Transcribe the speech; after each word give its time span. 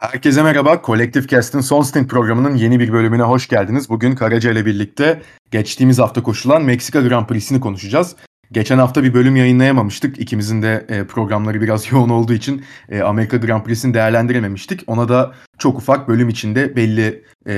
Herkese 0.00 0.42
merhaba. 0.42 0.82
Collective 0.84 1.26
Cast'ın 1.26 1.60
Son 1.60 1.82
Stint 1.82 2.10
programının 2.10 2.56
yeni 2.56 2.80
bir 2.80 2.92
bölümüne 2.92 3.22
hoş 3.22 3.48
geldiniz. 3.48 3.88
Bugün 3.88 4.14
Karaca 4.14 4.50
ile 4.50 4.66
birlikte 4.66 5.22
geçtiğimiz 5.50 5.98
hafta 5.98 6.22
koşulan 6.22 6.62
Meksika 6.62 7.00
Grand 7.00 7.26
Prix'sini 7.26 7.60
konuşacağız. 7.60 8.16
Geçen 8.52 8.78
hafta 8.78 9.04
bir 9.04 9.14
bölüm 9.14 9.36
yayınlayamamıştık. 9.36 10.20
İkimizin 10.20 10.62
de 10.62 10.86
e, 10.88 11.04
programları 11.04 11.60
biraz 11.60 11.92
yoğun 11.92 12.08
olduğu 12.08 12.32
için 12.32 12.64
e, 12.88 13.00
Amerika 13.00 13.36
Grand 13.36 13.64
Prix'sini 13.64 13.94
değerlendirememiştik. 13.94 14.80
Ona 14.86 15.08
da 15.08 15.34
çok 15.58 15.78
ufak 15.78 16.08
bölüm 16.08 16.28
içinde 16.28 16.76
belli 16.76 17.24
e, 17.46 17.52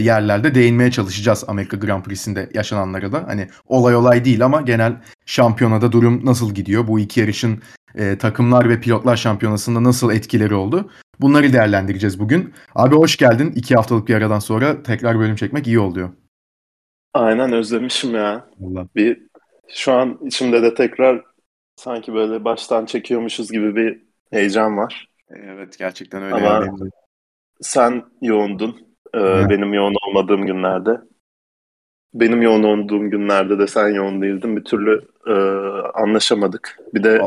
yerlerde 0.00 0.54
değinmeye 0.54 0.90
çalışacağız 0.90 1.44
Amerika 1.48 1.76
Grand 1.76 2.02
Prix'sinde 2.02 2.50
yaşananlara 2.54 3.12
da. 3.12 3.24
Hani 3.26 3.48
olay 3.66 3.96
olay 3.96 4.24
değil 4.24 4.44
ama 4.44 4.60
genel 4.60 4.96
şampiyonada 5.26 5.92
durum 5.92 6.26
nasıl 6.26 6.54
gidiyor? 6.54 6.86
Bu 6.86 7.00
iki 7.00 7.20
yarışın 7.20 7.62
e, 7.96 8.18
takımlar 8.18 8.68
ve 8.68 8.80
pilotlar 8.80 9.16
şampiyonasında 9.16 9.84
nasıl 9.84 10.12
etkileri 10.12 10.54
oldu? 10.54 10.90
Bunları 11.20 11.52
değerlendireceğiz 11.52 12.20
bugün. 12.20 12.54
Abi 12.74 12.94
hoş 12.94 13.16
geldin. 13.16 13.52
İki 13.56 13.74
haftalık 13.74 14.08
bir 14.08 14.14
aradan 14.14 14.38
sonra 14.38 14.82
tekrar 14.82 15.18
bölüm 15.18 15.36
çekmek 15.36 15.66
iyi 15.66 15.78
oluyor. 15.78 16.10
Aynen 17.14 17.52
özlemişim 17.52 18.14
ya. 18.14 18.46
Allah. 18.64 18.88
Bir 18.96 19.26
şu 19.68 19.92
an 19.92 20.18
içimde 20.26 20.62
de 20.62 20.74
tekrar 20.74 21.24
sanki 21.76 22.14
böyle 22.14 22.44
baştan 22.44 22.86
çekiyormuşuz 22.86 23.50
gibi 23.50 23.76
bir 23.76 24.02
heyecan 24.30 24.76
var. 24.76 25.08
Evet 25.30 25.78
gerçekten 25.78 26.22
öyle. 26.22 26.34
Ama 26.34 26.46
yani. 26.46 26.90
sen 27.60 28.04
yoğundun. 28.22 28.86
Ee, 29.14 29.48
benim 29.50 29.74
yoğun 29.74 29.94
olmadığım 30.06 30.46
günlerde. 30.46 31.00
Benim 32.14 32.42
yoğun 32.42 32.62
olduğum 32.62 33.10
günlerde 33.10 33.58
de 33.58 33.66
sen 33.66 33.88
yoğun 33.88 34.22
değildin. 34.22 34.56
Bir 34.56 34.64
türlü 34.64 35.08
e, 35.26 35.34
anlaşamadık. 35.94 36.78
Bir 36.94 37.04
de 37.04 37.20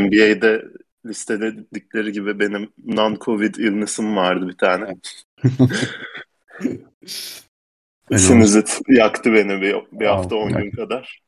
NBA'de 0.00 0.64
listeledikleri 1.06 2.12
gibi 2.12 2.38
benim 2.38 2.72
non-covid 2.86 3.60
illness'ım 3.60 4.16
vardı 4.16 4.48
bir 4.48 4.56
tane. 4.56 4.96
Sinüzit 8.16 8.80
yaktı 8.88 9.32
beni 9.32 9.60
bir, 9.60 9.76
bir 9.92 10.06
hafta 10.06 10.36
10 10.36 10.52
gün 10.52 10.70
kadar. 10.70 11.20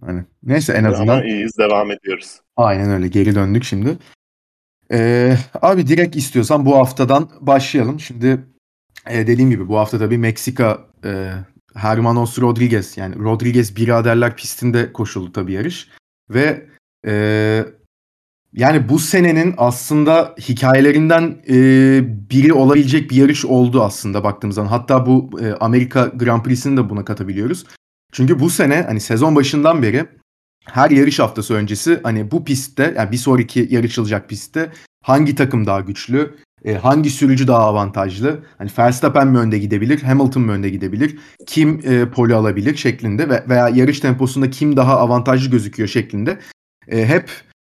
Hani 0.00 0.24
neyse 0.42 0.72
en 0.72 0.84
azından. 0.84 1.12
Ama 1.12 1.24
iyiyiz 1.24 1.58
devam 1.58 1.90
ediyoruz. 1.90 2.40
Aynen 2.56 2.90
öyle 2.90 3.08
geri 3.08 3.34
döndük 3.34 3.64
şimdi. 3.64 3.98
Ee, 4.92 5.36
abi 5.62 5.86
direkt 5.86 6.16
istiyorsan 6.16 6.66
bu 6.66 6.76
haftadan 6.76 7.30
başlayalım. 7.40 8.00
Şimdi 8.00 8.40
e, 9.10 9.26
dediğim 9.26 9.50
gibi 9.50 9.68
bu 9.68 9.78
hafta 9.78 9.98
tabii 9.98 10.18
Meksika 10.18 10.86
e, 11.04 11.32
Hermanos 11.74 12.38
Rodriguez 12.38 12.96
yani 12.96 13.18
Rodriguez 13.18 13.76
biraderler 13.76 14.36
pistinde 14.36 14.92
koşuldu 14.92 15.32
tabii 15.32 15.52
yarış. 15.52 15.88
Ve 16.30 16.66
e, 17.06 17.64
yani 18.52 18.88
bu 18.88 18.98
senenin 18.98 19.54
aslında 19.56 20.34
hikayelerinden 20.40 21.36
e, 21.48 21.54
biri 22.30 22.52
olabilecek 22.52 23.10
bir 23.10 23.16
yarış 23.16 23.44
oldu 23.44 23.82
aslında 23.82 24.24
baktığımız 24.24 24.54
zaman. 24.54 24.68
Hatta 24.68 25.06
bu 25.06 25.30
e, 25.40 25.52
Amerika 25.52 26.04
Grand 26.04 26.42
Prix'sini 26.42 26.76
de 26.76 26.90
buna 26.90 27.04
katabiliyoruz. 27.04 27.64
Çünkü 28.12 28.40
bu 28.40 28.50
sene 28.50 28.82
hani 28.82 29.00
sezon 29.00 29.36
başından 29.36 29.82
beri 29.82 30.06
her 30.64 30.90
yarış 30.90 31.18
haftası 31.18 31.54
öncesi 31.54 32.00
hani 32.02 32.30
bu 32.30 32.44
pistte 32.44 32.94
yani 32.96 33.12
bir 33.12 33.16
sonraki 33.16 33.68
yarışılacak 33.70 34.28
pistte 34.28 34.72
hangi 35.02 35.34
takım 35.34 35.66
daha 35.66 35.80
güçlü, 35.80 36.34
e, 36.64 36.74
hangi 36.74 37.10
sürücü 37.10 37.48
daha 37.48 37.64
avantajlı, 37.64 38.40
hani 38.58 38.70
Verstappen 38.78 39.28
mi 39.28 39.38
önde 39.38 39.58
gidebilir, 39.58 40.02
Hamilton 40.02 40.42
mı 40.42 40.52
önde 40.52 40.70
gidebilir, 40.70 41.18
kim 41.46 41.80
e, 41.84 42.10
poli 42.10 42.34
alabilir 42.34 42.76
şeklinde 42.76 43.28
ve 43.28 43.44
veya 43.48 43.68
yarış 43.68 44.00
temposunda 44.00 44.50
kim 44.50 44.76
daha 44.76 44.98
avantajlı 44.98 45.50
gözüküyor 45.50 45.88
şeklinde 45.88 46.38
e, 46.88 47.06
hep 47.06 47.30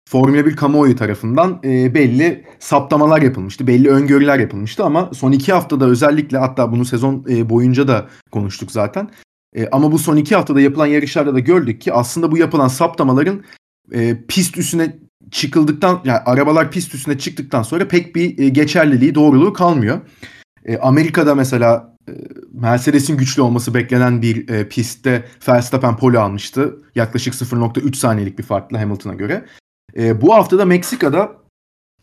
Formula 0.09 0.45
1 0.45 0.55
kamuoyu 0.55 0.95
tarafından 0.95 1.59
e, 1.63 1.93
belli 1.93 2.45
saptamalar 2.59 3.21
yapılmıştı. 3.21 3.67
Belli 3.67 3.89
öngörüler 3.89 4.39
yapılmıştı 4.39 4.83
ama 4.83 5.09
son 5.13 5.31
iki 5.31 5.53
haftada 5.53 5.85
özellikle 5.85 6.37
hatta 6.37 6.71
bunu 6.71 6.85
sezon 6.85 7.25
e, 7.29 7.49
boyunca 7.49 7.87
da 7.87 8.07
konuştuk 8.31 8.71
zaten. 8.71 9.09
E, 9.55 9.67
ama 9.71 9.91
bu 9.91 9.99
son 9.99 10.17
iki 10.17 10.35
haftada 10.35 10.61
yapılan 10.61 10.85
yarışlarda 10.85 11.33
da 11.33 11.39
gördük 11.39 11.81
ki 11.81 11.93
aslında 11.93 12.31
bu 12.31 12.37
yapılan 12.37 12.67
saptamaların 12.67 13.43
e, 13.93 14.25
pist 14.27 14.57
üstüne 14.57 14.95
çıkıldıktan 15.31 16.01
yani 16.05 16.19
arabalar 16.19 16.71
pist 16.71 16.95
üstüne 16.95 17.17
çıktıktan 17.17 17.63
sonra 17.63 17.87
pek 17.87 18.15
bir 18.15 18.39
e, 18.39 18.49
geçerliliği 18.49 19.15
doğruluğu 19.15 19.53
kalmıyor. 19.53 20.01
E, 20.65 20.77
Amerika'da 20.77 21.35
mesela 21.35 21.95
Mercedes'in 22.51 23.17
güçlü 23.17 23.41
olması 23.41 23.73
beklenen 23.73 24.21
bir 24.21 24.49
e, 24.49 24.69
pistte 24.69 25.25
Verstappen 25.47 25.97
pole 25.97 26.19
almıştı. 26.19 26.77
Yaklaşık 26.95 27.33
0.3 27.33 27.95
saniyelik 27.95 28.37
bir 28.37 28.43
farkla 28.43 28.81
Hamilton'a 28.81 29.13
göre. 29.13 29.45
E, 29.97 30.21
bu 30.21 30.33
hafta 30.33 30.57
da 30.57 30.65
Meksika'da 30.65 31.31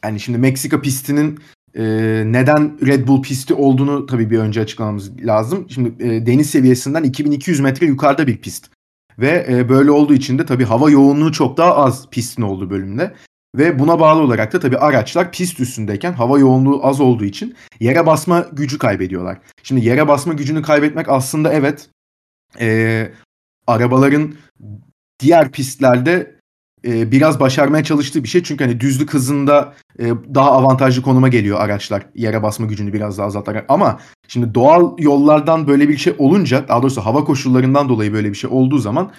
yani 0.04 0.20
şimdi 0.20 0.38
Meksika 0.38 0.80
pistinin 0.80 1.38
e, 1.74 1.84
neden 2.26 2.86
Red 2.86 3.08
Bull 3.08 3.22
pisti 3.22 3.54
olduğunu 3.54 4.06
tabii 4.06 4.30
bir 4.30 4.38
önce 4.38 4.60
açıklamamız 4.60 5.24
lazım. 5.24 5.66
Şimdi 5.70 6.04
e, 6.04 6.26
deniz 6.26 6.50
seviyesinden 6.50 7.02
2200 7.02 7.60
metre 7.60 7.86
yukarıda 7.86 8.26
bir 8.26 8.38
pist. 8.38 8.70
Ve 9.18 9.46
e, 9.48 9.68
böyle 9.68 9.90
olduğu 9.90 10.14
için 10.14 10.38
de 10.38 10.46
tabii 10.46 10.64
hava 10.64 10.90
yoğunluğu 10.90 11.32
çok 11.32 11.56
daha 11.56 11.76
az 11.76 12.10
pistin 12.10 12.42
olduğu 12.42 12.70
bölümde. 12.70 13.14
Ve 13.54 13.78
buna 13.78 14.00
bağlı 14.00 14.20
olarak 14.20 14.52
da 14.52 14.60
tabii 14.60 14.78
araçlar 14.78 15.32
pist 15.32 15.60
üstündeyken 15.60 16.12
hava 16.12 16.38
yoğunluğu 16.38 16.86
az 16.86 17.00
olduğu 17.00 17.24
için 17.24 17.56
yere 17.80 18.06
basma 18.06 18.46
gücü 18.52 18.78
kaybediyorlar. 18.78 19.38
Şimdi 19.62 19.84
yere 19.84 20.08
basma 20.08 20.32
gücünü 20.32 20.62
kaybetmek 20.62 21.08
aslında 21.08 21.52
evet 21.52 21.90
e, 22.60 23.08
arabaların 23.66 24.34
diğer 25.20 25.52
pistlerde 25.52 26.36
e, 26.86 27.12
biraz 27.12 27.40
başarmaya 27.40 27.84
çalıştığı 27.84 28.22
bir 28.22 28.28
şey. 28.28 28.42
Çünkü 28.42 28.64
hani 28.64 28.80
düzlük 28.80 29.14
hızında 29.14 29.74
e, 29.98 30.04
daha 30.34 30.52
avantajlı 30.52 31.02
konuma 31.02 31.28
geliyor 31.28 31.60
araçlar. 31.60 32.06
Yere 32.14 32.42
basma 32.42 32.66
gücünü 32.66 32.92
biraz 32.92 33.18
daha 33.18 33.26
azaltarak. 33.26 33.64
Ama 33.68 34.00
şimdi 34.28 34.54
doğal 34.54 34.98
yollardan 34.98 35.66
böyle 35.66 35.88
bir 35.88 35.96
şey 35.96 36.14
olunca 36.18 36.68
daha 36.68 36.82
doğrusu 36.82 37.00
hava 37.00 37.24
koşullarından 37.24 37.88
dolayı 37.88 38.12
böyle 38.12 38.30
bir 38.30 38.36
şey 38.36 38.50
olduğu 38.50 38.78
zaman 38.78 39.12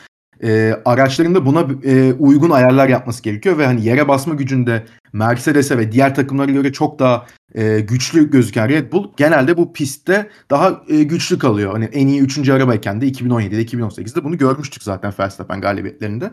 e, 0.44 0.74
araçların 0.86 1.36
da 1.36 1.46
buna 1.46 1.68
e, 1.84 2.14
uygun 2.14 2.50
ayarlar 2.50 2.90
yapması 2.90 3.24
gerekiyor 3.24 3.58
ve 3.58 3.66
hani 3.66 3.86
yere 3.86 4.08
basma 4.08 4.36
gücünde 4.36 4.86
Mercedes'e 5.14 5.78
ve 5.78 5.92
diğer 5.92 6.16
takımlara 6.16 6.52
göre 6.52 6.74
çok 6.74 7.00
daha 7.00 7.26
e, 7.56 7.80
güçlü 7.80 8.32
gözüken 8.32 8.70
Red 8.70 8.92
Bull 8.92 9.12
genelde 9.18 9.58
bu 9.58 9.74
pistte 9.74 10.30
daha 10.50 10.82
e, 10.90 11.04
güçlü 11.04 11.40
kalıyor. 11.40 11.72
Hani 11.72 11.86
en 11.86 12.08
iyi 12.08 12.22
3. 12.22 12.50
arabayken 12.50 13.02
de 13.02 13.08
2017'de 13.08 13.64
2018'de 13.64 14.24
bunu 14.24 14.38
görmüştük 14.38 14.84
zaten 14.84 15.14
Verstappen 15.20 15.62
galibiyetlerinde. 15.62 16.32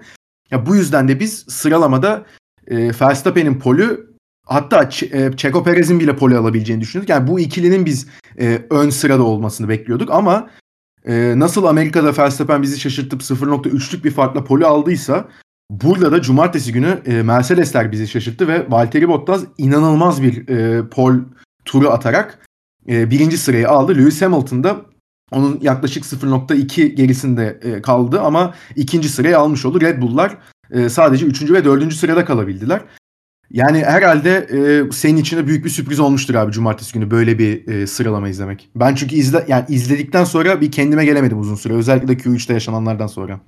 Ya 0.50 0.66
bu 0.66 0.76
yüzden 0.76 1.08
de 1.08 1.20
biz 1.20 1.44
sıralamada 1.48 2.24
e, 2.66 2.76
Verstappen'in 3.00 3.58
polü 3.58 4.14
hatta 4.46 4.82
Ç- 4.82 5.16
e, 5.16 5.36
Checo 5.36 5.64
Perez'in 5.64 6.00
bile 6.00 6.16
poli 6.16 6.36
alabileceğini 6.36 6.82
düşünüyorduk. 6.82 7.10
Yani 7.10 7.26
bu 7.26 7.40
ikilinin 7.40 7.86
biz 7.86 8.06
e, 8.40 8.62
ön 8.70 8.90
sırada 8.90 9.22
olmasını 9.22 9.68
bekliyorduk 9.68 10.10
ama 10.10 10.50
e, 11.04 11.34
nasıl 11.36 11.64
Amerika'da 11.64 12.16
Verstappen 12.18 12.62
bizi 12.62 12.80
şaşırtıp 12.80 13.20
0.3'lük 13.20 14.04
bir 14.04 14.10
farkla 14.10 14.44
poli 14.44 14.66
aldıysa 14.66 15.28
burada 15.70 16.12
da 16.12 16.22
cumartesi 16.22 16.72
günü 16.72 17.02
e, 17.06 17.22
Mercedesler 17.22 17.92
bizi 17.92 18.08
şaşırttı 18.08 18.48
ve 18.48 18.66
Valtteri 18.70 19.08
Bottas 19.08 19.44
inanılmaz 19.58 20.22
bir 20.22 20.48
e, 20.48 20.88
pol 20.88 21.14
turu 21.64 21.90
atarak 21.90 22.46
e, 22.88 23.10
birinci 23.10 23.38
sırayı 23.38 23.68
aldı. 23.68 23.94
Lewis 23.94 24.22
Hamilton 24.22 24.64
da 24.64 24.76
onun 25.32 25.58
yaklaşık 25.62 26.04
0.2 26.04 26.86
gerisinde 26.86 27.60
e, 27.62 27.82
kaldı 27.82 28.20
ama 28.20 28.54
ikinci 28.76 29.08
sırayı 29.08 29.38
almış 29.38 29.64
oldu. 29.64 29.80
Red 29.80 30.02
Bull'lar 30.02 30.38
e, 30.70 30.88
sadece 30.88 31.26
üçüncü 31.26 31.54
ve 31.54 31.64
dördüncü 31.64 31.96
sırada 31.96 32.24
kalabildiler. 32.24 32.80
Yani 33.50 33.84
herhalde 33.84 34.30
e, 34.30 34.92
senin 34.92 35.16
için 35.16 35.36
de 35.36 35.46
büyük 35.46 35.64
bir 35.64 35.70
sürpriz 35.70 36.00
olmuştur 36.00 36.34
abi 36.34 36.52
cumartesi 36.52 36.94
günü 36.94 37.10
böyle 37.10 37.38
bir 37.38 37.68
e, 37.68 37.86
sıralama 37.86 38.28
izlemek. 38.28 38.70
Ben 38.74 38.94
çünkü 38.94 39.14
izle 39.14 39.44
yani 39.48 39.64
izledikten 39.68 40.24
sonra 40.24 40.60
bir 40.60 40.72
kendime 40.72 41.04
gelemedim 41.04 41.40
uzun 41.40 41.54
süre. 41.54 41.74
Özellikle 41.74 42.12
Q3'te 42.12 42.52
yaşananlardan 42.52 43.06
sonra. 43.06 43.40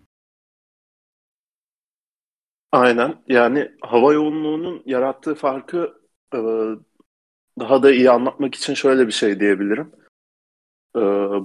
Aynen. 2.73 3.15
Yani 3.29 3.71
hava 3.81 4.13
yoğunluğunun 4.13 4.83
yarattığı 4.87 5.35
farkı 5.35 5.95
e, 6.35 6.39
daha 7.61 7.83
da 7.83 7.93
iyi 7.93 8.11
anlatmak 8.11 8.55
için 8.55 8.75
şöyle 8.75 9.07
bir 9.07 9.13
şey 9.13 9.41
diyebilirim. 9.41 9.93
Ee, 10.97 11.01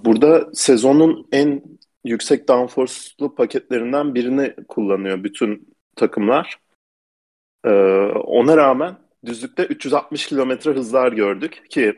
burada 0.05 0.49
sezonun 0.53 1.27
en 1.31 1.63
yüksek 2.03 2.47
downforce'lu 2.47 3.35
paketlerinden 3.35 4.15
birini 4.15 4.55
kullanıyor 4.67 5.23
bütün 5.23 5.75
takımlar. 5.95 6.57
Ee, 7.65 7.69
ona 8.13 8.57
rağmen 8.57 8.95
düzlükte 9.25 9.65
360 9.65 10.27
kilometre 10.27 10.71
hızlar 10.71 11.11
gördük 11.11 11.63
ki 11.69 11.97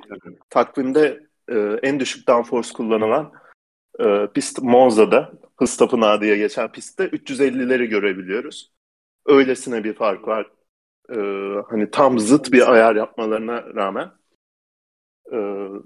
takvimde 0.49 1.27
e, 1.49 1.55
en 1.83 1.99
düşük 1.99 2.27
downforce 2.27 2.73
kullanılan 2.73 3.31
e, 3.99 4.27
pist 4.33 4.61
Monza'da 4.61 5.31
hız 5.57 5.77
tapınağı 5.77 6.21
diye 6.21 6.37
geçen 6.37 6.71
pistte 6.71 7.05
350'leri 7.05 7.85
görebiliyoruz. 7.85 8.71
Öylesine 9.25 9.83
bir 9.83 9.93
fark 9.93 10.27
var. 10.27 10.47
Ee, 11.09 11.15
hani 11.69 11.91
tam 11.91 12.19
zıt 12.19 12.51
bir 12.51 12.73
ayar 12.73 12.95
yapmalarına 12.95 13.63
rağmen. 13.75 14.11
Ee, 15.31 15.37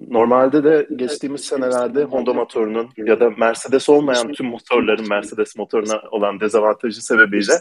normalde 0.07 0.63
de 0.63 0.87
geçtiğimiz 0.95 1.41
senelerde 1.41 2.03
Honda 2.03 2.33
motorunun 2.33 2.89
ya 2.97 3.19
da 3.19 3.29
Mercedes 3.29 3.89
olmayan 3.89 4.31
tüm 4.31 4.47
motorların 4.47 5.09
Mercedes 5.09 5.57
motoruna 5.57 6.01
olan 6.11 6.39
dezavantajı 6.39 7.05
sebebiyle 7.05 7.53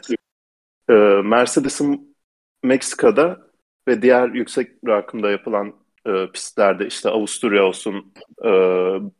e, 0.88 0.92
Mercedes'in 1.24 2.16
Meksika'da 2.62 3.50
ve 3.88 4.02
diğer 4.02 4.28
yüksek 4.28 4.72
rakımda 4.86 5.30
yapılan 5.30 5.74
e, 6.06 6.26
pistlerde 6.32 6.86
işte 6.86 7.08
Avusturya 7.10 7.64
olsun, 7.64 8.12
e, 8.44 8.50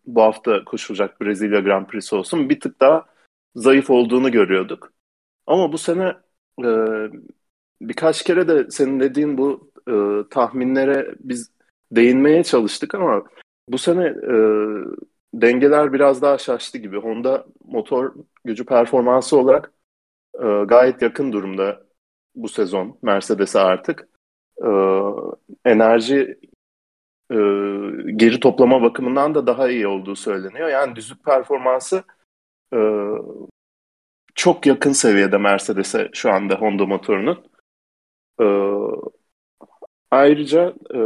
bu 0.06 0.22
hafta 0.22 0.64
koşulacak 0.64 1.20
Brezilya 1.20 1.60
Grand 1.60 1.86
Prix 1.86 2.12
olsun 2.12 2.48
bir 2.50 2.60
tık 2.60 2.80
daha 2.80 3.06
zayıf 3.54 3.90
olduğunu 3.90 4.32
görüyorduk. 4.32 4.92
Ama 5.46 5.72
bu 5.72 5.78
sene 5.78 6.14
e, 6.64 6.68
birkaç 7.80 8.24
kere 8.24 8.48
de 8.48 8.70
senin 8.70 9.00
dediğin 9.00 9.38
bu 9.38 9.70
e, 9.88 9.94
tahminlere 10.30 11.14
biz 11.20 11.50
değinmeye 11.92 12.44
çalıştık 12.44 12.94
ama 12.94 13.24
bu 13.68 13.78
sene 13.78 14.04
e, 14.06 14.34
dengeler 15.34 15.92
biraz 15.92 16.22
daha 16.22 16.38
şaştı 16.38 16.78
gibi. 16.78 16.98
Honda 16.98 17.46
motor 17.64 18.14
gücü 18.44 18.66
performansı 18.66 19.38
olarak 19.38 19.72
e, 20.42 20.64
gayet 20.64 21.02
yakın 21.02 21.32
durumda 21.32 21.86
bu 22.34 22.48
sezon 22.48 22.98
Mercedes'e 23.02 23.60
artık. 23.60 24.08
E, 24.64 24.68
enerji 25.64 26.38
e, 27.30 27.36
geri 28.16 28.40
toplama 28.40 28.82
bakımından 28.82 29.34
da 29.34 29.46
daha 29.46 29.68
iyi 29.70 29.86
olduğu 29.86 30.16
söyleniyor. 30.16 30.68
Yani 30.68 30.96
düzlük 30.96 31.24
performansı 31.24 32.04
e, 32.74 32.78
çok 34.34 34.66
yakın 34.66 34.92
seviyede 34.92 35.38
Mercedes'e 35.38 36.08
şu 36.12 36.32
anda 36.32 36.54
Honda 36.54 36.86
motorunun. 36.86 37.44
E, 38.40 38.46
ayrıca 40.10 40.74
e, 40.94 40.98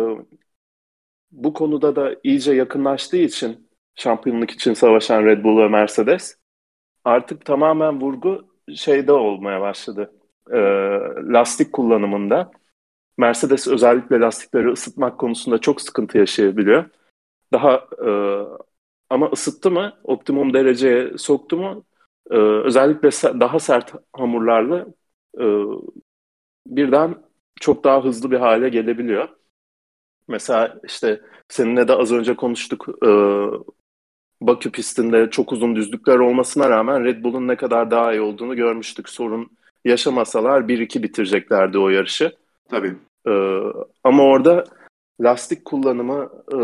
bu 1.31 1.53
konuda 1.53 1.97
da 1.97 2.17
iyice 2.23 2.53
yakınlaştığı 2.53 3.17
için 3.17 3.71
şampiyonluk 3.95 4.51
için 4.51 4.75
savaşan 4.75 5.25
Red 5.25 5.45
Bull 5.45 5.59
ve 5.59 5.69
Mercedes 5.69 6.39
artık 7.05 7.45
tamamen 7.45 8.01
vurgu 8.01 8.50
şeyde 8.77 9.13
olmaya 9.13 9.61
başladı. 9.61 10.13
E, 10.51 10.59
lastik 11.33 11.73
kullanımında. 11.73 12.51
Mercedes 13.19 13.69
özellikle 13.69 14.21
lastikleri 14.21 14.73
ısıtmak 14.73 15.19
konusunda 15.19 15.59
çok 15.59 15.81
sıkıntı 15.81 16.19
yaşayabiliyor. 16.19 16.85
Daha 17.53 17.75
e, 18.07 18.11
ama 19.11 19.31
ısıttı 19.33 19.71
mı, 19.71 19.93
optimum 20.05 20.55
dereceye 20.55 21.19
soktu 21.19 21.57
mu, 21.57 21.85
e, 22.31 22.37
özellikle 22.37 23.11
daha 23.41 23.59
sert 23.59 23.95
hamurlarla 24.13 24.87
e, 25.41 25.45
birden 26.67 27.15
çok 27.61 27.85
daha 27.85 28.05
hızlı 28.05 28.31
bir 28.31 28.37
hale 28.39 28.69
gelebiliyor. 28.69 29.29
Mesela 30.29 30.81
işte 30.85 31.21
seninle 31.49 31.89
de 31.89 31.93
az 31.95 32.13
önce 32.13 32.37
konuştuk. 32.37 32.89
E, 33.07 33.11
Bakü 34.41 34.73
pistinde 34.73 35.31
çok 35.31 35.53
uzun 35.53 35.77
düzlükler 35.77 36.19
olmasına 36.19 36.71
rağmen 36.71 37.05
Red 37.05 37.25
Bull'un 37.25 37.49
ne 37.49 37.57
kadar 37.57 37.91
daha 37.91 38.13
iyi 38.13 38.21
olduğunu 38.21 38.57
görmüştük. 38.57 39.09
Sorun 39.09 39.51
yaşamasalar 39.85 40.61
1-2 40.61 41.03
bitireceklerdi 41.03 41.79
o 41.79 41.89
yarışı. 41.89 42.37
Tabii. 42.69 42.97
E, 43.27 43.33
ama 44.05 44.23
orada 44.23 44.65
lastik 45.21 45.65
kullanımı 45.65 46.31
e, 46.53 46.59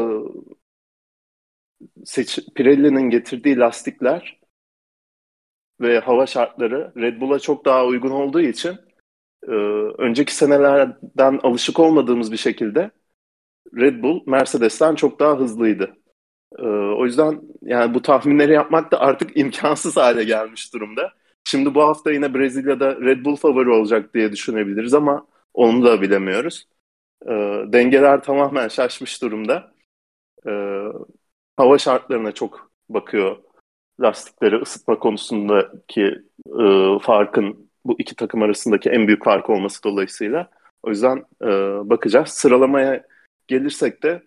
seç, 2.04 2.38
Pirelli'nin 2.54 3.10
getirdiği 3.10 3.58
lastikler 3.58 4.40
ve 5.80 5.98
hava 5.98 6.26
şartları 6.26 6.92
Red 6.96 7.20
Bull'a 7.20 7.38
çok 7.38 7.64
daha 7.64 7.86
uygun 7.86 8.10
olduğu 8.10 8.40
için 8.40 8.76
e, 9.48 9.52
önceki 9.98 10.34
senelerden 10.34 11.40
alışık 11.42 11.80
olmadığımız 11.80 12.32
bir 12.32 12.36
şekilde 12.36 12.90
Red 13.76 14.02
Bull 14.02 14.22
Mercedes'ten 14.26 14.94
çok 14.94 15.20
daha 15.20 15.38
hızlıydı. 15.38 15.96
E, 16.58 16.62
o 16.66 17.04
yüzden 17.04 17.40
yani 17.62 17.94
bu 17.94 18.02
tahminleri 18.02 18.52
yapmak 18.52 18.92
da 18.92 19.00
artık 19.00 19.36
imkansız 19.36 19.96
hale 19.96 20.24
gelmiş 20.24 20.74
durumda. 20.74 21.12
Şimdi 21.44 21.74
bu 21.74 21.82
hafta 21.82 22.12
yine 22.12 22.34
Brezilya'da 22.34 22.96
Red 23.00 23.24
Bull 23.24 23.36
favori 23.36 23.70
olacak 23.70 24.14
diye 24.14 24.32
düşünebiliriz 24.32 24.94
ama 24.94 25.26
onu 25.54 25.84
da 25.84 26.02
bilemiyoruz. 26.02 26.68
E, 27.26 27.30
dengeler 27.72 28.22
tamamen 28.22 28.68
şaşmış 28.68 29.22
durumda. 29.22 29.72
E, 30.46 30.52
hava 31.56 31.78
şartlarına 31.78 32.32
çok 32.32 32.70
bakıyor 32.88 33.36
lastikleri 34.00 34.56
ısıtma 34.56 34.98
konusundaki 34.98 36.02
e, 36.60 36.98
farkın 37.02 37.70
bu 37.84 37.96
iki 37.98 38.16
takım 38.16 38.42
arasındaki 38.42 38.90
en 38.90 39.06
büyük 39.06 39.24
fark 39.24 39.50
olması 39.50 39.82
dolayısıyla. 39.82 40.50
O 40.82 40.90
yüzden 40.90 41.24
e, 41.42 41.46
bakacağız. 41.90 42.28
Sıralamaya 42.28 43.06
gelirsek 43.46 44.02
de 44.02 44.22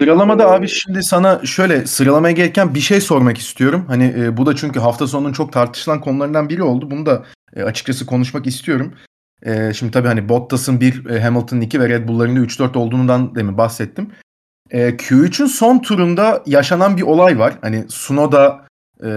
Sıralamada 0.00 0.42
ee, 0.42 0.46
abi 0.46 0.68
şimdi 0.68 1.02
sana 1.02 1.46
şöyle 1.46 1.86
sıralamaya 1.86 2.32
gelirken 2.32 2.74
bir 2.74 2.80
şey 2.80 3.00
sormak 3.00 3.38
istiyorum. 3.38 3.84
Hani 3.88 4.14
e, 4.18 4.36
bu 4.36 4.46
da 4.46 4.56
çünkü 4.56 4.80
hafta 4.80 5.06
sonunun 5.06 5.32
çok 5.32 5.52
tartışılan 5.52 6.00
konularından 6.00 6.48
biri 6.48 6.62
oldu. 6.62 6.90
Bunu 6.90 7.06
da 7.06 7.24
e, 7.56 7.62
açıkçası 7.62 8.06
konuşmak 8.06 8.46
istiyorum. 8.46 8.94
E, 9.42 9.72
şimdi 9.74 9.92
tabii 9.92 10.08
hani 10.08 10.28
Bottas'ın 10.28 10.80
1, 10.80 11.06
e, 11.06 11.20
Hamilton'ın 11.20 11.60
2 11.60 11.80
ve 11.80 11.88
Red 11.88 12.08
Bull'ların 12.08 12.36
da 12.36 12.40
3-4 12.40 12.78
olduğundan 12.78 13.34
demin 13.34 13.58
bahsettim. 13.58 14.12
E, 14.70 14.88
Q3'ün 14.88 15.46
son 15.46 15.78
turunda 15.78 16.42
yaşanan 16.46 16.96
bir 16.96 17.02
olay 17.02 17.38
var. 17.38 17.58
Hani 17.60 17.84
Sunoda 17.88 18.66
e, 19.04 19.10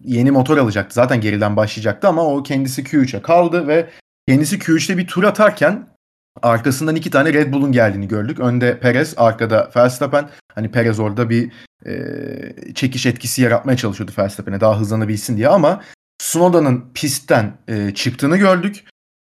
yeni 0.00 0.30
motor 0.30 0.58
alacaktı. 0.58 0.94
Zaten 0.94 1.20
geriden 1.20 1.56
başlayacaktı 1.56 2.08
ama 2.08 2.26
o 2.26 2.42
kendisi 2.42 2.82
Q3'e 2.82 3.22
kaldı 3.22 3.68
ve 3.68 3.90
kendisi 4.28 4.58
Q3'te 4.58 4.98
bir 4.98 5.06
tur 5.06 5.24
atarken 5.24 5.93
arkasından 6.42 6.96
iki 6.96 7.10
tane 7.10 7.32
Red 7.32 7.52
Bull'un 7.52 7.72
geldiğini 7.72 8.08
gördük. 8.08 8.40
Önde 8.40 8.80
Perez, 8.80 9.14
arkada 9.16 9.70
Verstappen. 9.76 10.28
Hani 10.54 10.70
Perez 10.70 11.00
orada 11.00 11.30
bir 11.30 11.52
e, 11.86 12.74
çekiş 12.74 13.06
etkisi 13.06 13.42
yaratmaya 13.42 13.76
çalışıyordu 13.76 14.12
Verstappen'e 14.18 14.60
daha 14.60 14.80
hızlanabilsin 14.80 15.36
diye 15.36 15.48
ama 15.48 15.82
Sunoda'nın 16.20 16.84
pistten 16.94 17.52
e, 17.68 17.94
çıktığını 17.94 18.36
gördük. 18.36 18.84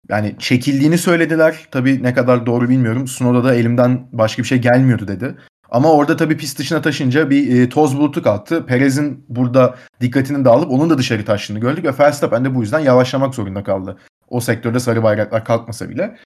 Yani 0.08 0.36
çekildiğini 0.38 0.98
söylediler. 0.98 1.68
Tabii 1.70 2.02
ne 2.02 2.14
kadar 2.14 2.46
doğru 2.46 2.68
bilmiyorum. 2.68 3.08
Sunoda 3.08 3.44
da 3.44 3.54
elimden 3.54 4.08
başka 4.12 4.42
bir 4.42 4.48
şey 4.48 4.58
gelmiyordu 4.58 5.08
dedi. 5.08 5.34
Ama 5.70 5.92
orada 5.92 6.16
tabii 6.16 6.36
pist 6.36 6.58
dışına 6.58 6.82
taşınca 6.82 7.30
bir 7.30 7.60
e, 7.60 7.68
toz 7.68 7.96
bulutu 7.96 8.22
kalktı. 8.22 8.66
Perez'in 8.66 9.24
burada 9.28 9.74
dikkatini 10.00 10.44
dağılıp 10.44 10.70
onun 10.70 10.90
da 10.90 10.98
dışarı 10.98 11.24
taştığını 11.24 11.58
gördük 11.58 11.84
ve 11.84 11.98
Verstappen 11.98 12.44
de 12.44 12.54
bu 12.54 12.60
yüzden 12.60 12.78
yavaşlamak 12.78 13.34
zorunda 13.34 13.64
kaldı. 13.64 13.98
O 14.28 14.40
sektörde 14.40 14.80
sarı 14.80 15.02
bayraklar 15.02 15.44
kalkmasa 15.44 15.90
bile. 15.90 16.16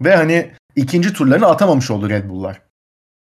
Ve 0.00 0.16
hani 0.16 0.50
ikinci 0.76 1.12
turlarını 1.12 1.46
atamamış 1.46 1.90
oldu 1.90 2.10
Red 2.10 2.28
Bull'lar. 2.28 2.60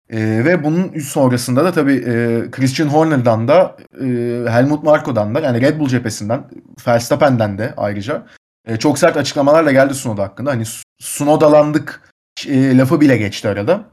E, 0.09 0.45
ve 0.45 0.63
bunun 0.63 0.99
sonrasında 0.99 1.65
da 1.65 1.71
tabii 1.71 1.95
e, 1.95 2.51
Christian 2.51 2.87
Horner'dan 2.87 3.47
da 3.47 3.77
e, 4.01 4.05
Helmut 4.51 4.83
Marko'dan 4.83 5.35
da 5.35 5.39
yani 5.39 5.61
Red 5.61 5.79
Bull 5.79 5.87
cephesinden 5.87 6.43
Verstappen'den 6.87 7.57
de 7.57 7.73
ayrıca 7.77 8.25
e, 8.67 8.77
çok 8.77 8.99
sert 8.99 9.17
açıklamalarla 9.17 9.71
geldi 9.71 9.93
Sunoda 9.93 10.23
hakkında. 10.23 10.51
Hani 10.51 10.63
Sunodalandık 10.99 12.13
e, 12.47 12.77
lafı 12.77 13.01
bile 13.01 13.17
geçti 13.17 13.47
arada. 13.47 13.85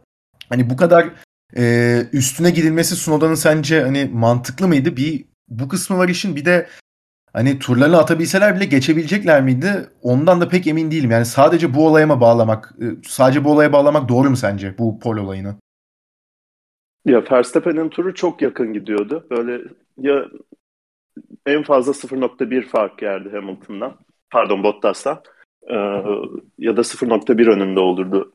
Hani 0.49 0.71
bu 0.71 0.77
kadar 0.77 1.09
e, 1.57 2.07
üstüne 2.13 2.51
gidilmesi 2.51 2.97
Sunoda'nın 2.97 3.35
sence 3.35 3.83
hani 3.83 4.11
mantıklı 4.13 4.69
mıydı? 4.69 4.97
Bir 4.97 5.25
bu 5.49 5.69
kısmı 5.69 5.99
var 5.99 6.09
işin. 6.09 6.37
Bir 6.37 6.45
de 6.45 6.67
hani 7.37 7.59
turlarını 7.59 7.99
atabilseler 7.99 8.57
bile 8.57 8.65
geçebilecekler 8.65 9.43
miydi? 9.43 9.91
Ondan 10.03 10.41
da 10.41 10.49
pek 10.49 10.67
emin 10.67 10.91
değilim. 10.91 11.11
Yani 11.11 11.25
sadece 11.25 11.75
bu 11.75 11.87
olaya 11.87 12.07
mı 12.07 12.21
bağlamak, 12.21 12.75
e, 12.81 12.85
sadece 13.05 13.45
bu 13.45 13.53
olaya 13.53 13.73
bağlamak 13.73 14.09
doğru 14.09 14.31
mu 14.31 14.37
sence 14.37 14.79
bu 14.79 14.99
pol 14.99 15.17
olayını? 15.17 15.55
Ya 17.05 17.25
Verstappen'in 17.33 17.89
turu 17.89 18.15
çok 18.15 18.43
yakın 18.43 18.73
gidiyordu. 18.73 19.27
Böyle 19.31 19.63
ya 19.99 20.27
en 21.47 21.63
fazla 21.63 21.93
0.1 21.93 22.63
fark 22.63 23.03
yerdi 23.03 23.31
Hamilton'dan. 23.31 23.97
Pardon 24.31 24.63
Bottas'tan. 24.63 25.23
Ee, 25.71 25.75
ya 26.59 26.77
da 26.77 26.81
0.1 26.81 27.51
önünde 27.51 27.81
olurdu. 27.81 28.33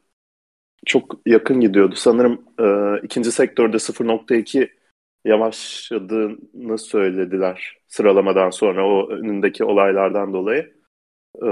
Çok 0.85 1.19
yakın 1.25 1.61
gidiyordu. 1.61 1.95
Sanırım 1.97 2.41
e, 2.59 2.65
ikinci 3.05 3.31
sektörde 3.31 3.79
0.2 3.79 4.80
yavaşladığını 5.25 6.77
söylediler 6.77 7.77
sıralamadan 7.87 8.49
sonra 8.49 8.87
o 8.87 9.09
önündeki 9.09 9.63
olaylardan 9.63 10.33
dolayı. 10.33 10.73
Ee, 11.43 11.47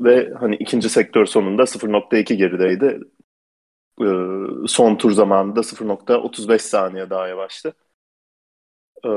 ve 0.00 0.32
hani 0.40 0.56
ikinci 0.56 0.88
sektör 0.88 1.26
sonunda 1.26 1.66
0.2 1.66 2.34
gerideydi. 2.34 3.00
Ee, 4.00 4.66
son 4.66 4.96
tur 4.96 5.10
zamanında 5.10 5.62
0.35 5.62 6.58
saniye 6.58 7.10
daha 7.10 7.28
yavaştı. 7.28 7.74
Ee, 9.04 9.08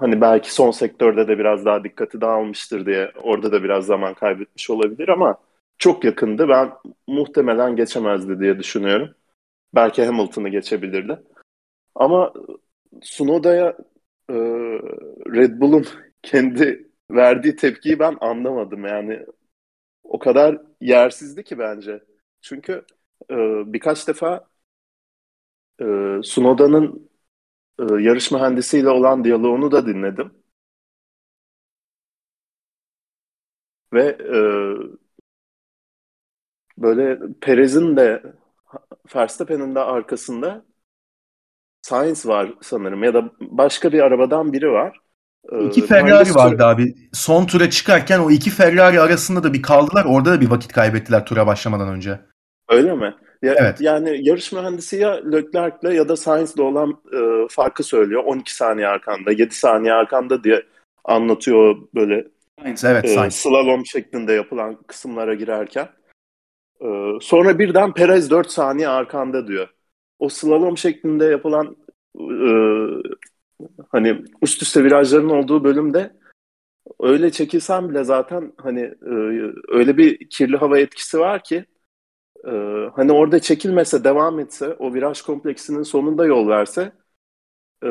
hani 0.00 0.20
belki 0.20 0.54
son 0.54 0.70
sektörde 0.70 1.28
de 1.28 1.38
biraz 1.38 1.64
daha 1.64 1.84
dikkati 1.84 2.20
dağılmıştır 2.20 2.86
diye 2.86 3.12
orada 3.22 3.52
da 3.52 3.62
biraz 3.62 3.86
zaman 3.86 4.14
kaybetmiş 4.14 4.70
olabilir 4.70 5.08
ama 5.08 5.38
çok 5.78 6.04
yakındı. 6.04 6.48
Ben 6.48 6.72
muhtemelen 7.06 7.76
geçemezdi 7.76 8.40
diye 8.40 8.58
düşünüyorum. 8.58 9.14
Belki 9.74 10.04
Hamilton'ı 10.04 10.48
geçebilirdi. 10.48 11.18
Ama 11.94 12.32
Sunoda'ya 13.02 13.76
e, 14.30 14.34
Red 15.34 15.60
Bull'un 15.60 15.86
kendi 16.22 16.90
verdiği 17.10 17.56
tepkiyi 17.56 17.98
ben 17.98 18.16
anlamadım. 18.20 18.84
Yani 18.86 19.26
o 20.04 20.20
kadar 20.20 20.58
yersizdi 20.82 21.44
ki 21.44 21.58
bence. 21.58 22.04
Çünkü 22.42 22.72
e, 23.30 23.36
birkaç 23.74 24.08
defa 24.08 24.48
e, 25.80 25.84
Sunoda'nın 26.22 27.10
e, 27.80 27.84
yarış 28.02 28.32
mühendisiyle 28.32 28.90
olan 28.90 29.24
diyaloğunu 29.24 29.72
da 29.72 29.86
dinledim. 29.86 30.32
Ve 33.92 34.04
e, 34.20 34.38
böyle 36.78 37.18
Perez'in 37.40 37.96
de 37.96 38.22
Verstappen'in 39.16 39.74
de 39.74 39.80
arkasında 39.80 40.64
Sainz 41.84 42.26
var 42.26 42.54
sanırım 42.60 43.04
ya 43.04 43.14
da 43.14 43.30
başka 43.40 43.92
bir 43.92 44.00
arabadan 44.00 44.52
biri 44.52 44.70
var. 44.70 45.00
İki 45.60 45.80
ee, 45.80 45.86
Ferrari 45.86 46.34
vardı 46.34 46.64
abi. 46.64 46.94
Son 47.12 47.46
tura 47.46 47.70
çıkarken 47.70 48.18
o 48.18 48.30
iki 48.30 48.50
Ferrari 48.50 49.00
arasında 49.00 49.42
da 49.42 49.52
bir 49.52 49.62
kaldılar. 49.62 50.04
Orada 50.04 50.32
da 50.32 50.40
bir 50.40 50.50
vakit 50.50 50.72
kaybettiler 50.72 51.26
tura 51.26 51.46
başlamadan 51.46 51.88
önce. 51.88 52.20
Öyle 52.68 52.94
mi? 52.94 53.14
Ya, 53.42 53.54
evet. 53.58 53.80
Yani 53.80 54.28
yarış 54.28 54.52
mühendisi 54.52 54.96
ya 54.96 55.10
Leclerc'le 55.32 55.94
ya 55.94 56.08
da 56.08 56.16
Sainz'le 56.16 56.58
olan 56.58 56.90
e, 56.90 57.48
farkı 57.50 57.82
söylüyor. 57.82 58.24
12 58.24 58.54
saniye 58.54 58.86
arkanda, 58.86 59.32
7 59.32 59.54
saniye 59.54 59.92
arkanda 59.92 60.44
diye 60.44 60.62
anlatıyor 61.04 61.76
böyle 61.94 62.26
Sainz, 62.62 62.84
evet, 62.84 63.04
e, 63.04 63.08
Sainz. 63.08 63.34
slalom 63.34 63.86
şeklinde 63.86 64.32
yapılan 64.32 64.76
kısımlara 64.86 65.34
girerken. 65.34 65.88
E, 66.80 66.86
sonra 67.20 67.58
birden 67.58 67.94
Perez 67.94 68.30
4 68.30 68.50
saniye 68.50 68.88
arkanda 68.88 69.46
diyor. 69.46 69.68
O 70.18 70.28
slalom 70.28 70.78
şeklinde 70.78 71.24
yapılan 71.24 71.76
e, 72.18 72.48
hani 73.88 74.24
üst 74.42 74.62
üste 74.62 74.84
virajların 74.84 75.28
olduğu 75.28 75.64
bölümde 75.64 76.16
öyle 77.00 77.30
çekilsem 77.32 77.88
bile 77.90 78.04
zaten 78.04 78.52
hani 78.56 78.80
e, 78.80 79.12
öyle 79.68 79.96
bir 79.96 80.28
kirli 80.28 80.56
hava 80.56 80.78
etkisi 80.78 81.18
var 81.18 81.44
ki 81.44 81.64
e, 82.46 82.50
hani 82.96 83.12
orada 83.12 83.38
çekilmese 83.38 84.04
devam 84.04 84.40
etse 84.40 84.74
o 84.78 84.94
viraj 84.94 85.22
kompleksinin 85.22 85.82
sonunda 85.82 86.26
yol 86.26 86.48
verse 86.48 86.92
e, 87.84 87.88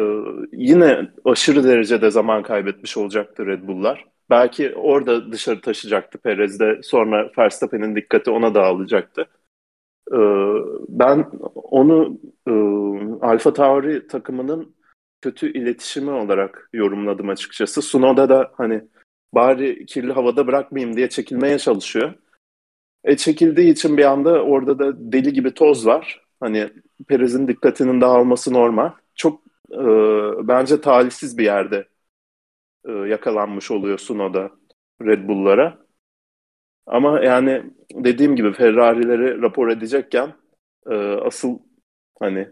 yine 0.51 1.11
aşırı 1.25 1.63
derecede 1.63 2.11
zaman 2.11 2.43
kaybetmiş 2.43 2.97
olacaktı 2.97 3.45
Red 3.45 3.67
Bull'lar. 3.67 4.05
Belki 4.29 4.75
orada 4.75 5.31
dışarı 5.31 5.61
taşıyacaktı 5.61 6.17
Perez'de 6.17 6.79
sonra 6.83 7.31
Verstappen'in 7.37 7.95
dikkati 7.95 8.31
ona 8.31 8.55
dağılacaktı. 8.55 9.27
E, 10.12 10.19
ben 10.89 11.31
onu 11.53 12.19
e, 12.48 12.51
Alfa 13.25 13.53
Tauri 13.53 14.07
takımının 14.07 14.75
kötü 15.22 15.53
iletişimi 15.53 16.12
olarak 16.12 16.69
yorumladım 16.74 17.29
açıkçası. 17.29 17.81
Sunoda 17.81 18.29
da 18.29 18.51
hani 18.57 18.81
bari 19.33 19.86
kirli 19.86 20.13
havada 20.13 20.48
bırakmayayım 20.48 20.98
diye 20.98 21.10
çekilmeye 21.10 21.60
çalışıyor. 21.60 22.13
E 23.03 23.17
çekildiği 23.17 23.72
için 23.72 23.98
bir 23.98 24.05
anda 24.05 24.43
orada 24.43 24.79
da 24.79 25.12
deli 25.12 25.33
gibi 25.33 25.53
toz 25.53 25.86
var. 25.86 26.22
Hani 26.39 26.69
Perez'in 27.07 27.48
dikkatinin 27.48 28.01
dağılması 28.01 28.53
normal. 28.53 28.91
Çok 29.15 29.41
e, 29.72 29.81
bence 30.48 30.81
talihsiz 30.81 31.38
bir 31.38 31.43
yerde 31.43 31.88
e, 32.86 32.91
yakalanmış 32.91 33.72
oluyor 33.72 33.98
Sunoda 34.00 34.51
Red 35.01 35.27
Bull'lara. 35.27 35.82
Ama 36.85 37.19
yani 37.19 37.63
dediğim 37.93 38.35
gibi 38.35 38.53
Ferrari'leri 38.53 39.41
rapor 39.41 39.69
edecekken 39.69 40.33
e, 40.89 40.95
asıl 40.95 41.59
hani 42.19 42.47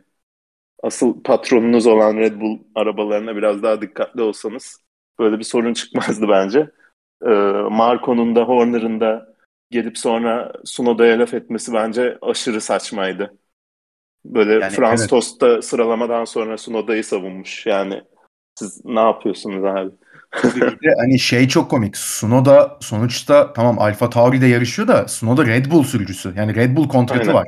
asıl 0.84 1.24
patronunuz 1.24 1.88
olan 1.88 2.18
Red 2.18 2.42
Bull 2.42 2.60
arabalarına 2.76 3.36
biraz 3.36 3.64
daha 3.64 3.82
dikkatli 3.82 4.22
olsanız 4.22 4.82
böyle 5.20 5.40
bir 5.40 5.44
sorun 5.44 5.74
çıkmazdı 5.74 6.30
bence. 6.30 6.70
Ee, 7.26 7.30
Marco'nun 7.72 8.36
da 8.36 8.44
Horner'ın 8.44 9.00
da 9.00 9.36
gelip 9.72 9.98
sonra 9.98 10.52
Sunoda'ya 10.66 11.20
laf 11.20 11.34
etmesi 11.34 11.74
bence 11.74 12.18
aşırı 12.22 12.62
saçmaydı. 12.62 13.38
Böyle 14.26 14.54
yani, 14.54 14.70
Frans 14.70 15.00
evet. 15.00 15.10
Tost'ta 15.10 15.62
sıralamadan 15.62 16.26
sonra 16.26 16.58
Sunoda'yı 16.58 17.04
savunmuş. 17.04 17.66
Yani 17.66 18.02
siz 18.56 18.86
ne 18.86 19.00
yapıyorsunuz 19.00 19.64
abi? 19.64 19.92
De 20.84 20.96
hani 21.00 21.20
şey 21.20 21.48
çok 21.48 21.72
komik. 21.72 21.98
Sunoda 21.98 22.78
sonuçta 22.82 23.54
tamam 23.54 23.80
Alfa 23.80 24.10
Tauri'de 24.10 24.48
yarışıyor 24.48 24.88
da 24.88 25.08
Sunoda 25.08 25.46
Red 25.46 25.72
Bull 25.72 25.84
sürücüsü. 25.84 26.34
Yani 26.36 26.56
Red 26.56 26.78
Bull 26.78 26.88
kontratı 26.88 27.22
Aynen. 27.22 27.34
var. 27.34 27.48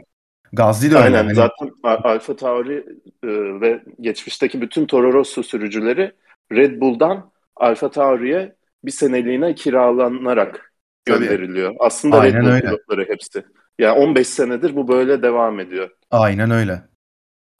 Gazli 0.54 0.92
de 0.92 0.96
öyle. 0.96 1.06
Aynen 1.06 1.24
hani... 1.24 1.36
zaten 1.36 1.72
Alfa 1.84 2.36
Tauri 2.36 2.86
e, 3.24 3.28
ve 3.62 3.84
geçmişteki 4.02 4.62
bütün 4.62 4.86
Toro 4.86 5.14
Rosso 5.14 5.44
sürücüleri 5.44 6.12
Red 6.52 6.82
Bull'dan 6.82 7.32
Alfa 7.56 7.92
Tauri'ye 7.92 8.56
bir 8.86 8.92
seneliğine 8.92 9.56
kiralanarak 9.56 10.74
gönderiliyor. 11.06 11.70
Tabii. 11.70 11.78
Aslında 11.80 12.20
Aynen 12.20 12.40
Red 12.40 12.44
Bull 12.44 12.52
öyle. 12.52 12.66
pilotları 12.66 13.06
hepsi. 13.10 13.44
Yani 13.80 14.00
15 14.00 14.28
senedir 14.28 14.76
bu 14.76 14.88
böyle 14.88 15.22
devam 15.22 15.60
ediyor. 15.60 15.90
Aynen 16.12 16.52
öyle. 16.52 16.82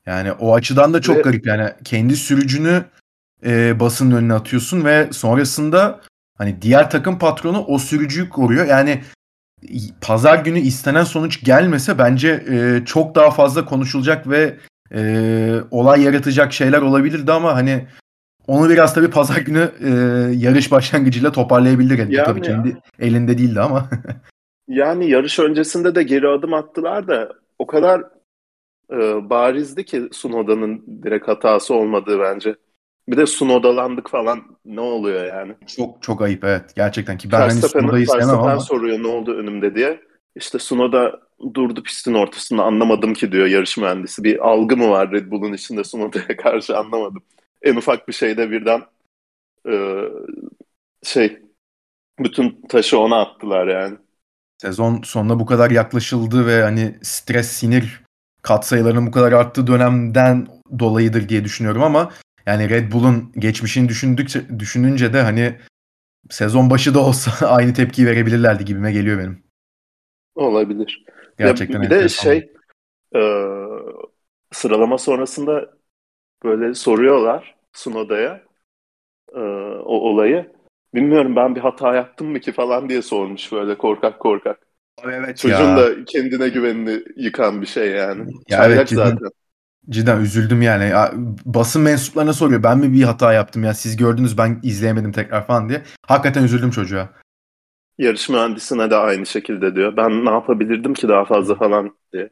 Yani 0.06 0.32
o 0.32 0.54
açıdan 0.54 0.94
da 0.94 1.00
çok 1.00 1.16
ve... 1.16 1.20
garip 1.20 1.46
yani 1.46 1.70
kendi 1.84 2.16
sürücünü 2.16 2.84
e, 3.44 3.80
basının 3.80 4.16
önüne 4.16 4.34
atıyorsun 4.34 4.84
ve 4.84 5.08
sonrasında 5.12 6.00
hani 6.38 6.62
diğer 6.62 6.90
takım 6.90 7.18
patronu 7.18 7.64
o 7.66 7.78
sürücüyü 7.78 8.28
koruyor. 8.28 8.66
Yani 8.66 9.00
pazar 10.00 10.38
günü 10.38 10.58
istenen 10.58 11.04
sonuç 11.04 11.44
gelmese 11.44 11.98
bence 11.98 12.44
e, 12.50 12.84
çok 12.84 13.14
daha 13.14 13.30
fazla 13.30 13.64
konuşulacak 13.64 14.28
ve 14.28 14.56
e, 14.94 15.56
olay 15.70 16.02
yaratacak 16.02 16.52
şeyler 16.52 16.82
olabilirdi 16.82 17.32
ama 17.32 17.54
hani 17.54 17.86
onu 18.46 18.70
biraz 18.70 18.94
tabii 18.94 19.10
pazar 19.10 19.36
günü 19.36 19.70
e, 19.80 19.90
yarış 20.36 20.70
başlangıcıyla 20.72 21.32
toparlayabilir. 21.32 21.98
Yani, 21.98 22.14
yani 22.14 22.26
tabii 22.26 22.42
kendi 22.42 22.76
elinde 22.98 23.38
değildi 23.38 23.60
ama. 23.60 23.88
yani 24.68 25.10
yarış 25.10 25.38
öncesinde 25.38 25.94
de 25.94 26.02
geri 26.02 26.28
adım 26.28 26.54
attılar 26.54 27.08
da 27.08 27.32
o 27.58 27.66
kadar 27.66 28.02
e, 28.92 29.30
barizdi 29.30 29.84
ki 29.84 30.08
Sunoda'nın 30.12 31.02
direkt 31.02 31.28
hatası 31.28 31.74
olmadığı 31.74 32.20
bence. 32.20 32.56
Bir 33.08 33.16
de 33.16 33.26
Sunodalandık 33.26 34.10
falan 34.10 34.42
ne 34.64 34.80
oluyor 34.80 35.24
yani? 35.24 35.54
Çok 35.76 36.02
çok 36.02 36.22
ayıp 36.22 36.44
evet 36.44 36.76
gerçekten 36.76 37.18
ki 37.18 37.32
ben 37.32 37.40
hani 37.40 37.52
Sunoda'yı 37.52 38.06
sevmem 38.06 38.28
ama. 38.28 38.60
soruyor 38.60 39.02
ne 39.02 39.06
oldu 39.06 39.34
önümde 39.34 39.74
diye. 39.74 40.00
İşte 40.36 40.58
Sunoda 40.58 41.20
durdu 41.54 41.82
pistin 41.82 42.14
ortasında 42.14 42.62
anlamadım 42.62 43.14
ki 43.14 43.32
diyor 43.32 43.46
yarış 43.46 43.76
mühendisi. 43.76 44.24
Bir 44.24 44.48
algı 44.48 44.76
mı 44.76 44.90
var 44.90 45.12
Red 45.12 45.30
Bull'un 45.30 45.52
içinde 45.52 45.84
Sunoda'ya 45.84 46.36
karşı 46.42 46.78
anlamadım. 46.78 47.22
En 47.62 47.76
ufak 47.76 48.08
bir 48.08 48.12
şeyde 48.12 48.50
birden 48.50 48.82
e, 49.68 50.02
şey 51.02 51.38
bütün 52.18 52.62
taşı 52.68 52.98
ona 52.98 53.20
attılar 53.20 53.66
yani. 53.66 53.96
Sezon 54.58 55.02
sonuna 55.04 55.40
bu 55.40 55.46
kadar 55.46 55.70
yaklaşıldı 55.70 56.46
ve 56.46 56.62
hani 56.62 56.98
stres, 57.02 57.48
sinir 57.48 58.04
katsayılarının 58.42 59.06
bu 59.06 59.10
kadar 59.10 59.32
arttığı 59.32 59.66
dönemden 59.66 60.48
dolayıdır 60.78 61.28
diye 61.28 61.44
düşünüyorum 61.44 61.82
ama 61.82 62.10
yani 62.46 62.70
Red 62.70 62.92
Bull'un 62.92 63.32
geçmişini 63.36 63.88
düşündükçe 63.88 64.58
düşününce 64.58 65.12
de 65.12 65.22
hani 65.22 65.58
sezon 66.30 66.70
başı 66.70 66.94
da 66.94 67.00
olsa 67.00 67.46
aynı 67.46 67.74
tepkiyi 67.74 68.06
verebilirlerdi 68.06 68.64
gibime 68.64 68.92
geliyor 68.92 69.18
benim. 69.18 69.44
Olabilir. 70.34 71.04
Gerçekten 71.38 71.82
ya 71.82 71.82
bir 71.82 71.90
de 71.90 72.08
şey 72.08 72.52
e, 73.16 73.20
sıralama 74.52 74.98
sonrasında 74.98 75.70
böyle 76.44 76.74
soruyorlar 76.74 77.54
Sunoda'ya 77.72 78.42
e, 79.34 79.40
o 79.84 79.94
olayı. 79.94 80.54
Bilmiyorum 80.94 81.36
ben 81.36 81.54
bir 81.54 81.60
hata 81.60 81.94
yaptım 81.94 82.30
mı 82.30 82.40
ki 82.40 82.52
falan 82.52 82.88
diye 82.88 83.02
sormuş 83.02 83.52
böyle 83.52 83.78
korkak 83.78 84.20
korkak. 84.20 84.66
Evet 85.04 85.36
Çocuğun 85.38 85.76
ya. 85.76 85.76
da 85.76 86.04
kendine 86.04 86.48
güvenini 86.48 87.02
yıkan 87.16 87.62
bir 87.62 87.66
şey 87.66 87.90
yani. 87.90 88.32
Ya 88.48 88.58
Çaylak 88.58 88.76
evet, 88.76 88.88
zaten. 88.88 89.28
Cidden 89.90 90.20
üzüldüm 90.20 90.62
yani. 90.62 90.88
Ya, 90.88 91.12
basın 91.44 91.82
mensuplarına 91.82 92.32
soruyor. 92.32 92.62
Ben 92.62 92.78
mi 92.78 92.92
bir 92.92 93.02
hata 93.02 93.32
yaptım 93.32 93.64
ya? 93.64 93.74
Siz 93.74 93.96
gördünüz 93.96 94.38
ben 94.38 94.60
izleyemedim 94.62 95.12
tekrar 95.12 95.46
falan 95.46 95.68
diye. 95.68 95.82
Hakikaten 96.06 96.44
üzüldüm 96.44 96.70
çocuğa. 96.70 97.08
Yarış 97.98 98.28
mühendisine 98.28 98.90
de 98.90 98.96
aynı 98.96 99.26
şekilde 99.26 99.76
diyor. 99.76 99.96
Ben 99.96 100.24
ne 100.24 100.30
yapabilirdim 100.30 100.94
ki 100.94 101.08
daha 101.08 101.24
fazla 101.24 101.54
falan 101.54 101.96
diye. 102.12 102.30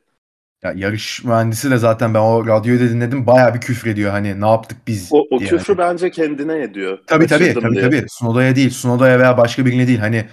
Ya 0.62 0.72
yarış 0.76 1.24
mühendisi 1.24 1.70
de 1.70 1.76
zaten 1.76 2.14
ben 2.14 2.18
o 2.20 2.46
radyoyu 2.46 2.80
da 2.80 2.84
dinledim. 2.84 3.26
Bayağı 3.26 3.54
bir 3.54 3.60
küfür 3.60 3.90
ediyor 3.90 4.10
hani 4.10 4.40
ne 4.40 4.48
yaptık 4.48 4.78
biz 4.86 5.08
O, 5.12 5.26
o 5.30 5.38
küfrü 5.38 5.72
yani. 5.72 5.78
bence 5.78 6.10
kendine 6.10 6.62
ediyor. 6.62 6.98
Tabii 7.06 7.26
tabii 7.26 7.54
tabii, 7.54 7.74
diye. 7.74 7.82
tabii. 7.82 8.04
Sunoda'ya 8.08 8.56
değil. 8.56 8.70
Sunoda'ya 8.70 9.18
veya 9.18 9.38
başka 9.38 9.66
birine 9.66 9.86
değil. 9.86 9.98
Hani 9.98 10.26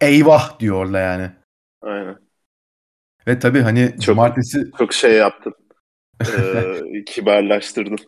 eyvah 0.00 0.60
diyor 0.60 0.76
orada 0.76 0.98
yani. 0.98 1.30
Aynen. 1.82 2.16
Ve 3.26 3.38
tabii 3.38 3.60
hani 3.60 3.90
çok, 3.90 4.00
cumartesi... 4.00 4.70
Çok 4.78 4.92
şey 4.92 5.12
yaptın 5.12 5.54
e, 6.20 7.04
kibarlaştırdın. 7.06 7.98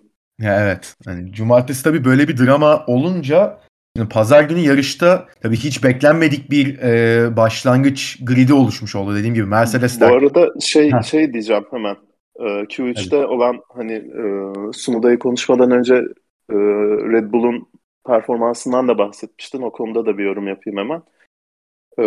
Ya 0.40 0.60
evet. 0.62 0.94
Yani 1.06 1.32
cumartesi 1.32 1.84
tabii 1.84 2.04
böyle 2.04 2.28
bir 2.28 2.36
drama 2.36 2.84
olunca 2.86 3.60
Şimdi 3.96 4.08
pazar 4.08 4.42
günü 4.42 4.58
yarışta 4.58 5.28
tabii 5.42 5.56
hiç 5.56 5.84
beklenmedik 5.84 6.50
bir 6.50 6.78
e, 6.78 7.36
başlangıç 7.36 8.18
gridi 8.22 8.54
oluşmuş 8.54 8.94
oldu 8.94 9.16
dediğim 9.16 9.34
gibi. 9.34 9.46
Mercedesler. 9.46 10.10
Bu 10.10 10.14
arada 10.14 10.60
şey 10.60 10.92
Heh. 10.92 11.02
şey 11.02 11.32
diyeceğim 11.32 11.64
hemen. 11.70 11.96
E, 12.36 12.44
Q3'te 12.44 13.16
evet. 13.16 13.28
olan 13.28 13.60
hani 13.68 13.92
e, 13.92 14.22
Sunuda'yı 14.72 15.18
konuşmadan 15.18 15.70
önce 15.70 15.94
e, 16.50 16.54
Red 17.12 17.32
Bull'un 17.32 17.68
performansından 18.06 18.88
da 18.88 18.98
bahsetmiştin. 18.98 19.62
O 19.62 19.72
konuda 19.72 20.06
da 20.06 20.18
bir 20.18 20.24
yorum 20.24 20.48
yapayım 20.48 20.78
hemen. 20.78 21.02
E, 21.98 22.04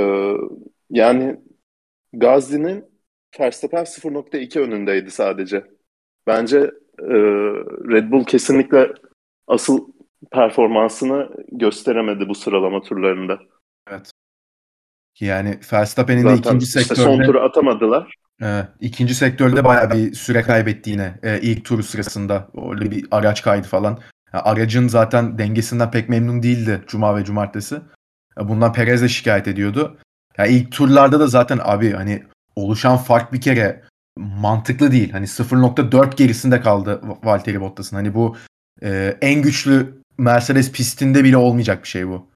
yani 0.90 1.40
Gazli'nin 2.14 2.86
Verstappen 3.40 3.84
0.2 3.84 4.60
önündeydi 4.60 5.12
sadece. 5.12 5.64
Bence 6.28 6.58
e, 7.00 7.14
Red 7.92 8.12
Bull 8.12 8.26
kesinlikle 8.26 8.94
asıl 9.48 9.88
performansını 10.32 11.30
gösteremedi 11.52 12.30
bu 12.30 12.36
sıralama 12.36 12.82
turlarında. 12.82 13.40
Evet. 13.90 14.12
Yani 15.20 15.60
Verstappen'in 15.74 16.26
de 16.26 16.34
ikinci 16.34 16.64
işte 16.64 16.80
sektörde... 16.80 17.02
son 17.02 17.24
turu 17.24 17.40
atamadılar. 17.40 18.16
Evet, 18.42 18.66
ikinci 18.80 19.16
sektörde 19.16 19.64
bayağı 19.64 19.92
bir 19.92 20.14
süre 20.14 20.42
kaybetti 20.42 20.90
yine 20.90 21.20
e, 21.24 21.42
ilk 21.42 21.66
turu 21.66 21.84
sırasında. 21.84 22.48
Orada 22.54 22.92
bir 22.92 23.06
araç 23.12 23.44
kaydı 23.44 23.68
falan. 23.68 24.00
Ya, 24.34 24.44
aracın 24.44 24.88
zaten 24.88 25.38
dengesinden 25.38 25.92
pek 25.92 26.10
memnun 26.10 26.44
değildi 26.44 26.82
Cuma 26.88 27.18
ve 27.18 27.24
Cumartesi. 27.24 27.76
Ya, 28.38 28.50
bundan 28.50 28.74
Perez 28.74 29.02
de 29.02 29.08
şikayet 29.08 29.48
ediyordu. 29.48 29.98
Ya, 30.38 30.46
ilk 30.46 30.72
turlarda 30.72 31.20
da 31.20 31.28
zaten 31.28 31.60
abi 31.64 31.92
hani 31.92 32.24
oluşan 32.56 32.98
fark 32.98 33.34
bir 33.34 33.42
kere 33.42 33.84
mantıklı 34.18 34.92
değil. 34.92 35.12
Hani 35.12 35.28
0.4 35.28 36.16
gerisinde 36.16 36.62
kaldı 36.62 37.02
Valtteri 37.24 37.62
Bottas'ın. 37.62 37.96
Hani 37.96 38.14
bu 38.14 38.38
e, 38.82 39.18
en 39.22 39.42
güçlü 39.42 40.02
Mercedes 40.18 40.72
pistinde 40.72 41.24
bile 41.24 41.38
olmayacak 41.38 41.84
bir 41.84 41.88
şey 41.88 42.08
bu. 42.08 42.28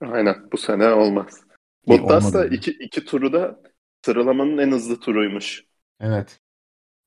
Aynen 0.00 0.36
bu 0.52 0.56
sene 0.56 0.88
olmaz. 0.88 1.40
Bottas 1.88 2.34
da 2.34 2.46
iki, 2.46 2.70
iki 2.70 3.04
turu 3.04 3.32
da 3.32 3.60
sıralamanın 4.04 4.58
en 4.58 4.72
hızlı 4.72 5.00
turuymuş. 5.00 5.64
Evet. 6.00 6.40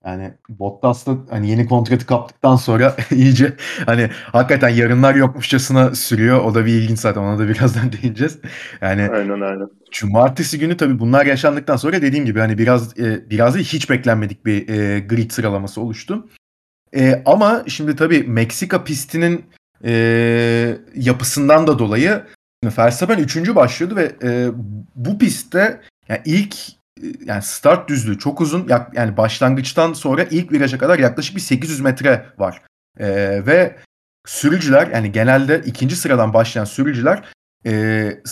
Yani 0.06 0.34
Bottas 0.50 1.08
da 1.08 1.18
hani 1.30 1.50
yeni 1.50 1.66
kontratı 1.66 2.06
kaptıktan 2.06 2.56
sonra 2.56 2.96
iyice 3.12 3.54
hani 3.86 4.10
hakikaten 4.32 4.70
yarınlar 4.70 5.16
yokmuşçasına 5.16 5.96
sürüyor. 5.96 6.44
O 6.44 6.56
da 6.56 6.66
bir 6.66 6.74
ilginç 6.74 7.00
zaten. 7.00 7.22
Ona 7.22 7.40
da 7.40 7.48
birazdan 7.50 7.92
değineceğiz. 7.92 8.40
Yani 8.82 9.10
aynen 9.10 9.42
aynen. 9.42 9.70
Cumartesi 9.92 10.60
günü 10.60 10.78
tabii 10.78 11.00
bunlar 11.00 11.26
yaşandıktan 11.26 11.76
sonra 11.76 12.02
dediğim 12.02 12.26
gibi 12.26 12.40
hani 12.40 12.58
biraz 12.58 13.00
e, 13.00 13.30
biraz 13.30 13.56
değil 13.56 13.66
hiç 13.66 13.90
beklenmedik 13.90 14.46
bir 14.46 14.70
e, 14.70 15.00
grid 15.00 15.32
sıralaması 15.32 15.82
oluştu. 15.82 16.28
E, 16.96 17.22
ama 17.26 17.64
şimdi 17.68 17.96
tabii 17.96 18.24
Meksika 18.24 18.84
pistinin 18.84 19.46
e, 19.84 20.78
yapısından 20.96 21.68
da 21.68 21.80
dolayı 21.80 22.24
Verstappen 22.78 23.18
3. 23.18 23.56
başlıyordu 23.56 23.96
ve 23.96 24.12
e, 24.24 24.50
bu 24.96 25.18
pistte 25.18 25.82
yani 26.10 26.22
ilk 26.26 26.56
yani 27.26 27.42
start 27.42 27.90
düzlüğü 27.90 28.20
çok 28.20 28.42
uzun. 28.42 28.68
Yani 28.94 29.18
başlangıçtan 29.18 29.94
sonra 29.94 30.24
ilk 30.24 30.52
viraja 30.52 30.78
kadar 30.78 31.00
yaklaşık 31.00 31.36
bir 31.36 31.42
800 31.42 31.80
metre 31.80 32.26
var. 32.38 32.62
E, 33.00 33.08
ve 33.46 33.78
sürücüler 34.26 34.88
yani 34.88 35.12
genelde 35.12 35.62
ikinci 35.66 35.96
sıradan 35.96 36.34
başlayan 36.34 36.66
sürücüler 36.66 37.24
e, 37.66 37.72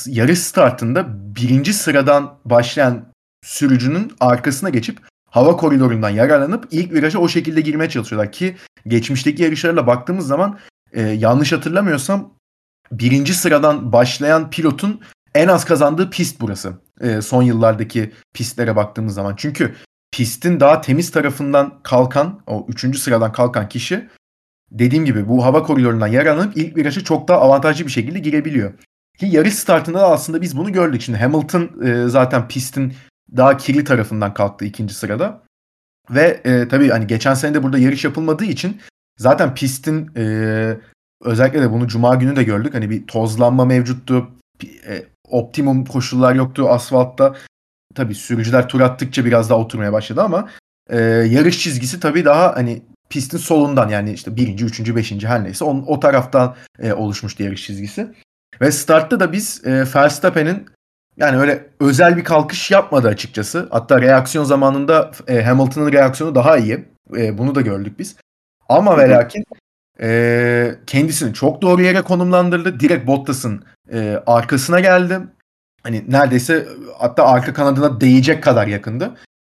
yarış 0.05 0.39
startında 0.39 1.05
birinci 1.35 1.73
sıradan 1.73 2.39
başlayan 2.45 3.05
sürücünün 3.45 4.11
arkasına 4.19 4.69
geçip 4.69 4.99
hava 5.29 5.57
koridorundan 5.57 6.09
yararlanıp 6.09 6.67
ilk 6.71 6.93
viraja 6.93 7.19
o 7.19 7.27
şekilde 7.27 7.61
girmeye 7.61 7.89
çalışıyorlar 7.89 8.31
ki 8.31 8.55
geçmişteki 8.87 9.43
yarışlarla 9.43 9.87
baktığımız 9.87 10.27
zaman 10.27 10.59
e, 10.91 11.01
yanlış 11.01 11.51
hatırlamıyorsam 11.51 12.33
birinci 12.91 13.33
sıradan 13.33 13.93
başlayan 13.93 14.49
pilotun 14.49 15.01
en 15.35 15.47
az 15.47 15.65
kazandığı 15.65 16.09
pist 16.09 16.41
burası. 16.41 16.73
E, 17.01 17.21
son 17.21 17.43
yıllardaki 17.43 18.11
pistlere 18.33 18.75
baktığımız 18.75 19.13
zaman. 19.13 19.35
Çünkü 19.37 19.75
pistin 20.11 20.59
daha 20.59 20.81
temiz 20.81 21.11
tarafından 21.11 21.79
kalkan, 21.83 22.41
o 22.47 22.65
üçüncü 22.69 22.97
sıradan 22.97 23.31
kalkan 23.31 23.69
kişi 23.69 24.09
dediğim 24.71 25.05
gibi 25.05 25.27
bu 25.27 25.45
hava 25.45 25.63
koridorundan 25.63 26.07
yararlanıp 26.07 26.57
ilk 26.57 26.77
virajı 26.77 27.03
çok 27.03 27.27
daha 27.27 27.39
avantajlı 27.39 27.85
bir 27.85 27.91
şekilde 27.91 28.19
girebiliyor. 28.19 28.73
Ki 29.19 29.25
yarış 29.25 29.53
startında 29.53 29.99
da 29.99 30.11
aslında 30.11 30.41
biz 30.41 30.57
bunu 30.57 30.71
gördük. 30.71 31.01
Şimdi 31.01 31.17
Hamilton 31.17 31.85
e, 31.85 32.07
zaten 32.07 32.47
pistin 32.47 32.93
daha 33.37 33.57
kirli 33.57 33.83
tarafından 33.83 34.33
kalktı 34.33 34.65
ikinci 34.65 34.93
sırada. 34.93 35.43
Ve 36.09 36.41
e, 36.43 36.67
tabii 36.67 36.89
hani 36.89 37.07
geçen 37.07 37.33
sene 37.33 37.53
de 37.53 37.63
burada 37.63 37.77
yarış 37.77 38.03
yapılmadığı 38.03 38.45
için 38.45 38.81
zaten 39.17 39.55
pistin 39.55 40.11
e, 40.17 40.77
özellikle 41.21 41.61
de 41.61 41.71
bunu 41.71 41.87
cuma 41.87 42.15
günü 42.15 42.35
de 42.35 42.43
gördük. 42.43 42.73
Hani 42.73 42.89
bir 42.89 43.07
tozlanma 43.07 43.65
mevcuttu. 43.65 44.31
E, 44.87 45.05
optimum 45.29 45.85
koşullar 45.85 46.35
yoktu 46.35 46.69
asfaltta. 46.69 47.35
Tabii 47.95 48.15
sürücüler 48.15 48.67
tur 48.67 48.81
attıkça 48.81 49.25
biraz 49.25 49.49
daha 49.49 49.59
oturmaya 49.59 49.93
başladı 49.93 50.21
ama 50.21 50.49
e, 50.89 50.99
yarış 51.03 51.59
çizgisi 51.59 51.99
tabii 51.99 52.25
daha 52.25 52.55
hani 52.55 52.81
pistin 53.09 53.37
solundan 53.37 53.89
yani 53.89 54.13
işte 54.13 54.35
birinci, 54.35 54.65
üçüncü, 54.65 54.95
beşinci 54.95 55.27
her 55.27 55.43
neyse 55.43 55.65
on, 55.65 55.83
o 55.87 55.99
taraftan 55.99 56.55
e, 56.79 56.93
oluşmuştu 56.93 57.43
yarış 57.43 57.65
çizgisi. 57.65 58.07
Ve 58.61 58.71
startta 58.71 59.19
da 59.19 59.31
biz 59.31 59.61
e, 59.65 59.85
Verstappen'in 59.95 60.65
yani 61.17 61.37
öyle 61.37 61.67
özel 61.79 62.17
bir 62.17 62.23
kalkış 62.23 62.71
yapmadı 62.71 63.07
açıkçası. 63.07 63.67
Hatta 63.71 64.01
reaksiyon 64.01 64.45
zamanında 64.45 65.11
e, 65.27 65.43
Hamilton'ın 65.43 65.91
reaksiyonu 65.91 66.35
daha 66.35 66.57
iyi. 66.57 66.85
E, 67.17 67.37
bunu 67.37 67.55
da 67.55 67.61
gördük 67.61 67.99
biz. 67.99 68.15
Ama 68.69 68.97
ve 68.97 69.09
lakin 69.09 69.45
e, 70.01 70.75
kendisini 70.87 71.33
çok 71.33 71.61
doğru 71.61 71.81
yere 71.81 72.01
konumlandırdı. 72.01 72.79
Direkt 72.79 73.07
Bottas'ın 73.07 73.63
e, 73.93 74.19
arkasına 74.27 74.79
geldi. 74.79 75.19
Hani 75.83 76.03
neredeyse 76.07 76.67
hatta 76.97 77.25
arka 77.25 77.53
kanadına 77.53 78.01
değecek 78.01 78.43
kadar 78.43 78.67
yakındı. 78.67 79.15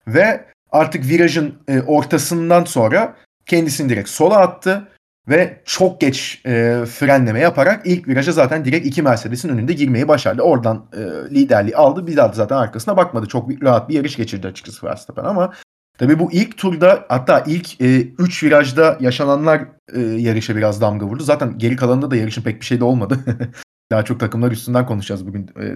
Ve 0.08 0.46
artık 0.72 1.06
virajın 1.06 1.56
e, 1.68 1.82
ortasından 1.82 2.64
sonra 2.64 3.16
kendisini 3.46 3.90
direkt 3.90 4.10
sola 4.10 4.38
attı 4.38 4.88
ve 5.30 5.62
çok 5.66 6.02
geç 6.02 6.42
e, 6.46 6.86
frenleme 6.86 7.40
yaparak 7.40 7.82
ilk 7.86 8.08
viraja 8.08 8.32
zaten 8.32 8.66
direkt 8.66 8.86
iki 8.86 9.02
Mercedes'in 9.02 9.50
önünde 9.50 9.74
girmeyi 9.74 10.08
başardı. 10.08 10.42
Oradan 10.42 10.86
e, 10.94 11.00
liderliği 11.36 11.76
aldı. 11.76 12.08
Bir 12.08 12.18
daha 12.18 12.30
da 12.30 12.34
zaten 12.34 12.56
arkasına 12.56 12.98
bakmadı. 12.98 13.28
Çok 13.28 13.64
rahat 13.64 13.90
bir 13.90 13.94
yarış 13.94 14.16
geçirdi 14.16 14.48
açıkçası 14.48 14.88
Verstappen 14.88 15.24
ama 15.24 15.54
tabii 16.00 16.20
bu 16.20 16.32
ilk 16.32 16.58
turda 16.58 17.06
hatta 17.10 17.44
ilk 17.48 17.66
3 17.66 17.82
e, 17.82 18.14
üç 18.20 18.44
virajda 18.44 18.98
yaşananlar 19.00 19.68
e, 19.94 20.00
yarışa 20.00 20.56
biraz 20.56 20.82
damga 20.82 21.06
vurdu. 21.06 21.24
Zaten 21.24 21.58
geri 21.58 21.76
kalanında 21.76 22.12
da 22.12 22.16
yarışın 22.16 22.42
pek 22.42 22.62
bir 22.62 22.66
şey 22.66 22.80
de 22.80 22.84
olmadı. 22.84 23.20
Daha 23.92 24.06
çok 24.06 24.20
takımlar 24.20 24.52
üstünden 24.52 24.86
konuşacağız 24.86 25.28
bugün 25.28 25.52
e, 25.62 25.76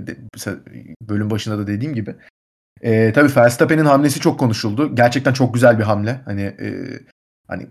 bölüm 1.02 1.30
başında 1.30 1.58
da 1.58 1.68
dediğim 1.68 1.96
gibi. 1.96 2.16
E, 2.82 3.14
tabii 3.14 3.36
Verstappen'in 3.36 3.86
hamlesi 3.86 4.20
çok 4.20 4.40
konuşuldu. 4.40 4.96
Gerçekten 4.96 5.34
çok 5.34 5.54
güzel 5.54 5.80
bir 5.80 5.84
hamle. 5.84 6.22
Hani 6.26 6.42
e, 6.42 7.00
hani 7.48 7.68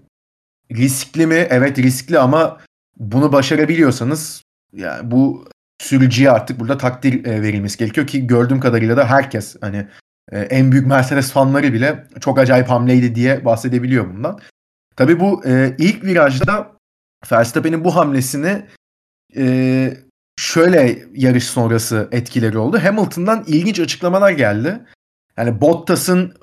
riskli 0.73 1.27
mi? 1.27 1.47
Evet 1.51 1.79
riskli 1.79 2.19
ama 2.19 2.61
bunu 2.97 3.33
başarabiliyorsanız 3.33 4.43
yani 4.73 5.11
bu 5.11 5.49
sürücüye 5.81 6.31
artık 6.31 6.61
burada 6.61 6.79
takdir 6.79 7.25
e, 7.27 7.43
verilmesi 7.43 7.79
gerekiyor 7.79 8.07
ki 8.07 8.27
gördüğüm 8.27 8.61
kadarıyla 8.61 8.97
da 8.97 9.07
herkes 9.07 9.57
hani 9.61 9.87
e, 10.33 10.41
en 10.41 10.73
büyük 10.73 10.87
Mercedes 10.87 11.33
fanları 11.33 11.73
bile 11.73 12.07
çok 12.21 12.39
acayip 12.39 12.69
hamleydi 12.69 13.15
diye 13.15 13.45
bahsedebiliyor 13.45 14.15
bundan. 14.15 14.39
Tabii 14.97 15.21
bu 15.21 15.47
e, 15.47 15.77
ilk 15.79 16.05
virajda 16.05 16.73
Verstappen'in 17.33 17.85
bu 17.85 17.97
hamlesini 17.97 18.67
e, 19.37 19.97
şöyle 20.37 20.99
yarış 21.15 21.45
sonrası 21.45 22.09
etkileri 22.13 22.59
oldu. 22.59 22.79
Hamilton'dan 22.83 23.45
ilginç 23.47 23.81
açıklamalar 23.81 24.31
geldi. 24.31 24.81
Yani 25.37 25.61
Bottas'ın 25.61 26.35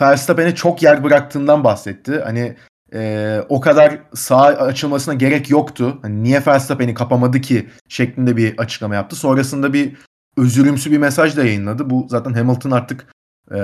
Verstappen'e 0.00 0.54
çok 0.54 0.82
yer 0.82 1.04
bıraktığından 1.04 1.64
bahsetti. 1.64 2.20
Hani 2.24 2.56
e, 2.94 3.40
o 3.48 3.60
kadar 3.60 3.98
sağ 4.14 4.42
açılmasına 4.42 5.14
gerek 5.14 5.50
yoktu. 5.50 5.98
Hani 6.02 6.22
niye 6.22 6.42
Verstappen'i 6.46 6.94
kapamadı 6.94 7.40
ki 7.40 7.68
şeklinde 7.88 8.36
bir 8.36 8.58
açıklama 8.58 8.94
yaptı. 8.94 9.16
Sonrasında 9.16 9.72
bir 9.72 9.96
özürümsü 10.36 10.90
bir 10.90 10.98
mesaj 10.98 11.36
da 11.36 11.44
yayınladı. 11.44 11.90
Bu 11.90 12.06
zaten 12.10 12.32
Hamilton 12.32 12.70
artık 12.70 13.06
e, 13.54 13.58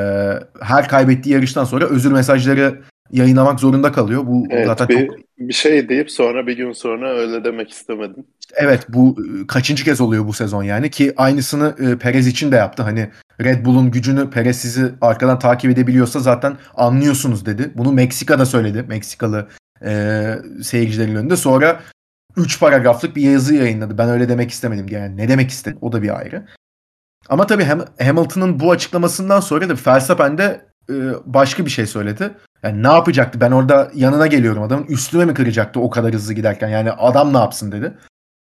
her 0.60 0.88
kaybettiği 0.88 1.34
yarıştan 1.34 1.64
sonra 1.64 1.86
özür 1.86 2.12
mesajları 2.12 2.80
yayınlamak 3.10 3.60
zorunda 3.60 3.92
kalıyor. 3.92 4.26
Bu 4.26 4.46
evet, 4.50 4.66
zaten 4.66 4.88
bir, 4.88 5.06
çok 5.06 5.16
bir 5.38 5.52
şey 5.52 5.88
deyip 5.88 6.10
sonra 6.10 6.46
bir 6.46 6.56
gün 6.56 6.72
sonra 6.72 7.10
öyle 7.10 7.44
demek 7.44 7.70
istemedim. 7.70 8.24
Evet 8.54 8.86
bu 8.88 9.16
e, 9.42 9.46
kaçıncı 9.46 9.84
kez 9.84 10.00
oluyor 10.00 10.26
bu 10.26 10.32
sezon 10.32 10.62
yani 10.62 10.90
ki 10.90 11.12
aynısını 11.16 11.74
e, 11.78 11.98
Perez 11.98 12.26
için 12.26 12.52
de 12.52 12.56
yaptı. 12.56 12.82
Hani 12.82 13.10
Red 13.40 13.64
Bull'un 13.64 13.90
gücünü 13.90 14.30
Perez 14.30 14.56
sizi 14.56 14.90
arkadan 15.00 15.38
takip 15.38 15.70
edebiliyorsa 15.70 16.20
zaten 16.20 16.56
anlıyorsunuz 16.74 17.46
dedi. 17.46 17.70
Bunu 17.74 17.92
Meksika'da 17.92 18.46
söyledi. 18.46 18.84
Meksikalı 18.88 19.48
e, 19.84 20.34
seyircilerin 20.62 21.14
önünde. 21.14 21.36
Sonra 21.36 21.80
3 22.36 22.60
paragraflık 22.60 23.16
bir 23.16 23.22
yazı 23.22 23.54
yayınladı. 23.54 23.98
Ben 23.98 24.08
öyle 24.08 24.28
demek 24.28 24.50
istemedim. 24.50 24.86
Yani 24.90 25.16
ne 25.16 25.28
demek 25.28 25.50
istedim 25.50 25.78
o 25.80 25.92
da 25.92 26.02
bir 26.02 26.18
ayrı. 26.18 26.46
Ama 27.28 27.46
tabii 27.46 27.66
Hamilton'ın 28.02 28.60
bu 28.60 28.70
açıklamasından 28.70 29.40
sonra 29.40 29.68
da 29.68 29.74
Verstappen 29.86 30.38
de 30.38 30.66
e, 30.90 30.94
başka 31.26 31.64
bir 31.64 31.70
şey 31.70 31.86
söyledi. 31.86 32.34
Yani 32.62 32.82
ne 32.82 32.88
yapacaktı? 32.88 33.40
Ben 33.40 33.50
orada 33.50 33.90
yanına 33.94 34.26
geliyorum 34.26 34.62
adamın. 34.62 34.84
Üstüme 34.84 35.24
mi 35.24 35.34
kıracaktı 35.34 35.80
o 35.80 35.90
kadar 35.90 36.14
hızlı 36.14 36.34
giderken? 36.34 36.68
Yani 36.68 36.92
adam 36.92 37.34
ne 37.34 37.38
yapsın 37.38 37.72
dedi. 37.72 37.94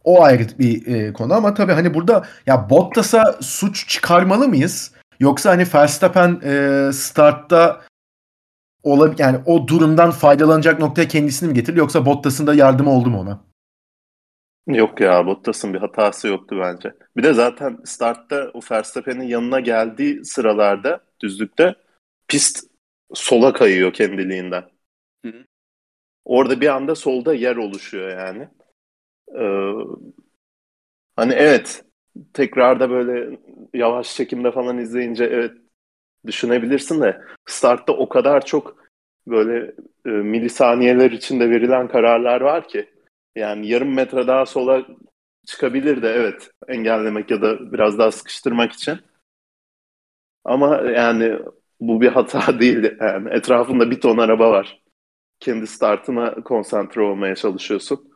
O 0.05 0.23
ayrı 0.23 0.59
bir 0.59 0.87
e, 0.87 1.13
konu 1.13 1.35
ama 1.35 1.55
tabii 1.55 1.73
hani 1.73 1.95
burada 1.95 2.25
ya 2.47 2.71
Bottas'a 2.71 3.37
suç 3.41 3.89
çıkarmalı 3.89 4.49
mıyız? 4.49 4.93
Yoksa 5.21 5.51
hani 5.51 5.67
Verstappen 5.75 6.41
e, 6.45 6.91
startta 6.93 7.81
olab 8.83 9.19
yani 9.19 9.39
o 9.47 9.69
durumdan 9.69 10.11
faydalanacak 10.11 10.79
noktaya 10.81 11.09
kendisini 11.09 11.49
mi 11.49 11.55
getirdi 11.55 11.79
yoksa 11.79 12.07
Bottas'ın 12.07 12.47
da 12.47 12.55
yardımı 12.55 12.91
oldu 12.91 13.11
mu 13.11 13.21
ona? 13.21 13.41
Yok 14.75 15.01
ya 15.01 15.27
Bottas'ın 15.27 15.75
bir 15.75 15.79
hatası 15.79 16.29
yoktu 16.29 16.57
bence. 16.61 16.95
Bir 17.17 17.23
de 17.23 17.33
zaten 17.33 17.79
startta 17.85 18.51
o 18.55 18.61
Verstappen'in 18.71 19.25
yanına 19.25 19.61
geldiği 19.61 20.25
sıralarda 20.25 21.05
düzlükte 21.21 21.75
pist 22.29 22.65
sola 23.15 23.53
kayıyor 23.53 23.93
kendiliğinden. 23.93 24.65
Hı 25.25 25.29
hı. 25.29 25.45
Orada 26.25 26.61
bir 26.61 26.69
anda 26.69 26.95
solda 26.95 27.35
yer 27.35 27.57
oluşuyor 27.57 28.09
yani. 28.11 28.49
Ee, 29.35 29.75
hani 31.17 31.33
evet 31.35 31.85
tekrarda 32.33 32.91
böyle 32.91 33.39
yavaş 33.75 34.17
çekimde 34.17 34.53
falan 34.53 34.79
izleyince 34.79 35.25
evet 35.25 35.53
düşünebilirsin 36.27 37.03
de 37.03 37.23
startta 37.47 37.93
o 37.93 38.09
kadar 38.09 38.47
çok 38.47 38.77
böyle 39.27 39.75
e, 40.07 40.11
milisaniyeler 40.11 41.11
içinde 41.11 41.51
verilen 41.51 41.89
kararlar 41.89 42.41
var 42.41 42.69
ki 42.69 42.91
yani 43.37 43.69
yarım 43.69 43.95
metre 43.95 44.27
daha 44.27 44.47
sola 44.47 44.87
çıkabilir 45.47 46.03
de 46.03 46.09
evet 46.09 46.51
engellemek 46.69 47.31
ya 47.31 47.43
da 47.43 47.73
biraz 47.73 47.99
daha 47.99 48.11
sıkıştırmak 48.13 48.73
için. 48.73 48.99
Ama 50.45 50.77
yani 50.77 51.39
bu 51.81 52.01
bir 52.01 52.09
hata 52.09 52.61
değil. 52.61 52.97
Yani 53.01 53.29
etrafında 53.31 53.91
bir 53.91 54.01
ton 54.01 54.19
araba 54.19 54.51
var. 54.51 54.83
Kendi 55.41 55.67
startına 55.67 56.35
konsantre 56.35 57.03
olmaya 57.03 57.35
çalışıyorsun. 57.35 58.11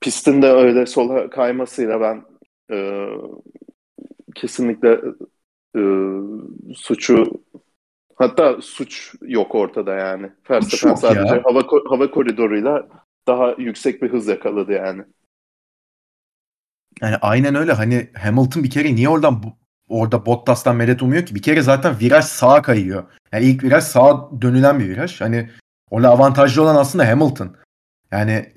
Pistin 0.00 0.42
de 0.42 0.46
öyle 0.50 0.86
sola 0.86 1.30
kaymasıyla 1.30 2.00
ben 2.00 2.24
e, 2.70 3.06
kesinlikle 4.34 5.00
e, 5.76 5.82
suçu 6.74 7.44
hatta 8.14 8.62
suç 8.62 9.14
yok 9.22 9.54
ortada 9.54 9.94
yani. 9.94 10.32
Verstappen 10.50 10.94
sadece 10.94 11.34
ya. 11.34 11.42
hava 11.44 11.62
hava 11.88 12.10
koridoruyla 12.10 12.88
daha 13.26 13.54
yüksek 13.58 14.02
bir 14.02 14.12
hız 14.12 14.28
yakaladı 14.28 14.72
yani. 14.72 15.02
Yani 17.00 17.16
aynen 17.16 17.54
öyle. 17.54 17.72
Hani 17.72 18.10
Hamilton 18.18 18.64
bir 18.64 18.70
kere 18.70 18.94
niye 18.94 19.08
oradan 19.08 19.42
orada 19.88 20.26
Bottas'tan 20.26 20.76
medet 20.76 21.02
umuyor 21.02 21.26
ki? 21.26 21.34
Bir 21.34 21.42
kere 21.42 21.62
zaten 21.62 22.00
viraj 22.00 22.24
sağa 22.24 22.62
kayıyor. 22.62 23.04
Yani 23.32 23.44
ilk 23.44 23.64
viraj 23.64 23.84
sağa 23.84 24.42
dönülen 24.42 24.80
bir 24.80 24.88
viraj. 24.88 25.20
Hani 25.20 25.50
orada 25.90 26.08
avantajlı 26.08 26.62
olan 26.62 26.76
aslında 26.76 27.08
Hamilton. 27.08 27.56
Yani 28.10 28.32
e, 28.32 28.52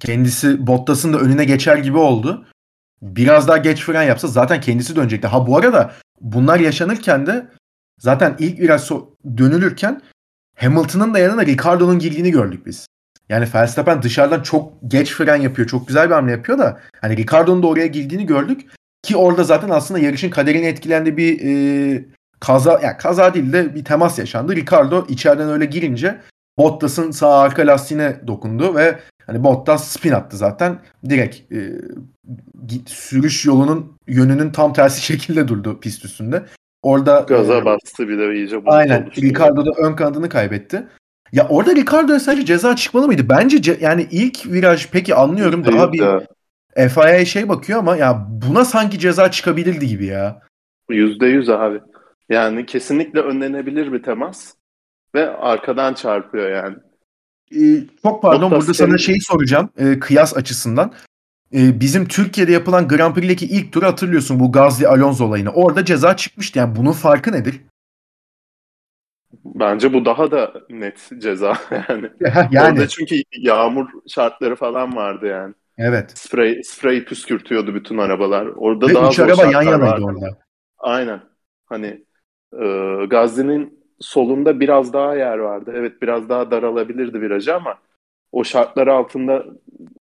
kendisi 0.00 0.66
Bottas'ın 0.66 1.12
da 1.12 1.18
önüne 1.18 1.44
geçer 1.44 1.76
gibi 1.76 1.98
oldu. 1.98 2.46
Biraz 3.02 3.48
daha 3.48 3.56
geç 3.56 3.84
fren 3.84 4.02
yapsa 4.02 4.28
zaten 4.28 4.60
kendisi 4.60 4.96
dönecekti. 4.96 5.26
Ha 5.26 5.46
bu 5.46 5.56
arada 5.56 5.94
bunlar 6.20 6.60
yaşanırken 6.60 7.26
de 7.26 7.48
zaten 7.98 8.36
ilk 8.38 8.60
viraj 8.60 8.82
so- 8.82 9.36
dönülürken 9.38 10.02
Hamilton'ın 10.56 11.14
da 11.14 11.18
yanına 11.18 11.46
Ricardo'nun 11.46 11.98
girdiğini 11.98 12.30
gördük 12.30 12.66
biz. 12.66 12.86
Yani 13.28 13.46
Verstappen 13.54 14.02
dışarıdan 14.02 14.42
çok 14.42 14.72
geç 14.88 15.12
fren 15.12 15.36
yapıyor. 15.36 15.68
Çok 15.68 15.88
güzel 15.88 16.08
bir 16.08 16.14
hamle 16.14 16.32
yapıyor 16.32 16.58
da 16.58 16.80
hani 17.00 17.16
Ricardo'nun 17.16 17.62
da 17.62 17.66
oraya 17.66 17.86
girdiğini 17.86 18.26
gördük. 18.26 18.66
Ki 19.02 19.16
orada 19.16 19.44
zaten 19.44 19.68
aslında 19.68 20.00
yarışın 20.00 20.30
kaderini 20.30 20.66
etkilendi 20.66 21.16
bir 21.16 21.40
e, 21.44 22.04
kaza 22.40 22.80
yani 22.82 22.96
kaza 22.96 23.34
değil 23.34 23.52
de 23.52 23.74
bir 23.74 23.84
temas 23.84 24.18
yaşandı. 24.18 24.56
Ricardo 24.56 25.06
içeriden 25.08 25.48
öyle 25.48 25.64
girince 25.64 26.18
Bottas'ın 26.58 27.10
sağ 27.10 27.38
arka 27.38 27.66
lastiğine 27.66 28.20
dokundu 28.26 28.74
ve 28.74 28.98
hani 29.26 29.44
Bottas 29.44 29.88
spin 29.88 30.12
attı 30.12 30.36
zaten. 30.36 30.78
Direkt 31.08 31.52
e, 31.52 31.72
sürüş 32.86 33.44
yolunun 33.46 33.96
yönünün 34.06 34.50
tam 34.50 34.72
tersi 34.72 35.02
şekilde 35.06 35.48
durdu 35.48 35.80
pist 35.80 36.04
üstünde. 36.04 36.44
Orada 36.82 37.24
gaza 37.28 37.56
e, 37.56 37.64
bastı 37.64 38.08
bir 38.08 38.18
de 38.18 38.34
iyice. 38.34 38.60
Aynen. 38.66 39.10
Ricardo 39.16 39.66
da 39.66 39.70
ön 39.76 39.96
kanadını 39.96 40.28
kaybetti. 40.28 40.86
Ya 41.32 41.48
orada 41.48 41.74
Ricardo'ya 41.74 42.20
sadece 42.20 42.44
ceza 42.44 42.76
çıkmalı 42.76 43.06
mıydı? 43.06 43.28
Bence 43.28 43.56
ce- 43.56 43.82
yani 43.84 44.08
ilk 44.10 44.46
viraj 44.46 44.86
peki 44.92 45.14
anlıyorum 45.14 45.64
Değil 45.64 45.78
daha 45.78 45.92
bir 45.92 46.04
FIA 46.88 47.24
şey 47.24 47.48
bakıyor 47.48 47.78
ama 47.78 47.96
ya 47.96 48.26
buna 48.28 48.64
sanki 48.64 48.98
ceza 48.98 49.30
çıkabilirdi 49.30 49.86
gibi 49.86 50.06
ya. 50.06 50.42
Yüzde 50.90 51.26
yüz 51.26 51.50
abi. 51.50 51.80
Yani 52.28 52.66
kesinlikle 52.66 53.20
önlenebilir 53.20 53.92
bir 53.92 54.02
temas 54.02 54.54
ve 55.14 55.30
arkadan 55.30 55.94
çarpıyor 55.94 56.50
yani. 56.50 56.76
Ee, 57.56 57.86
çok 58.02 58.22
pardon 58.22 58.50
burada 58.50 58.74
senin... 58.74 58.88
sana 58.88 58.98
şeyi 58.98 59.20
soracağım 59.20 59.70
e, 59.78 59.98
kıyas 59.98 60.36
açısından. 60.36 60.92
E, 61.54 61.80
bizim 61.80 62.08
Türkiye'de 62.08 62.52
yapılan 62.52 62.88
Grand 62.88 63.14
Prix'deki 63.14 63.46
ilk 63.46 63.72
turu 63.72 63.86
hatırlıyorsun 63.86 64.40
bu 64.40 64.52
Gazli 64.52 64.88
Alonso 64.88 65.24
olayını. 65.24 65.50
Orada 65.50 65.84
ceza 65.84 66.16
çıkmıştı 66.16 66.58
yani 66.58 66.76
bunun 66.76 66.92
farkı 66.92 67.32
nedir? 67.32 67.60
Bence 69.44 69.92
bu 69.92 70.04
daha 70.04 70.30
da 70.30 70.52
net 70.70 71.10
ceza 71.18 71.52
yani. 71.88 72.10
yani. 72.50 72.72
Orada 72.72 72.88
çünkü 72.88 73.22
yağmur 73.38 73.88
şartları 74.08 74.56
falan 74.56 74.96
vardı 74.96 75.26
yani. 75.26 75.54
Evet. 75.78 76.18
Sprey, 76.18 76.62
sprey 76.64 77.04
püskürtüyordu 77.04 77.74
bütün 77.74 77.98
arabalar. 77.98 78.46
Orada 78.46 78.86
Ve 78.86 78.94
daha 78.94 79.08
üç 79.08 79.18
araba 79.18 79.44
yan 79.44 79.62
yanaydı 79.62 80.04
orada. 80.04 80.38
Aynen. 80.78 81.20
Hani 81.66 82.04
e, 82.60 82.66
Gazli'nin 83.10 83.78
solunda 84.00 84.60
biraz 84.60 84.92
daha 84.92 85.14
yer 85.16 85.38
vardı. 85.38 85.72
Evet 85.74 86.02
biraz 86.02 86.28
daha 86.28 86.50
daralabilirdi 86.50 87.20
virajı 87.20 87.54
ama 87.54 87.78
o 88.32 88.44
şartlar 88.44 88.86
altında 88.86 89.44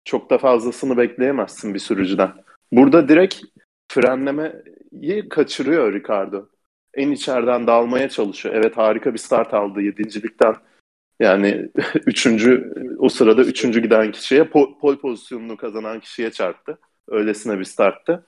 çok 0.05 0.31
da 0.31 0.39
fazlasını 0.39 0.97
bekleyemezsin 0.97 1.75
bir 1.75 1.79
sürücüden. 1.79 2.31
Burada 2.73 3.09
direkt 3.09 3.43
frenlemeyi 3.89 5.29
kaçırıyor 5.31 5.93
Ricardo 5.93 6.49
en 6.95 7.11
içeriden 7.11 7.67
dalmaya 7.67 8.09
çalışıyor. 8.09 8.55
Evet 8.55 8.77
harika 8.77 9.13
bir 9.13 9.19
start 9.19 9.55
aldı 9.55 9.81
yedincilikten. 9.81 10.55
Yani 11.21 11.71
üçüncü 12.07 12.75
o 12.99 13.09
sırada 13.09 13.43
üçüncü 13.43 13.83
giden 13.83 14.13
kişiye 14.13 14.45
pol, 14.45 14.79
pol 14.79 14.97
pozisyonunu 14.97 15.57
kazanan 15.57 16.01
kişiye 16.01 16.31
çarptı. 16.31 16.79
Öylesine 17.09 17.59
bir 17.59 17.65
starttı. 17.65 18.27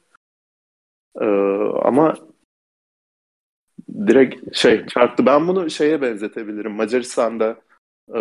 Ee, 1.21 1.25
ama 1.83 2.15
direkt 4.07 4.57
şey 4.57 4.87
çarptı. 4.87 5.27
Ben 5.27 5.49
bunu 5.49 5.71
şeye 5.71 6.03
benzetebilirim. 6.03 6.73
Macaristan'da 6.73 7.61
e, 8.09 8.21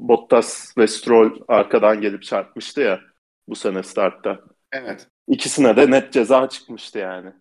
Bottas 0.00 0.78
ve 0.78 0.86
Stroll 0.86 1.40
arkadan 1.48 2.00
gelip 2.00 2.22
çarpmıştı 2.22 2.80
ya 2.80 3.00
bu 3.48 3.54
sene 3.54 3.82
startta. 3.82 4.40
Evet. 4.72 5.08
İkisine 5.28 5.76
de 5.76 5.90
net 5.90 6.12
ceza 6.12 6.48
çıkmıştı 6.48 6.98
yani. 6.98 7.32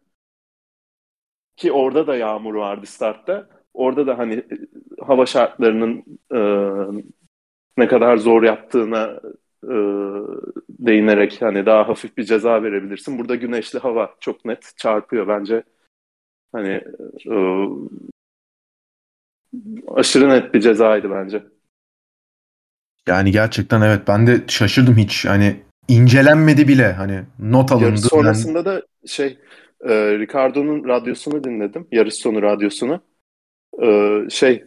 Ki 1.55 1.71
orada 1.71 2.07
da 2.07 2.15
yağmur 2.15 2.55
vardı 2.55 2.85
startta. 2.85 3.49
Orada 3.73 4.07
da 4.07 4.17
hani 4.17 4.33
e, 4.33 4.45
hava 5.01 5.25
şartlarının 5.25 6.03
e, 6.31 6.39
ne 7.77 7.87
kadar 7.87 8.17
zor 8.17 8.43
yaptığına 8.43 9.19
e, 9.63 9.75
değinerek 10.69 11.41
hani 11.41 11.65
daha 11.65 11.87
hafif 11.87 12.17
bir 12.17 12.23
ceza 12.23 12.63
verebilirsin. 12.63 13.19
Burada 13.19 13.35
güneşli 13.35 13.79
hava 13.79 14.15
çok 14.19 14.45
net 14.45 14.73
çarpıyor 14.77 15.27
bence. 15.27 15.63
Hani 16.51 16.81
e, 17.29 17.35
aşırı 19.87 20.29
net 20.29 20.53
bir 20.53 20.61
cezaydı 20.61 21.11
bence. 21.11 21.43
Yani 23.07 23.31
gerçekten 23.31 23.81
evet 23.81 24.07
ben 24.07 24.27
de 24.27 24.43
şaşırdım 24.47 24.97
hiç. 24.97 25.25
Hani 25.25 25.63
incelenmedi 25.87 26.67
bile 26.67 26.93
hani 26.93 27.23
not 27.39 27.71
alındı. 27.71 27.85
Yarış 27.85 28.01
sonrasında 28.01 28.57
yani... 28.57 28.65
da 28.65 28.81
şey 29.07 29.39
e, 29.85 30.19
Ricardo'nun 30.19 30.87
radyosunu 30.87 31.43
dinledim. 31.43 31.87
Yarış 31.91 32.15
sonu 32.15 32.41
radyosunu. 32.41 33.01
E, 33.83 34.19
şey 34.29 34.63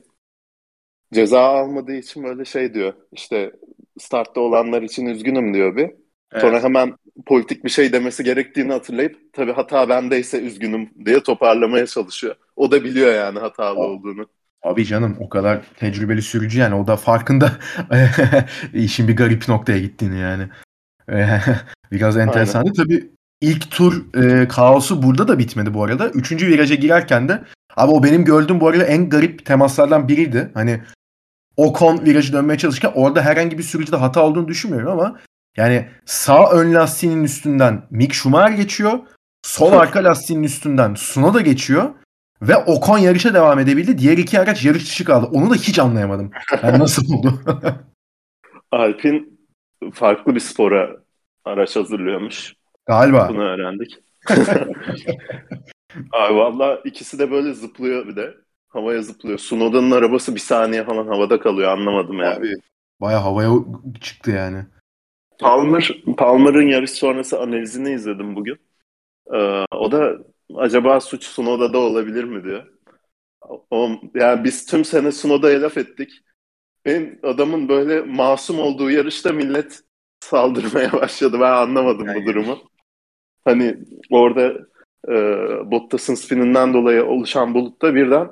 ceza 1.14 1.40
almadığı 1.40 1.94
için 1.94 2.24
böyle 2.24 2.44
şey 2.44 2.74
diyor. 2.74 2.92
İşte 3.12 3.52
startta 3.98 4.40
olanlar 4.40 4.83
için 4.83 5.07
üzgünüm 5.07 5.55
diyor 5.55 5.76
bir. 5.76 5.90
Evet. 6.33 6.42
Sonra 6.42 6.62
hemen 6.62 6.96
politik 7.26 7.64
bir 7.64 7.70
şey 7.70 7.92
demesi 7.92 8.24
gerektiğini 8.24 8.72
hatırlayıp 8.72 9.33
tabii 9.33 9.52
hata 9.52 9.88
bendeyse 9.88 10.40
üzgünüm 10.40 10.90
diye 11.07 11.22
toparlamaya 11.22 11.87
çalışıyor. 11.87 12.37
O 12.57 12.70
da 12.70 12.85
biliyor 12.85 13.14
yani 13.14 13.38
hatalı 13.38 13.79
o, 13.79 13.83
olduğunu. 13.83 14.26
Abi 14.62 14.85
canım 14.85 15.16
o 15.20 15.29
kadar 15.29 15.62
tecrübeli 15.76 16.22
sürücü 16.22 16.59
yani 16.59 16.74
o 16.74 16.87
da 16.87 16.96
farkında 16.96 17.52
işin 18.74 19.09
bir 19.09 19.16
garip 19.16 19.48
noktaya 19.48 19.79
gittiğini 19.79 20.18
yani. 20.18 20.48
Biraz 21.92 22.16
enteresandı. 22.16 22.72
Tabii 22.72 23.15
ilk 23.40 23.70
tur 23.70 24.14
e, 24.22 24.49
kaosu 24.49 25.03
burada 25.03 25.29
da 25.29 25.38
bitmedi 25.38 25.75
bu 25.75 25.85
arada. 25.85 26.09
Üçüncü 26.09 26.46
viraja 26.46 26.75
girerken 26.75 27.29
de 27.29 27.44
abi 27.77 27.92
o 27.92 28.03
benim 28.03 28.25
gördüğüm 28.25 28.61
bu 28.61 28.68
arada 28.68 28.85
en 28.85 29.09
garip 29.09 29.46
temaslardan 29.46 30.09
biriydi. 30.09 30.51
Hani 30.55 30.83
Ocon 31.57 32.05
virajı 32.05 32.33
dönmeye 32.33 32.59
çalışırken 32.59 32.92
orada 32.94 33.22
herhangi 33.22 33.59
bir 33.59 33.62
sürücüde 33.62 33.96
hata 33.96 34.27
olduğunu 34.27 34.49
düşünmüyorum 34.49 34.92
ama 34.92 35.18
yani 35.57 35.88
sağ 36.05 36.51
ön 36.51 36.75
lastiğinin 36.75 37.25
üstünden 37.25 37.83
Mick 37.90 38.14
Schumacher 38.14 38.57
geçiyor. 38.57 38.99
Sol 39.42 39.72
arka 39.79 40.05
lastiğinin 40.05 40.44
üstünden 40.44 40.94
Sunoda 40.94 41.40
geçiyor. 41.40 41.90
Ve 42.42 42.57
Ocon 42.57 42.99
yarışa 42.99 43.35
devam 43.35 43.59
edebildi. 43.59 43.99
Diğer 43.99 44.18
iki 44.18 44.40
araç 44.40 44.64
yarış 44.64 44.85
dışı 44.85 45.05
kaldı. 45.05 45.27
Onu 45.33 45.51
da 45.51 45.55
hiç 45.55 45.79
anlayamadım. 45.79 46.31
Yani 46.62 46.79
nasıl 46.79 47.14
oldu? 47.14 47.40
Alpin 48.70 49.38
farklı 49.92 50.35
bir 50.35 50.40
spora 50.40 50.96
araç 51.44 51.77
hazırlıyormuş. 51.77 52.56
Galiba. 52.87 53.29
Bunu 53.29 53.42
öğrendik. 53.42 53.99
Abi 56.12 56.35
valla 56.35 56.81
ikisi 56.85 57.18
de 57.18 57.31
böyle 57.31 57.55
zıplıyor 57.55 58.07
bir 58.09 58.16
de. 58.16 58.35
Havaya 58.68 59.03
zıplıyor. 59.03 59.38
Sunoda'nın 59.38 59.90
arabası 59.90 60.35
bir 60.35 60.40
saniye 60.40 60.85
falan 60.85 61.07
havada 61.07 61.40
kalıyor 61.40 61.72
anlamadım 61.72 62.18
yani. 62.18 62.37
Abi 62.37 62.55
baya 63.01 63.25
havaya 63.25 63.51
çıktı 64.01 64.31
yani. 64.31 64.64
Palmer, 65.40 66.03
Palmer'ın 66.16 66.66
yarış 66.66 66.90
sonrası 66.90 67.40
analizini 67.40 67.92
izledim 67.92 68.37
bugün. 68.37 68.59
Ee, 69.35 69.64
o 69.70 69.92
da 69.92 70.18
acaba 70.55 71.01
suç 71.01 71.25
Sunoda'da 71.25 71.79
olabilir 71.79 72.25
mi 72.25 72.44
diyor. 72.44 72.66
O, 73.70 73.90
yani 74.14 74.44
biz 74.44 74.66
tüm 74.66 74.85
sene 74.85 75.12
Sunoda'ya 75.12 75.62
laf 75.62 75.77
ettik. 75.77 76.11
Benim 76.85 77.20
adamın 77.22 77.68
böyle 77.68 78.03
masum 78.03 78.59
olduğu 78.61 78.90
yarışta 78.90 79.33
millet 79.33 79.81
saldırmaya 80.20 80.92
başladı. 81.01 81.37
Ben 81.40 81.53
anlamadım 81.53 82.07
yani. 82.07 82.22
bu 82.22 82.27
durumu. 82.27 82.59
Hani 83.47 83.77
orada 84.11 84.55
e, 85.09 85.15
Bottas'ın 85.71 86.15
spininden 86.15 86.75
dolayı 86.75 87.05
oluşan 87.05 87.55
bulutta 87.55 87.95
birden 87.95 88.31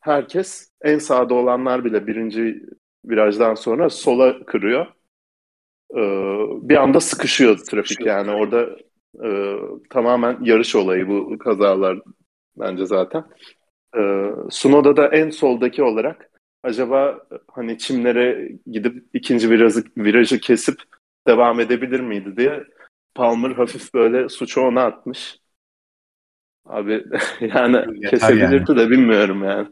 herkes 0.00 0.70
en 0.82 0.98
sağda 0.98 1.34
olanlar 1.34 1.84
bile 1.84 2.06
birinci 2.06 2.62
virajdan 3.04 3.54
sonra 3.54 3.90
sola 3.90 4.44
kırıyor. 4.44 4.86
E, 5.90 6.00
bir 6.68 6.76
anda 6.76 7.00
sıkışıyor 7.00 7.58
trafik 7.58 8.06
yani 8.06 8.30
orada 8.30 8.76
e, 9.24 9.56
tamamen 9.90 10.38
yarış 10.42 10.74
olayı 10.74 11.08
bu 11.08 11.38
kazalar 11.38 11.98
bence 12.56 12.86
zaten. 12.86 13.24
E, 13.96 14.00
Sunoda 14.50 14.96
da 14.96 15.08
en 15.08 15.30
soldaki 15.30 15.82
olarak 15.82 16.30
acaba 16.62 17.26
hani 17.52 17.78
çimlere 17.78 18.52
gidip 18.66 19.04
ikinci 19.12 19.50
virajı, 19.50 19.84
virajı 19.96 20.40
kesip 20.40 20.76
devam 21.26 21.60
edebilir 21.60 22.00
miydi 22.00 22.36
diye 22.36 22.64
Palmer 23.14 23.50
hafif 23.50 23.94
böyle 23.94 24.28
suçu 24.28 24.60
ona 24.60 24.84
atmış. 24.84 25.38
Abi 26.64 27.04
yani 27.40 27.76
Yeter 27.76 28.10
kesebilirdi 28.10 28.64
yani. 28.68 28.80
de 28.80 28.90
bilmiyorum 28.90 29.44
yani. 29.44 29.68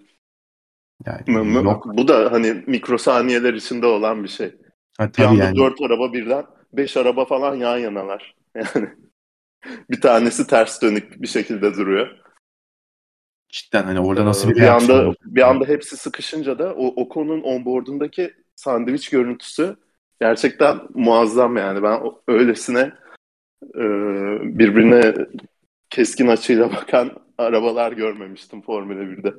yani 1.07 1.55
yok. 1.55 1.87
Bu 1.87 2.09
da 2.09 2.33
hani 2.33 2.65
mikrosaniyeler 2.67 3.55
içinde 3.55 3.87
olan 3.87 4.25
bir 4.25 4.29
şey. 4.29 4.55
Ha, 4.99 5.11
bir 5.19 5.23
anda 5.23 5.45
yani. 5.45 5.57
dört 5.57 5.83
araba 5.83 6.13
birden 6.13 6.45
beş 6.73 6.97
araba 6.97 7.25
falan 7.25 7.55
yan 7.55 7.79
yanalar. 7.79 8.35
Yani 8.55 8.89
bir 9.91 10.01
tanesi 10.01 10.47
ters 10.47 10.83
dönük 10.83 11.23
bir 11.23 11.27
şekilde 11.27 11.75
duruyor. 11.75 12.19
Cidden 13.49 13.83
hani 13.85 14.01
orada 14.01 14.25
nasıl 14.25 14.51
bir 14.51 14.57
bir 14.57 14.63
anda 14.63 15.15
bir 15.25 15.51
anda 15.51 15.65
hepsi 15.65 15.97
sıkışınca 15.97 16.59
da 16.59 16.75
o 16.75 16.87
Ocon'un 17.03 17.43
onboard'undaki 17.43 18.35
sandviç 18.57 19.11
görüntüsü 19.11 19.77
gerçekten 20.21 20.81
muazzam 20.95 21.57
yani. 21.57 21.83
Ben 21.83 22.01
öylesine 22.29 22.93
birbirine 24.59 25.14
keskin 25.90 26.27
açıyla 26.27 26.72
bakan 26.77 27.11
arabalar 27.38 27.92
görmemiştim 27.92 28.62
Formula 28.62 29.03
1'de. 29.03 29.35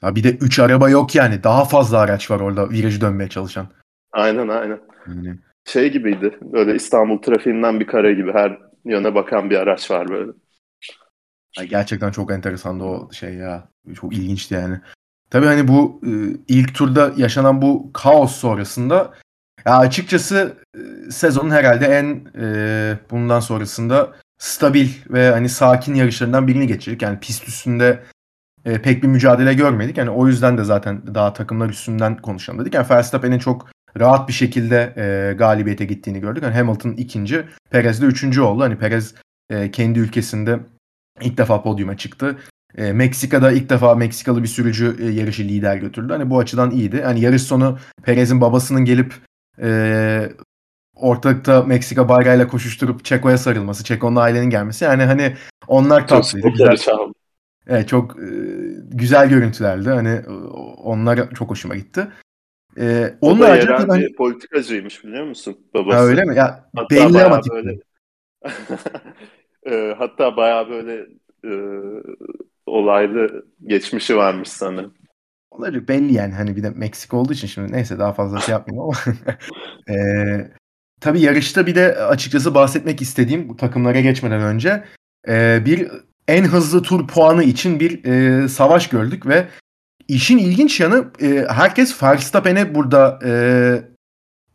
Ha 0.00 0.14
bir 0.14 0.24
de 0.24 0.30
3 0.30 0.58
araba 0.58 0.88
yok 0.88 1.14
yani. 1.14 1.42
Daha 1.42 1.64
fazla 1.64 1.98
araç 1.98 2.30
var 2.30 2.40
orada 2.40 2.70
virajı 2.70 3.00
dönmeye 3.00 3.28
çalışan. 3.28 3.66
Aynen 4.12 4.48
aynen. 4.48 4.80
Yani. 5.06 5.38
Şey 5.64 5.92
gibiydi. 5.92 6.38
Böyle 6.42 6.74
İstanbul 6.74 7.22
trafiğinden 7.22 7.80
bir 7.80 7.86
kare 7.86 8.14
gibi 8.14 8.32
her 8.32 8.58
yöne 8.84 9.14
bakan 9.14 9.50
bir 9.50 9.56
araç 9.56 9.90
var 9.90 10.08
böyle. 10.08 10.32
Ya 11.58 11.64
gerçekten 11.64 12.10
çok 12.10 12.32
enteresandı 12.32 12.84
o 12.84 13.12
şey 13.12 13.34
ya. 13.34 13.68
Çok 13.94 14.12
ilginçti 14.14 14.54
yani. 14.54 14.80
Tabii 15.30 15.46
hani 15.46 15.68
bu 15.68 16.00
e, 16.06 16.10
ilk 16.48 16.74
turda 16.74 17.12
yaşanan 17.16 17.62
bu 17.62 17.92
kaos 17.92 18.36
sonrasında 18.36 19.12
ya 19.66 19.78
açıkçası 19.78 20.56
e, 20.74 21.10
sezonun 21.10 21.50
herhalde 21.50 21.86
en 21.86 22.20
e, 22.40 22.98
bundan 23.10 23.40
sonrasında 23.40 24.12
stabil 24.38 24.88
ve 25.10 25.30
hani 25.30 25.48
sakin 25.48 25.94
yarışlarından 25.94 26.46
birini 26.46 26.66
geçirdik. 26.66 27.02
Yani 27.02 27.20
pist 27.20 27.48
üstünde 27.48 28.02
e, 28.64 28.82
pek 28.82 29.02
bir 29.02 29.08
mücadele 29.08 29.54
görmedik. 29.54 29.98
Yani 29.98 30.10
o 30.10 30.26
yüzden 30.26 30.58
de 30.58 30.64
zaten 30.64 31.14
daha 31.14 31.32
takımlar 31.32 31.68
üstünden 31.68 32.16
konuşalım 32.16 32.60
dedik. 32.60 32.74
Yani 32.74 32.90
Verstappen'in 32.90 33.38
çok 33.38 33.70
rahat 33.98 34.28
bir 34.28 34.32
şekilde 34.32 34.92
e, 34.96 35.34
galibiyete 35.34 35.84
gittiğini 35.84 36.20
gördük. 36.20 36.42
Yani 36.42 36.54
Hamilton 36.54 36.90
ikinci, 36.90 37.44
Perez 37.70 38.02
de 38.02 38.06
üçüncü 38.06 38.40
oldu. 38.40 38.62
Hani 38.62 38.78
Perez 38.78 39.14
e, 39.50 39.70
kendi 39.70 39.98
ülkesinde 39.98 40.60
ilk 41.20 41.38
defa 41.38 41.62
podyuma 41.62 41.96
çıktı. 41.96 42.38
E, 42.76 42.92
Meksika'da 42.92 43.52
ilk 43.52 43.70
defa 43.70 43.94
Meksikalı 43.94 44.42
bir 44.42 44.48
sürücü 44.48 44.96
e, 45.00 45.10
yarışı 45.10 45.42
lider 45.42 45.76
götürdü. 45.76 46.12
Hani 46.12 46.30
bu 46.30 46.38
açıdan 46.38 46.70
iyiydi. 46.70 47.02
Hani 47.02 47.20
yarış 47.20 47.42
sonu 47.42 47.78
Perez'in 48.02 48.40
babasının 48.40 48.84
gelip 48.84 49.14
e, 49.62 50.28
ortalıkta 50.94 51.62
Meksika 51.62 52.08
bayrağıyla 52.08 52.48
koşuşturup 52.48 53.04
Çeko'ya 53.04 53.38
sarılması, 53.38 53.84
Çeko'nun 53.84 54.16
ailenin 54.16 54.50
gelmesi. 54.50 54.84
Yani 54.84 55.02
hani 55.02 55.36
onlar 55.66 56.08
tatlıydı. 56.08 56.48
Güzel, 56.48 56.76
evet, 57.66 57.88
çok 57.88 58.18
e, 58.18 58.28
güzel 58.92 59.28
görüntülerdi. 59.28 59.88
Hani 59.88 60.20
onlar 60.76 61.30
çok 61.34 61.50
hoşuma 61.50 61.76
gitti. 61.76 62.08
Ee, 62.78 63.14
onun 63.20 63.38
o 63.38 63.42
da 63.42 63.56
yerel 63.56 63.86
hani... 63.86 64.12
politikacıymış 64.12 65.04
biliyor 65.04 65.24
musun 65.24 65.58
babası? 65.74 65.96
Ha, 65.96 66.04
öyle 66.04 66.24
mi? 66.24 66.36
Ya 66.36 66.70
hatta 66.76 66.94
belli 66.94 67.24
ama 67.24 67.40
böyle 67.50 67.78
e, 69.66 69.94
hatta 69.98 70.36
bayağı 70.36 70.68
böyle 70.68 71.06
e, 71.44 71.52
olaylı 72.66 73.46
geçmişi 73.66 74.16
varmış 74.16 74.48
sanırım. 74.48 74.94
Olabilir. 75.50 75.88
Belli 75.88 76.12
yani. 76.12 76.34
Hani 76.34 76.56
bir 76.56 76.62
de 76.62 76.70
Meksika 76.70 77.16
olduğu 77.16 77.32
için 77.32 77.46
şimdi 77.46 77.72
neyse 77.72 77.98
daha 77.98 78.12
fazla 78.12 78.40
şey 78.40 78.52
yapmayayım 78.52 78.90
ama 78.90 79.16
e, 79.88 80.50
tabii 81.00 81.20
yarışta 81.20 81.66
bir 81.66 81.74
de 81.74 81.96
açıkçası 81.96 82.54
bahsetmek 82.54 83.02
istediğim 83.02 83.48
bu 83.48 83.56
takımlara 83.56 84.00
geçmeden 84.00 84.40
önce 84.40 84.84
e, 85.28 85.62
bir 85.66 85.90
en 86.28 86.44
hızlı 86.44 86.82
tur 86.82 87.08
puanı 87.08 87.44
için 87.44 87.80
bir 87.80 88.04
e, 88.04 88.48
savaş 88.48 88.88
gördük 88.88 89.26
ve 89.26 89.48
işin 90.08 90.38
ilginç 90.38 90.80
yanı 90.80 91.10
e, 91.22 91.46
herkes 91.48 92.02
Verstappen'e 92.02 92.74
burada 92.74 93.18
e, 93.24 93.30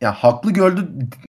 ya 0.00 0.12
haklı 0.12 0.52
gördü 0.52 0.88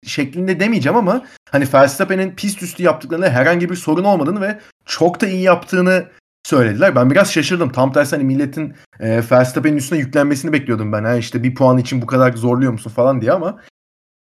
şeklinde 0.05 0.59
demeyeceğim 0.59 0.97
ama 0.97 1.25
hani 1.49 1.65
Verstappen'in 1.73 2.35
pist 2.35 2.63
üstü 2.63 2.83
yaptıklarında 2.83 3.29
herhangi 3.29 3.69
bir 3.69 3.75
sorun 3.75 4.03
olmadığını 4.03 4.41
ve 4.41 4.59
çok 4.85 5.21
da 5.21 5.27
iyi 5.27 5.41
yaptığını 5.41 6.05
söylediler. 6.47 6.95
Ben 6.95 7.09
biraz 7.09 7.31
şaşırdım. 7.31 7.71
Tam 7.71 7.93
tersi 7.93 8.15
hani 8.15 8.25
milletin 8.25 8.75
e, 8.99 9.21
Verstappen'in 9.31 9.77
üstüne 9.77 9.99
yüklenmesini 9.99 10.53
bekliyordum 10.53 10.91
ben. 10.91 11.03
Ha 11.03 11.15
işte 11.15 11.43
bir 11.43 11.55
puan 11.55 11.77
için 11.77 12.01
bu 12.01 12.05
kadar 12.05 12.33
zorluyor 12.33 12.71
musun 12.71 12.91
falan 12.91 13.21
diye 13.21 13.31
ama 13.31 13.61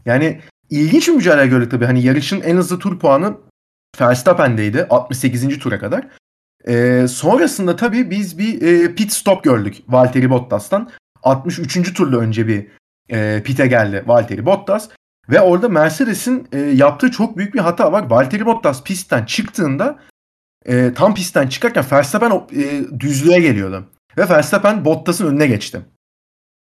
yani 0.05 0.41
ilginç 0.71 1.09
bir 1.09 1.12
mücadele 1.12 1.47
gördük 1.47 1.71
tabii. 1.71 1.85
Hani 1.85 2.03
yarışın 2.03 2.41
en 2.41 2.57
hızlı 2.57 2.79
tur 2.79 2.99
puanı 2.99 3.37
Verstappen'deydi 4.01 4.87
68. 4.91 5.59
tura 5.59 5.79
kadar. 5.79 6.09
E, 6.69 7.07
sonrasında 7.09 7.77
tabii 7.77 8.11
biz 8.11 8.39
bir 8.39 8.62
e, 8.62 8.95
pit 8.95 9.12
stop 9.12 9.45
gördük 9.45 9.77
Valtteri 9.89 10.31
Bottas'tan. 10.31 10.91
63. 11.23 11.95
turda 11.95 12.17
önce 12.17 12.49
bir 12.49 12.67
e, 13.09 13.43
pit'e 13.43 13.67
geldi 13.67 14.05
Valtteri 14.07 14.47
Bottas. 14.47 14.89
Ve 15.31 15.41
orada 15.41 15.69
Mercedes'in 15.69 16.49
e, 16.53 16.59
yaptığı 16.59 17.11
çok 17.11 17.37
büyük 17.37 17.55
bir 17.55 17.61
hata 17.61 17.93
var. 17.93 18.11
Valtteri 18.11 18.47
Bottas 18.47 18.83
pistten 18.83 19.25
çıktığında 19.25 19.99
e, 20.66 20.94
tam 20.94 21.14
pistten 21.14 21.46
çıkarken 21.46 21.85
Verstappen 21.92 22.31
e, 22.31 23.00
düzlüğe 23.00 23.40
geliyordu. 23.40 23.88
Ve 24.18 24.29
Verstappen 24.29 24.85
Bottas'ın 24.85 25.26
önüne 25.26 25.46
geçti. 25.46 25.81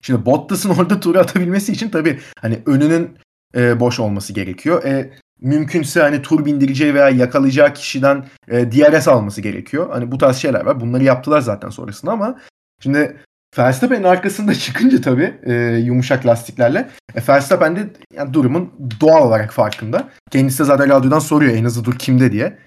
Şimdi 0.02 0.26
Bottas'ın 0.26 0.70
orada 0.80 1.00
turu 1.00 1.20
atabilmesi 1.20 1.72
için 1.72 1.90
tabii 1.90 2.20
hani 2.40 2.60
önünün 2.66 3.18
e, 3.56 3.80
boş 3.80 4.00
olması 4.00 4.34
gerekiyor. 4.34 4.84
E, 4.84 5.14
mümkünse 5.42 6.02
hani 6.02 6.22
tur 6.22 6.46
bindireceği 6.46 6.94
veya 6.94 7.10
yakalayacağı 7.10 7.74
kişiden 7.74 8.26
e, 8.48 8.72
DRS 8.72 9.08
alması 9.08 9.42
gerekiyor. 9.42 9.90
Hani 9.92 10.12
bu 10.12 10.18
tarz 10.18 10.38
şeyler 10.38 10.66
var. 10.66 10.80
Bunları 10.80 11.04
yaptılar 11.04 11.42
zaten 11.42 11.70
sonrasında 11.70 12.12
ama 12.12 12.40
şimdi 12.84 13.18
Verstappen'in 13.58 14.04
arkasında 14.04 14.56
çıkınca 14.56 15.02
tabii 15.02 15.40
e, 15.44 15.54
yumuşak 15.84 16.26
lastiklerle 16.26 16.90
e, 17.16 17.22
Verstappen 17.30 17.76
de 17.76 17.90
yani 18.14 18.34
durumun 18.34 18.74
doğal 19.02 19.28
olarak 19.28 19.54
farkında. 19.54 20.10
Kendisi 20.32 20.60
de 20.60 20.64
zaten 20.64 20.90
radyodan 20.90 21.20
soruyor 21.20 21.54
en 21.54 21.66
hızlı 21.66 21.84
tur 21.84 22.00
kimde 22.00 22.32
diye. 22.32 22.58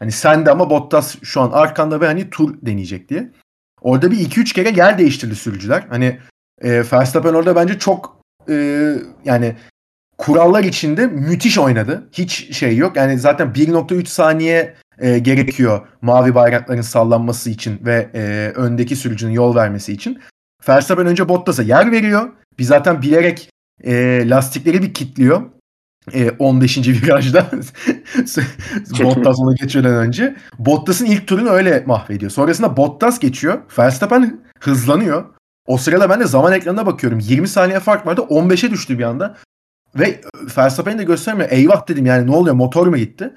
Hani 0.00 0.12
sen 0.12 0.46
de 0.46 0.50
ama 0.50 0.70
Bottas 0.70 1.16
şu 1.22 1.40
an 1.40 1.50
arkanda 1.52 2.00
ve 2.00 2.06
hani 2.06 2.30
tur 2.30 2.54
deneyecek 2.62 3.08
diye. 3.08 3.30
Orada 3.80 4.10
bir 4.10 4.18
2-3 4.18 4.54
kere 4.54 4.70
yer 4.70 4.98
değiştirdi 4.98 5.36
sürücüler. 5.36 5.86
Hani 5.88 6.18
e, 6.62 6.82
Verstappen 6.92 7.34
orada 7.34 7.56
bence 7.56 7.78
çok 7.78 8.20
e, 8.48 8.54
yani 9.24 9.56
kurallar 10.18 10.64
içinde 10.64 11.06
müthiş 11.06 11.58
oynadı. 11.58 12.08
Hiç 12.12 12.56
şey 12.56 12.76
yok. 12.76 12.96
Yani 12.96 13.18
zaten 13.18 13.48
1.3 13.48 14.06
saniye 14.06 14.74
e, 14.98 15.18
gerekiyor 15.18 15.86
mavi 16.02 16.34
bayrakların 16.34 16.80
sallanması 16.80 17.50
için 17.50 17.80
ve 17.84 18.10
e, 18.14 18.52
öndeki 18.54 18.96
sürücünün 18.96 19.32
yol 19.32 19.54
vermesi 19.54 19.92
için. 19.92 20.20
Verstappen 20.68 21.06
önce 21.06 21.28
Bottas'a 21.28 21.62
yer 21.62 21.92
veriyor. 21.92 22.32
Bir 22.58 22.64
zaten 22.64 23.02
bilerek 23.02 23.50
e, 23.84 24.22
lastikleri 24.28 24.82
bir 24.82 24.94
kitliyor. 24.94 25.42
E, 26.12 26.30
15. 26.30 26.78
virajda 26.78 27.50
Bottas 29.02 29.38
onu 29.38 29.54
geçmeden 29.54 29.94
önce. 29.94 30.36
Bottas'ın 30.58 31.04
ilk 31.04 31.26
turunu 31.26 31.50
öyle 31.50 31.84
mahvediyor. 31.86 32.30
Sonrasında 32.30 32.76
Bottas 32.76 33.18
geçiyor. 33.18 33.58
Verstappen 33.78 34.40
hızlanıyor. 34.60 35.24
O 35.66 35.78
sırada 35.78 36.10
ben 36.10 36.20
de 36.20 36.26
zaman 36.26 36.52
ekranına 36.52 36.86
bakıyorum. 36.86 37.18
20 37.18 37.48
saniye 37.48 37.80
fark 37.80 38.06
vardı. 38.06 38.20
15'e 38.20 38.70
düştü 38.70 38.98
bir 38.98 39.04
anda. 39.04 39.36
Ve 39.94 40.20
Verstappen'i 40.58 40.98
de 40.98 41.04
göstermiyor. 41.04 41.50
Eyvah 41.50 41.88
dedim 41.88 42.06
yani 42.06 42.26
ne 42.26 42.36
oluyor 42.36 42.54
motor 42.54 42.86
mu 42.86 42.96
gitti? 42.96 43.34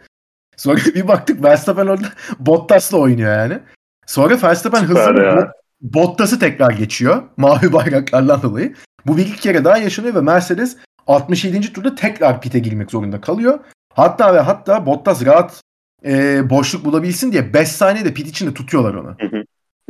Sonra 0.58 0.80
bir 0.96 1.08
baktık 1.08 1.44
Verstappen 1.44 1.88
orada 1.88 2.08
Bottas'la 2.40 2.98
oynuyor 2.98 3.38
yani. 3.38 3.60
Sonra 4.06 4.42
Verstappen 4.44 4.84
hızlı 4.84 5.52
Bottas'ı 5.82 6.40
tekrar 6.40 6.72
geçiyor. 6.72 7.24
Mavi 7.38 7.74
bayraklardan 7.74 8.42
dolayı. 8.42 8.74
Bu 9.06 9.18
bir 9.18 9.26
iki 9.26 9.40
kere 9.40 9.66
daha 9.66 9.78
yaşanıyor 9.78 10.16
ve 10.16 10.22
Mercedes 10.22 10.78
67. 11.08 11.74
turda 11.74 11.96
tekrar 11.96 12.42
pite 12.42 12.60
girmek 12.60 12.92
zorunda 12.92 13.22
kalıyor. 13.22 13.60
Hatta 13.94 14.34
ve 14.34 14.40
hatta 14.40 14.86
Bottas 14.86 15.26
rahat 15.26 15.62
e, 16.06 16.50
boşluk 16.50 16.86
bulabilsin 16.86 17.32
diye 17.32 17.54
5 17.54 17.68
saniyede 17.68 18.14
pit 18.14 18.28
içinde 18.28 18.54
tutuyorlar 18.54 18.94
onu. 18.94 19.16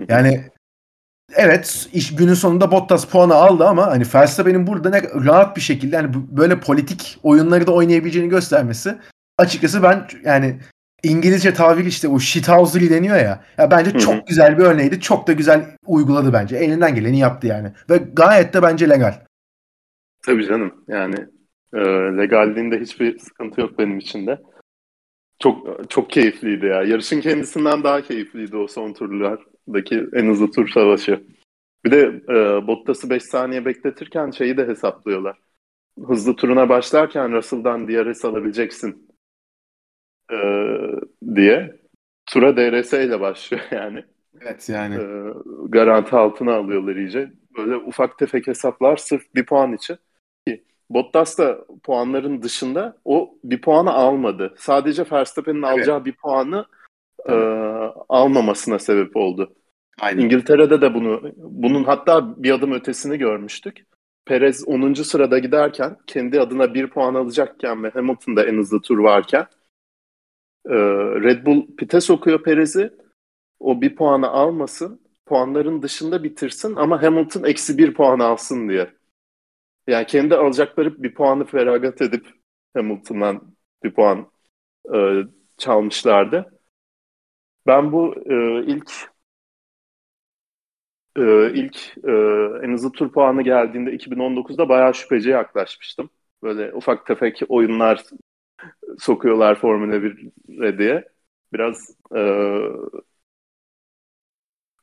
Yani 0.08 0.45
evet 1.36 1.89
iş 1.93 2.15
günün 2.15 2.34
sonunda 2.34 2.71
Bottas 2.71 3.06
puanı 3.06 3.36
aldı 3.36 3.67
ama 3.67 3.88
hani 3.88 4.04
Verstappen'in 4.15 4.67
burada 4.67 4.89
ne 4.89 5.02
rahat 5.26 5.56
bir 5.56 5.62
şekilde 5.62 5.95
yani 5.95 6.10
böyle 6.13 6.60
politik 6.60 7.19
oyunları 7.23 7.67
da 7.67 7.71
oynayabileceğini 7.71 8.30
göstermesi 8.30 8.97
açıkçası 9.38 9.84
ben 9.84 10.08
yani 10.26 10.60
İngilizce 11.04 11.54
tabir 11.54 11.86
işte 11.86 12.08
o 12.08 12.19
shithousery 12.19 12.89
deniyor 12.89 13.15
ya. 13.15 13.43
Ya 13.58 13.71
bence 13.71 13.91
Hı-hı. 13.91 13.99
çok 13.99 14.28
güzel 14.28 14.58
bir 14.58 14.63
örneğiydi. 14.63 14.99
Çok 14.99 15.28
da 15.28 15.34
güzel 15.34 15.65
uyguladı 15.86 16.34
bence. 16.34 16.58
Elinden 16.58 16.95
geleni 16.95 17.19
yaptı 17.19 17.47
yani. 17.47 17.71
Ve 17.89 17.97
gayet 18.13 18.54
de 18.54 18.62
bence 18.62 18.89
legal. 18.89 19.13
Tabii 20.26 20.46
canım. 20.48 20.84
Yani 20.88 21.16
e, 21.74 21.80
legalliğinde 22.18 22.80
hiçbir 22.80 23.20
sıkıntı 23.20 23.62
yok 23.62 23.80
benim 23.80 23.98
için 23.98 24.28
de. 24.28 24.42
Çok 25.40 25.90
çok 25.90 26.10
keyifliydi 26.10 26.66
ya. 26.66 26.84
Yarışın 26.84 27.22
kendisinden 27.22 27.84
daha 27.84 28.02
keyifliydi 28.02 28.58
o 28.58 28.68
son 28.68 28.94
turlardaki 28.94 30.08
en 30.14 30.30
hızlı 30.30 30.52
tur 30.52 30.68
savaşı. 30.68 31.24
Bir 31.86 31.92
de 31.92 32.22
e, 32.30 32.68
Bottas'ı 32.68 33.10
5 33.10 33.24
saniye 33.24 33.66
bekletirken 33.66 34.32
şeyi 34.32 34.58
de 34.58 34.68
hesaplıyorlar. 34.68 35.38
Hızlı 36.08 36.36
turuna 36.36 36.70
başlarken 36.70 37.32
Russell'dan 37.32 37.88
DRS 37.88 38.26
alabileceksin 38.26 39.10
e, 40.32 40.38
diye. 41.36 41.84
Tura 42.26 42.58
DRS 42.58 42.94
ile 42.94 43.20
başlıyor 43.20 43.64
yani. 43.72 44.06
Evet 44.42 44.70
yani. 44.70 44.96
E, 44.96 45.34
garanti 45.70 46.16
altına 46.16 46.54
alıyorlar 46.54 46.96
iyice. 46.96 47.32
Böyle 47.58 47.76
ufak 47.76 48.18
tefek 48.18 48.48
hesaplar 48.48 48.98
sırf 48.98 49.36
bir 49.36 49.46
puan 49.46 49.74
için. 49.74 49.98
Bottas 50.89 51.38
da 51.38 51.65
puanların 51.84 52.41
dışında 52.41 52.98
o 53.06 53.36
bir 53.43 53.62
puanı 53.62 53.93
almadı. 53.93 54.54
Sadece 54.58 55.06
Verstappen'in 55.12 55.63
evet. 55.63 55.74
alacağı 55.74 56.06
bir 56.06 56.15
puanı 56.15 56.65
e, 57.30 57.34
almamasına 58.10 58.80
sebep 58.80 59.15
oldu. 59.15 59.54
Aynen. 60.00 60.22
İngiltere'de 60.22 60.82
de 60.82 60.93
bunu 60.93 61.22
bunun 61.38 61.84
hatta 61.84 62.43
bir 62.43 62.52
adım 62.52 62.72
ötesini 62.72 63.17
görmüştük. 63.17 63.86
Perez 64.26 64.67
10. 64.67 64.93
sırada 64.93 65.39
giderken 65.39 65.98
kendi 66.08 66.41
adına 66.41 66.74
bir 66.74 66.88
puan 66.88 67.15
alacakken 67.15 67.84
ve 67.84 67.89
Hamilton'da 67.89 68.46
en 68.46 68.58
hızlı 68.58 68.82
tur 68.82 68.98
varken 68.98 69.48
e, 70.65 70.76
Red 71.24 71.46
Bull 71.46 71.76
pite 71.78 72.02
sokuyor 72.02 72.43
Perez'i. 72.43 72.93
O 73.60 73.82
bir 73.82 73.96
puanı 73.96 74.30
almasın. 74.30 75.02
Puanların 75.26 75.82
dışında 75.82 76.24
bitirsin 76.24 76.76
ama 76.76 77.04
Hamilton 77.04 77.43
eksi 77.43 77.78
bir 77.78 77.93
puan 77.93 78.19
alsın 78.19 78.69
diye. 78.69 78.89
Yani 79.88 80.06
kendi 80.06 80.36
alacakları 80.36 81.04
bir 81.04 81.13
puanı 81.13 81.46
feragat 81.46 82.02
edip 82.02 82.28
Hamilton'dan 82.74 83.56
bir 83.84 83.93
puan 83.93 84.32
e, 84.96 84.98
çalmışlardı. 85.58 86.60
Ben 87.67 87.91
bu 87.91 88.15
e, 88.30 88.63
ilk 88.65 88.91
e, 91.17 91.52
ilk 91.54 91.98
e, 92.08 92.12
en 92.65 92.72
hızlı 92.74 92.91
tur 92.91 93.12
puanı 93.12 93.41
geldiğinde 93.41 93.91
2019'da 93.93 94.69
bayağı 94.69 94.93
şüpheci 94.93 95.30
yaklaşmıştım. 95.30 96.10
Böyle 96.43 96.74
ufak 96.74 97.06
tefek 97.06 97.41
oyunlar 97.50 98.04
sokuyorlar 99.00 99.56
Formula 99.56 100.04
1'e 100.04 100.78
diye. 100.78 101.10
Biraz 101.54 101.98
e, 102.15 102.19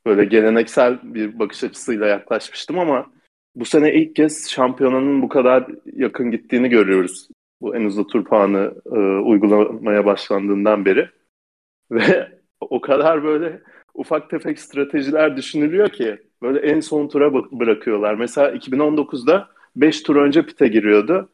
böyle 0.05 0.25
geleneksel 0.25 0.99
bir 1.13 1.39
bakış 1.39 1.63
açısıyla 1.63 2.07
yaklaşmıştım 2.07 2.79
ama 2.79 3.11
bu 3.55 3.65
sene 3.65 3.93
ilk 3.93 4.15
kez 4.15 4.49
şampiyonanın 4.49 5.21
bu 5.21 5.29
kadar 5.29 5.67
yakın 5.95 6.31
gittiğini 6.31 6.69
görüyoruz. 6.69 7.27
Bu 7.61 7.75
en 7.75 7.85
hızlı 7.85 8.07
tur 8.07 8.23
puanı 8.25 8.73
e, 8.85 8.99
uygulamaya 8.99 10.05
başlandığından 10.05 10.85
beri. 10.85 11.09
Ve 11.91 12.27
o 12.59 12.81
kadar 12.81 13.23
böyle 13.23 13.61
ufak 13.93 14.29
tefek 14.29 14.59
stratejiler 14.59 15.37
düşünülüyor 15.37 15.89
ki 15.89 16.17
böyle 16.41 16.59
en 16.59 16.79
son 16.79 17.07
tura 17.07 17.33
bırakıyorlar. 17.33 18.13
Mesela 18.13 18.51
2019'da 18.51 19.49
5 19.75 20.03
tur 20.03 20.15
önce 20.15 20.45
pite 20.45 20.67
giriyordu. 20.67 21.29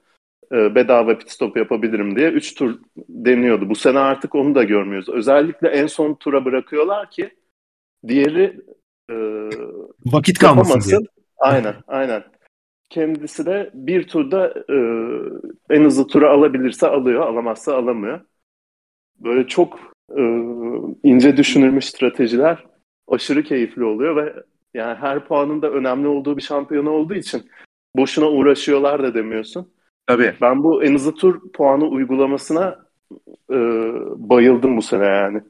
E, 0.52 0.76
bedava 0.76 1.18
pit 1.18 1.32
stop 1.32 1.58
yapabilirim 1.58 2.16
diye 2.16 2.30
3 2.30 2.56
tur 2.56 2.80
deniyordu. 3.10 3.70
Bu 3.70 3.76
sene 3.76 4.00
artık 4.00 4.36
onu 4.36 4.56
da 4.56 4.64
görmüyoruz. 4.64 5.10
Özellikle 5.10 5.68
en 5.68 5.88
son 5.88 6.14
tura 6.14 6.46
bırakıyorlar 6.46 7.10
ki 7.12 7.30
diğeri 8.08 8.60
e, 9.12 9.16
vakit 10.06 10.40
kalmasın 10.40 10.90
diye. 10.90 11.00
Aynen, 11.38 11.76
aynen. 11.88 12.24
Kendisi 12.90 13.46
de 13.46 13.70
bir 13.74 14.08
turda 14.08 14.48
e, 14.48 14.78
en 15.70 15.84
hızlı 15.84 16.08
tura 16.08 16.32
alabilirse 16.32 16.88
alıyor, 16.88 17.22
alamazsa 17.22 17.76
alamıyor. 17.76 18.22
Böyle 19.20 19.48
çok 19.48 19.80
e, 20.18 20.22
ince 21.04 21.38
düşünülmüş 21.38 21.86
stratejiler 21.86 22.66
aşırı 23.08 23.44
keyifli 23.44 23.84
oluyor 23.84 24.16
ve 24.16 24.34
yani 24.74 24.96
her 24.96 25.28
puanın 25.28 25.62
da 25.62 25.72
önemli 25.72 26.08
olduğu 26.08 26.38
bir 26.38 26.42
şampiyonu 26.42 26.90
olduğu 26.90 27.14
için 27.14 27.50
boşuna 27.96 28.26
uğraşıyorlar 28.26 29.04
da 29.04 29.14
demiyorsun. 29.14 29.74
Tabii. 30.08 30.36
Ben 30.42 30.64
bu 30.64 30.84
en 30.84 30.94
hızlı 30.94 31.16
tur 31.16 31.52
puanı 31.52 31.86
uygulamasına 31.86 32.80
e, 33.52 33.58
bayıldım 34.16 34.78
bu 34.78 34.82
sene 34.82 35.06
yani. 35.06 35.42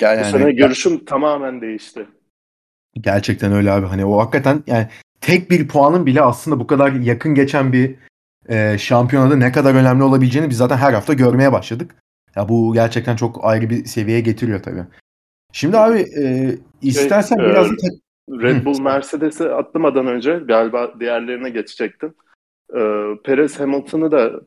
Yani, 0.00 0.20
bu 0.20 0.24
sene 0.24 0.52
görüşüm 0.52 1.04
tamamen 1.04 1.60
değişti. 1.60 2.06
Gerçekten 3.00 3.52
öyle 3.52 3.70
abi. 3.70 3.86
Hani 3.86 4.04
o 4.04 4.18
hakikaten 4.18 4.62
yani 4.66 4.88
tek 5.26 5.50
bir 5.50 5.68
puanın 5.68 6.06
bile 6.06 6.22
aslında 6.22 6.60
bu 6.60 6.66
kadar 6.66 6.92
yakın 6.92 7.34
geçen 7.34 7.72
bir 7.72 7.94
e, 8.48 8.78
şampiyonada 8.78 9.36
ne 9.36 9.52
kadar 9.52 9.74
önemli 9.74 10.02
olabileceğini 10.02 10.50
biz 10.50 10.56
zaten 10.56 10.76
her 10.76 10.92
hafta 10.92 11.12
görmeye 11.12 11.52
başladık. 11.52 11.94
Ya 12.36 12.48
bu 12.48 12.74
gerçekten 12.74 13.16
çok 13.16 13.44
ayrı 13.44 13.70
bir 13.70 13.84
seviyeye 13.84 14.20
getiriyor 14.20 14.62
tabii. 14.62 14.84
Şimdi 15.52 15.78
abi 15.78 15.98
e, 15.98 16.54
istersen 16.82 17.36
şey, 17.36 17.46
biraz 17.46 17.66
e, 17.66 17.88
Red 18.30 18.64
Bull 18.64 18.80
Mercedes'e 18.80 19.50
atlamadan 19.50 20.06
önce 20.06 20.34
galiba 20.48 21.00
diğerlerine 21.00 21.50
geçecektim. 21.50 22.14
E, 22.74 22.80
Perez 23.24 23.60
Hamilton'ı 23.60 24.12
da 24.12 24.40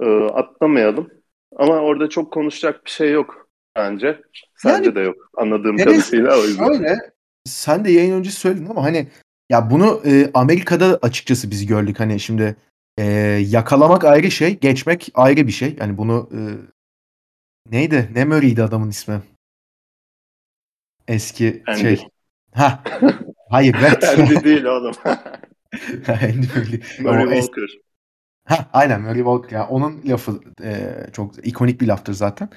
e, 0.00 0.06
atlamayalım. 0.24 1.10
Ama 1.56 1.74
orada 1.74 2.08
çok 2.08 2.32
konuşacak 2.32 2.84
bir 2.84 2.90
şey 2.90 3.12
yok 3.12 3.48
bence. 3.76 4.20
Sence 4.56 4.84
yani, 4.84 4.94
de 4.94 5.00
yok 5.00 5.16
anladığım 5.36 5.76
Perez, 5.76 6.10
kadarıyla 6.10 6.40
o 6.40 6.44
yüzden. 6.44 6.66
Şöyle, 6.66 6.96
sen 7.44 7.84
de 7.84 7.90
yayın 7.90 8.14
öncesi 8.14 8.40
söyledin 8.40 8.66
ama 8.70 8.84
hani 8.84 9.08
ya 9.54 9.70
bunu 9.70 10.02
e, 10.06 10.30
Amerika'da 10.34 10.98
açıkçası 11.02 11.50
biz 11.50 11.66
gördük. 11.66 12.00
Hani 12.00 12.20
şimdi 12.20 12.56
e, 12.98 13.04
yakalamak 13.48 14.04
ayrı 14.04 14.30
şey, 14.30 14.58
geçmek 14.58 15.08
ayrı 15.14 15.46
bir 15.46 15.52
şey. 15.52 15.76
Yani 15.80 15.98
bunu 15.98 16.30
e, 16.32 16.40
neydi? 17.70 18.10
Ne 18.14 18.24
Murray'di 18.24 18.62
adamın 18.62 18.90
ismi? 18.90 19.22
Eski 21.08 21.62
Andy. 21.66 21.80
şey. 21.80 22.08
Ha. 22.54 22.82
Hayır. 23.50 23.76
Evet. 23.80 24.04
Andy 24.18 24.44
değil 24.44 24.64
oğlum. 24.64 24.94
Andy 26.08 26.46
Murray. 26.46 26.80
Murray 27.00 27.40
Walker. 27.40 27.78
Ha, 28.44 28.70
aynen 28.72 29.00
Murray 29.00 29.16
Walker. 29.16 29.56
Yani 29.56 29.68
onun 29.68 30.02
lafı 30.04 30.40
e, 30.62 30.96
çok 31.12 31.46
ikonik 31.46 31.80
bir 31.80 31.86
laftır 31.86 32.12
zaten. 32.12 32.48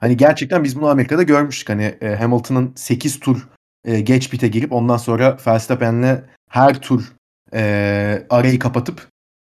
Hani 0.00 0.16
gerçekten 0.16 0.64
biz 0.64 0.76
bunu 0.76 0.88
Amerika'da 0.88 1.22
görmüştük. 1.22 1.68
Hani 1.68 1.98
e, 2.00 2.14
Hamilton'ın 2.14 2.72
8 2.76 3.20
tur 3.20 3.48
e, 3.84 4.00
geç 4.00 4.30
pite 4.30 4.48
girip 4.48 4.72
ondan 4.72 4.96
sonra 4.96 5.38
Verstappen'le 5.46 6.22
her 6.50 6.80
tur 6.80 7.12
e, 7.54 8.26
arayı 8.30 8.58
kapatıp 8.58 9.08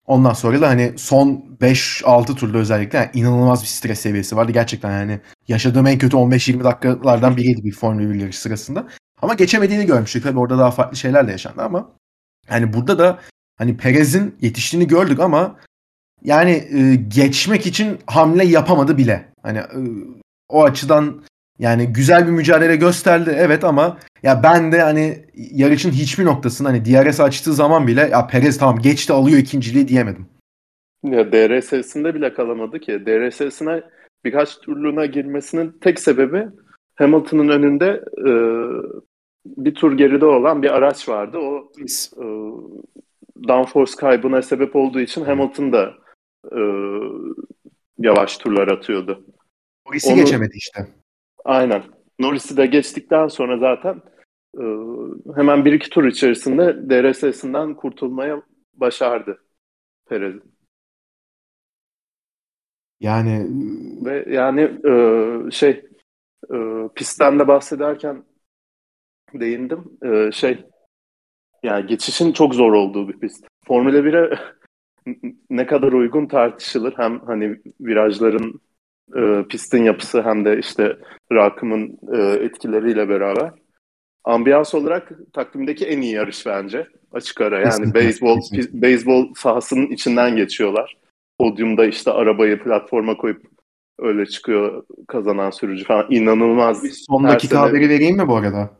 ondan 0.06 0.32
sonra 0.32 0.60
da 0.60 0.68
hani 0.68 0.92
son 0.96 1.56
5-6 1.60 2.34
turda 2.34 2.58
özellikle 2.58 2.98
yani 2.98 3.10
inanılmaz 3.14 3.62
bir 3.62 3.68
stres 3.68 4.00
seviyesi 4.00 4.36
vardı. 4.36 4.52
Gerçekten 4.52 4.90
yani 5.00 5.20
yaşadığım 5.48 5.86
en 5.86 5.98
kötü 5.98 6.16
15-20 6.16 6.64
dakikalardan 6.64 7.36
biriydi 7.36 7.64
bir 7.64 7.72
Formula 7.72 8.14
1 8.14 8.20
yarışı 8.20 8.40
sırasında. 8.40 8.88
Ama 9.22 9.34
geçemediğini 9.34 9.86
görmüştük. 9.86 10.22
Tabii 10.22 10.38
orada 10.38 10.58
daha 10.58 10.70
farklı 10.70 10.96
şeyler 10.96 11.28
de 11.28 11.30
yaşandı 11.30 11.62
ama 11.62 11.90
hani 12.48 12.72
burada 12.72 12.98
da 12.98 13.18
hani 13.56 13.76
Perez'in 13.76 14.36
yetiştiğini 14.40 14.86
gördük 14.88 15.20
ama 15.20 15.56
yani 16.22 16.50
e, 16.50 16.94
geçmek 16.94 17.66
için 17.66 17.98
hamle 18.06 18.44
yapamadı 18.44 18.98
bile. 18.98 19.32
Hani 19.42 19.58
e, 19.58 19.78
o 20.48 20.64
açıdan 20.64 21.24
yani 21.58 21.92
güzel 21.92 22.26
bir 22.26 22.32
mücadele 22.32 22.76
gösterdi 22.76 23.34
evet 23.36 23.64
ama 23.64 23.98
ya 24.22 24.42
ben 24.42 24.72
de 24.72 24.80
hani 24.80 25.24
yarışın 25.34 25.90
hiçbir 25.90 26.24
noktasını 26.24 26.68
hani 26.68 26.84
DRS 26.84 27.20
açtığı 27.20 27.52
zaman 27.52 27.86
bile 27.86 28.00
ya 28.00 28.26
Perez 28.26 28.58
tamam 28.58 28.78
geçti 28.78 29.12
alıyor 29.12 29.38
ikinciliği 29.38 29.88
diyemedim. 29.88 30.26
Ya 31.04 31.32
DRS'sinde 31.32 32.14
bile 32.14 32.34
kalamadı 32.34 32.80
ki. 32.80 33.06
DRS'sine 33.06 33.82
birkaç 34.24 34.58
turluğuna 34.58 35.06
girmesinin 35.06 35.78
tek 35.80 36.00
sebebi 36.00 36.46
Hamilton'ın 36.94 37.48
önünde 37.48 38.04
e, 38.18 38.32
bir 39.46 39.74
tur 39.74 39.98
geride 39.98 40.26
olan 40.26 40.62
bir 40.62 40.74
araç 40.74 41.08
vardı. 41.08 41.38
O 41.38 41.72
e, 41.80 42.26
downforce 43.48 43.92
kaybına 43.98 44.42
sebep 44.42 44.76
olduğu 44.76 45.00
için 45.00 45.24
Hamilton 45.24 45.72
da 45.72 45.94
e, 46.52 46.60
yavaş 47.98 48.38
turlar 48.38 48.68
atıyordu. 48.68 49.24
Polisi 49.84 50.08
Onu, 50.08 50.16
geçemedi 50.16 50.52
işte. 50.56 50.86
Aynen. 51.44 51.82
Norris'i 52.18 52.56
de 52.56 52.66
geçtikten 52.66 53.28
sonra 53.28 53.58
zaten 53.58 54.02
e, 54.58 54.64
hemen 55.36 55.64
bir 55.64 55.72
iki 55.72 55.90
tur 55.90 56.04
içerisinde 56.04 56.90
DRS'sinden 56.90 57.74
kurtulmaya 57.74 58.42
başardı 58.74 59.44
Perez. 60.06 60.34
Yani 63.00 63.46
ve 64.04 64.24
yani 64.28 64.60
e, 64.60 65.50
şey 65.50 65.84
e, 66.52 66.56
pistten 66.94 67.38
de 67.38 67.48
bahsederken 67.48 68.24
değindim. 69.34 69.98
E, 70.02 70.32
şey 70.32 70.64
yani 71.62 71.86
geçişin 71.86 72.32
çok 72.32 72.54
zor 72.54 72.72
olduğu 72.72 73.08
bir 73.08 73.18
pist. 73.18 73.46
Formula 73.66 73.98
1'e 73.98 74.38
ne 75.50 75.66
kadar 75.66 75.92
uygun 75.92 76.26
tartışılır. 76.26 76.94
Hem 76.96 77.20
hani 77.20 77.60
virajların 77.80 78.60
e, 79.16 79.48
pistin 79.48 79.84
yapısı 79.84 80.22
hem 80.22 80.44
de 80.44 80.58
işte 80.58 80.96
rakımın 81.32 81.98
e, 82.16 82.18
etkileriyle 82.44 83.08
beraber. 83.08 83.50
Ambiyans 84.24 84.74
olarak 84.74 85.12
takvimdeki 85.32 85.86
en 85.86 86.00
iyi 86.00 86.14
yarış 86.14 86.46
bence. 86.46 86.86
Açık 87.12 87.40
ara 87.40 87.60
yani 87.60 87.94
beyzbol 87.94 88.40
beyzbol 88.72 89.34
sahasının 89.34 89.86
içinden 89.86 90.36
geçiyorlar. 90.36 90.96
Podyumda 91.38 91.86
işte 91.86 92.10
arabayı 92.10 92.62
platforma 92.62 93.16
koyup 93.16 93.42
öyle 93.98 94.26
çıkıyor 94.26 94.84
kazanan 95.08 95.50
sürücü 95.50 95.84
falan. 95.84 96.06
İnanılmaz. 96.10 96.82
Son 97.10 97.24
Her 97.24 97.30
dakika 97.30 97.56
sene- 97.56 97.66
haberi 97.66 97.88
vereyim 97.88 98.16
mi 98.16 98.28
bu 98.28 98.36
arada? 98.36 98.70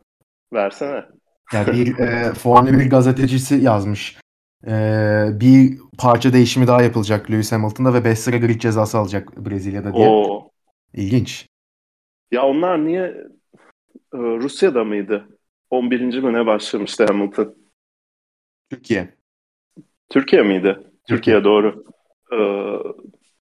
Versene. 0.53 1.05
Yani 1.53 1.73
bir 1.73 1.97
e, 1.99 2.33
Formula 2.33 2.79
1 2.79 2.89
gazetecisi 2.89 3.55
yazmış. 3.55 4.17
E, 4.67 5.39
bir 5.39 5.79
parça 5.97 6.33
değişimi 6.33 6.67
daha 6.67 6.81
yapılacak 6.81 7.31
Lewis 7.31 7.51
Hamilton'da 7.51 7.93
ve 7.93 8.05
5 8.05 8.19
sıra 8.19 8.37
grid 8.37 8.61
cezası 8.61 8.97
alacak 8.97 9.45
Brezilya'da 9.45 9.93
diye. 9.93 10.07
Oo. 10.07 10.49
İlginç. 10.93 11.47
Ya 12.31 12.43
onlar 12.43 12.85
niye 12.85 13.03
e, 14.13 14.17
Rusya'da 14.17 14.83
mıydı? 14.83 15.27
11. 15.69 16.19
mi 16.19 16.33
ne 16.33 16.45
başlamıştı 16.45 17.05
Hamilton? 17.05 17.55
Türkiye. 18.69 19.15
Türkiye 20.09 20.41
miydi? 20.41 20.77
Türkiye 21.07 21.43
doğru. 21.43 21.83
Ee, 22.33 22.37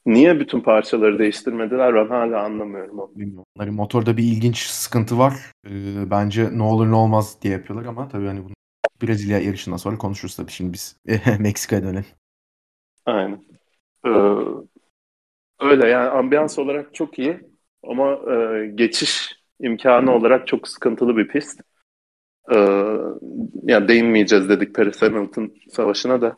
niye 0.06 0.40
bütün 0.40 0.60
parçaları 0.60 1.18
değiştirmediler 1.18 1.94
ben 1.94 2.06
hala 2.06 2.42
anlamıyorum 2.42 2.98
onu. 2.98 3.10
Bilmiyorum. 3.14 3.44
Onların 3.56 3.74
motorda 3.74 4.16
bir 4.16 4.22
ilginç 4.22 4.58
sıkıntı 4.58 5.18
var. 5.18 5.34
E, 5.66 5.70
bence 6.10 6.58
ne 6.58 6.62
olur 6.62 6.90
ne 6.90 6.94
olmaz 6.94 7.42
diye 7.42 7.52
yapıyorlar 7.52 7.86
ama 7.86 8.08
tabii 8.08 8.26
hani 8.26 8.44
bunu 8.44 8.54
Brezilya 9.02 9.38
yarışından 9.38 9.76
sonra 9.76 9.98
konuşuruz 9.98 10.36
tabii. 10.36 10.50
Şimdi 10.50 10.72
biz 10.72 10.96
Meksika'ya 11.38 11.82
dönelim. 11.82 12.04
Aynen. 13.06 13.44
Ee, 14.06 14.10
öyle 15.60 15.88
yani 15.88 16.08
ambiyans 16.08 16.58
olarak 16.58 16.94
çok 16.94 17.18
iyi 17.18 17.40
ama 17.82 18.12
e, 18.12 18.66
geçiş 18.66 19.40
imkanı 19.60 20.14
olarak 20.14 20.46
çok 20.46 20.68
sıkıntılı 20.68 21.16
bir 21.16 21.28
pist. 21.28 21.60
Ee, 22.52 22.56
yani 23.62 23.88
değinmeyeceğiz 23.88 24.48
dedik 24.48 24.74
Paris 24.74 25.02
Hamilton 25.02 25.54
savaşına 25.70 26.20
da. 26.20 26.36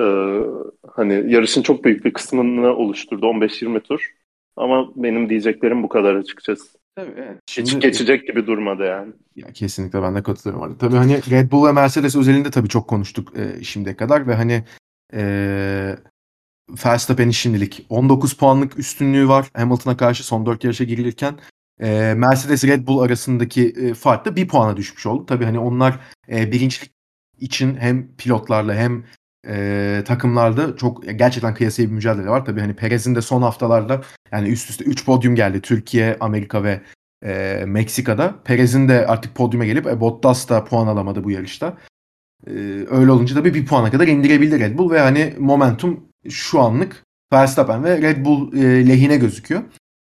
Ee, 0.00 0.40
hani 0.88 1.32
yarışın 1.32 1.62
çok 1.62 1.84
büyük 1.84 2.04
bir 2.04 2.12
kısmını 2.12 2.74
oluşturdu 2.76 3.26
15-20 3.26 3.80
tur. 3.80 4.14
Ama 4.56 4.90
benim 4.96 5.28
diyeceklerim 5.28 5.82
bu 5.82 5.88
kadar 5.88 6.14
açıkçası. 6.14 6.78
Tabii 6.96 7.12
evet. 7.16 7.40
Hiç 7.50 7.80
geçecek 7.80 8.26
gibi 8.26 8.46
durmadı 8.46 8.84
yani. 8.84 9.12
Ya 9.36 9.52
kesinlikle 9.52 10.02
ben 10.02 10.14
de 10.14 10.22
katılıyorum 10.22 10.62
orada. 10.62 10.78
Tabii 10.78 10.96
hani 10.96 11.20
Red 11.30 11.52
Bull 11.52 11.66
ve 11.66 11.72
Mercedes 11.72 12.16
özelinde 12.16 12.50
tabii 12.50 12.68
çok 12.68 12.88
konuştuk 12.88 13.32
e, 13.38 13.64
şimdiye 13.64 13.96
kadar 13.96 14.28
ve 14.28 14.34
hani 14.34 14.64
e, 15.14 15.96
Verstappen'in 16.84 17.30
şimdilik 17.30 17.86
19 17.88 18.32
puanlık 18.36 18.78
üstünlüğü 18.78 19.28
var 19.28 19.46
Hamilton'a 19.54 19.96
karşı 19.96 20.26
son 20.26 20.46
4 20.46 20.64
yarışa 20.64 20.84
girilirken. 20.84 21.38
E, 21.80 22.14
Mercedes 22.16 22.64
Red 22.64 22.86
Bull 22.86 22.98
arasındaki 22.98 23.68
e, 23.68 23.94
fark 23.94 24.24
da 24.24 24.36
bir 24.36 24.48
puana 24.48 24.76
düşmüş 24.76 25.06
oldu. 25.06 25.26
Tabii 25.26 25.44
hani 25.44 25.58
onlar 25.58 26.00
e, 26.28 26.52
birincilik 26.52 26.90
için 27.38 27.76
hem 27.76 28.16
pilotlarla 28.16 28.74
hem 28.74 29.04
e, 29.48 30.02
takımlarda 30.06 30.76
çok 30.76 31.18
gerçekten 31.18 31.54
kıyasaya 31.54 31.88
bir 31.88 31.92
mücadele 31.92 32.28
var. 32.28 32.44
Tabii 32.44 32.60
hani 32.60 32.74
Perez'in 32.74 33.14
de 33.14 33.22
son 33.22 33.42
haftalarda 33.42 34.02
yani 34.32 34.48
üst 34.48 34.70
üste 34.70 34.84
3 34.84 35.04
podyum 35.04 35.34
geldi. 35.34 35.60
Türkiye, 35.60 36.16
Amerika 36.20 36.64
ve 36.64 36.80
e, 37.24 37.64
Meksika'da. 37.66 38.34
Perez'in 38.44 38.88
de 38.88 39.06
artık 39.06 39.34
podyuma 39.34 39.64
gelip 39.64 39.86
e, 39.86 40.00
Bottas 40.00 40.48
da 40.48 40.64
puan 40.64 40.86
alamadı 40.86 41.24
bu 41.24 41.30
yarışta. 41.30 41.76
E, 42.46 42.50
öyle 42.90 43.10
olunca 43.10 43.34
tabii 43.34 43.54
bir 43.54 43.66
puana 43.66 43.90
kadar 43.90 44.08
indirebildi 44.08 44.60
Red 44.60 44.78
Bull 44.78 44.90
ve 44.90 45.00
hani 45.00 45.34
momentum 45.38 46.00
şu 46.28 46.60
anlık 46.60 47.04
Verstappen 47.32 47.84
ve 47.84 48.02
Red 48.02 48.24
Bull 48.24 48.56
e, 48.56 48.88
lehine 48.88 49.16
gözüküyor. 49.16 49.62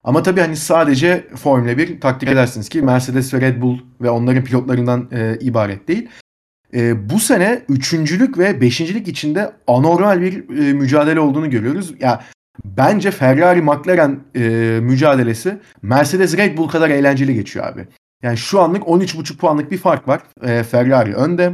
Ama 0.04 0.24
tabii 0.24 0.42
hani 0.42 0.56
sadece 0.56 1.28
Formula 1.36 1.78
1 1.78 2.02
takdir 2.02 2.28
edersiniz 2.28 2.70
ki 2.70 2.82
Mercedes 2.82 3.34
ve 3.34 3.42
Red 3.42 3.62
Bull 3.62 3.80
ve 4.02 4.10
onların 4.10 4.44
pilotlarından 4.44 5.10
e, 5.12 5.38
ibaret 5.40 5.88
değil. 5.88 6.10
E, 6.74 7.10
bu 7.10 7.20
sene 7.20 7.62
üçüncülük 7.70 8.38
ve 8.38 8.62
beşincilik 8.62 9.08
içinde 9.08 9.52
anormal 9.68 10.22
bir 10.22 10.34
e, 10.50 10.74
mücadele 10.74 11.20
olduğunu 11.20 11.50
görüyoruz. 11.50 11.94
Ya 12.00 12.24
bence 12.66 13.12
Ferrari 13.12 13.62
McLaren 13.62 14.20
e, 14.36 14.40
mücadelesi 14.82 15.60
Mercedes 15.82 16.38
Red 16.38 16.58
Bull 16.58 16.68
kadar 16.68 16.90
eğlenceli 16.90 17.34
geçiyor 17.34 17.66
abi. 17.66 17.88
Yani 18.24 18.38
şu 18.38 18.62
anlık 18.62 18.84
13,5 18.84 19.38
puanlık 19.38 19.72
bir 19.72 19.78
fark 19.78 20.08
var. 20.08 20.22
E, 20.44 20.64
Ferrari 20.64 21.16
önde. 21.16 21.54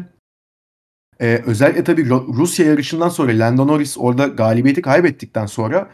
E, 1.22 1.42
özellikle 1.46 1.84
tabii 1.84 2.02
Ru- 2.02 2.34
Rusya 2.34 2.66
yarışından 2.66 3.10
sonra 3.10 3.32
Lando 3.32 3.68
Norris 3.68 3.98
orada 3.98 4.28
galibiyeti 4.28 4.82
kaybettikten 4.82 5.46
sonra 5.46 5.90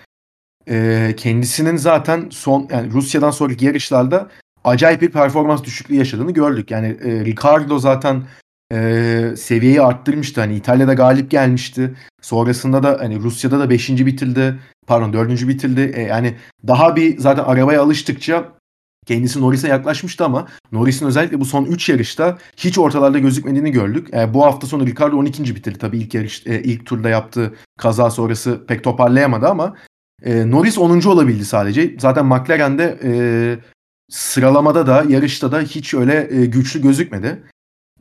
e, 0.70 1.14
kendisinin 1.18 1.78
zaten 1.78 2.28
son 2.30 2.68
yani 2.72 2.92
Rusya'dan 2.92 3.32
sonraki 3.32 3.66
yarışlarda 3.66 4.30
acayip 4.64 5.02
bir 5.02 5.12
performans 5.12 5.64
düşüklüğü 5.64 5.96
yaşadığını 5.96 6.32
gördük. 6.32 6.72
Yani 6.72 6.88
e, 6.88 7.26
Ricardo 7.26 7.80
zaten 7.80 8.24
e, 8.72 9.34
seviyeyi 9.38 9.82
arttırmıştı. 9.82 10.42
Hani 10.42 10.56
İtalya'da 10.56 10.94
galip 10.94 11.32
gelmişti. 11.32 11.96
Sonrasında 12.22 12.84
da 12.84 12.98
hani 13.00 13.20
Rusya'da 13.20 13.60
da 13.60 13.70
5. 13.70 13.90
bitirdi. 13.90 14.60
Pardon 14.88 15.14
4. 15.14 15.48
bitirdi. 15.48 15.92
E, 15.96 16.02
yani 16.02 16.36
daha 16.68 16.96
bir 16.96 17.18
zaten 17.18 17.44
arabaya 17.44 17.82
alıştıkça 17.82 18.52
kendisi 19.06 19.42
Norris'e 19.42 19.68
yaklaşmıştı 19.68 20.26
ama 20.26 20.48
Norris'in 20.72 21.06
özellikle 21.06 21.40
bu 21.40 21.46
son 21.46 21.66
3 21.66 21.90
yarışta 21.90 22.38
hiç 22.58 22.78
ortalarda 22.78 23.20
gözükmediğini 23.20 23.72
gördük. 23.72 24.14
E, 24.14 24.34
bu 24.34 24.46
hafta 24.46 24.68
sonu 24.68 24.86
Ricardo 24.86 25.18
12. 25.18 25.56
bitirdi. 25.56 25.78
Tabii 25.78 25.98
ilk 25.98 26.14
yarış 26.14 26.48
e, 26.48 26.64
ilk 26.64 26.86
turda 26.86 27.10
yaptığı 27.10 27.54
kaza 27.78 28.12
sonrası 28.12 28.66
pek 28.68 28.84
toparlayamadı 28.84 29.48
ama 29.48 29.76
e, 30.24 30.52
Norris 30.52 30.78
10. 30.78 31.02
olabildi 31.02 31.46
sadece. 31.46 31.96
Zaten 32.00 32.26
McLaren'de 32.26 33.00
e, 33.04 33.14
sıralamada 34.10 34.88
da 34.88 35.04
yarışta 35.10 35.52
da 35.52 35.62
hiç 35.62 35.94
öyle 35.94 36.28
e, 36.32 36.46
güçlü 36.46 36.82
gözükmedi. 36.82 37.44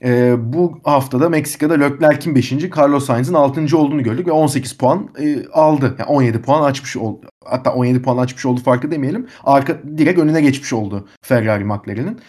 E, 0.04 0.34
bu 0.52 0.80
haftada 0.84 1.28
Meksika'da 1.28 1.74
Leclerc'in 1.74 2.34
5. 2.34 2.52
Carlos 2.76 3.06
Sainz'in 3.06 3.34
6. 3.34 3.78
olduğunu 3.78 4.02
gördük 4.02 4.26
ve 4.26 4.32
18 4.32 4.72
puan 4.72 5.08
e, 5.18 5.46
aldı. 5.52 5.96
Yani 5.98 6.08
17 6.08 6.42
puan 6.42 6.62
açmış 6.62 6.96
oldu. 6.96 7.26
Hatta 7.44 7.72
17 7.74 8.02
puan 8.02 8.16
açmış 8.16 8.46
oldu 8.46 8.60
farkı 8.60 8.90
demeyelim. 8.90 9.26
Arka 9.44 9.78
direkt 9.96 10.18
önüne 10.18 10.40
geçmiş 10.40 10.72
oldu 10.72 11.08
Ferrari 11.22 11.64
McLaren'in. 11.64 12.20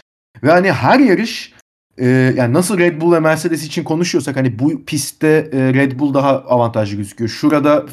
Ve 0.44 0.52
hani 0.52 0.72
her 0.72 1.00
yarış 1.00 1.54
e, 1.98 2.08
yani 2.08 2.54
nasıl 2.54 2.78
Red 2.78 3.02
Bull 3.02 3.12
ve 3.12 3.20
Mercedes 3.20 3.64
için 3.66 3.84
konuşuyorsak 3.84 4.36
hani 4.36 4.60
bu 4.60 4.86
pistte 4.86 5.50
e, 5.54 5.74
Red 5.74 6.00
Bull 6.00 6.14
daha 6.14 6.30
avantajlı 6.30 6.98
gözüküyor. 6.98 7.30
Şurada 7.30 7.86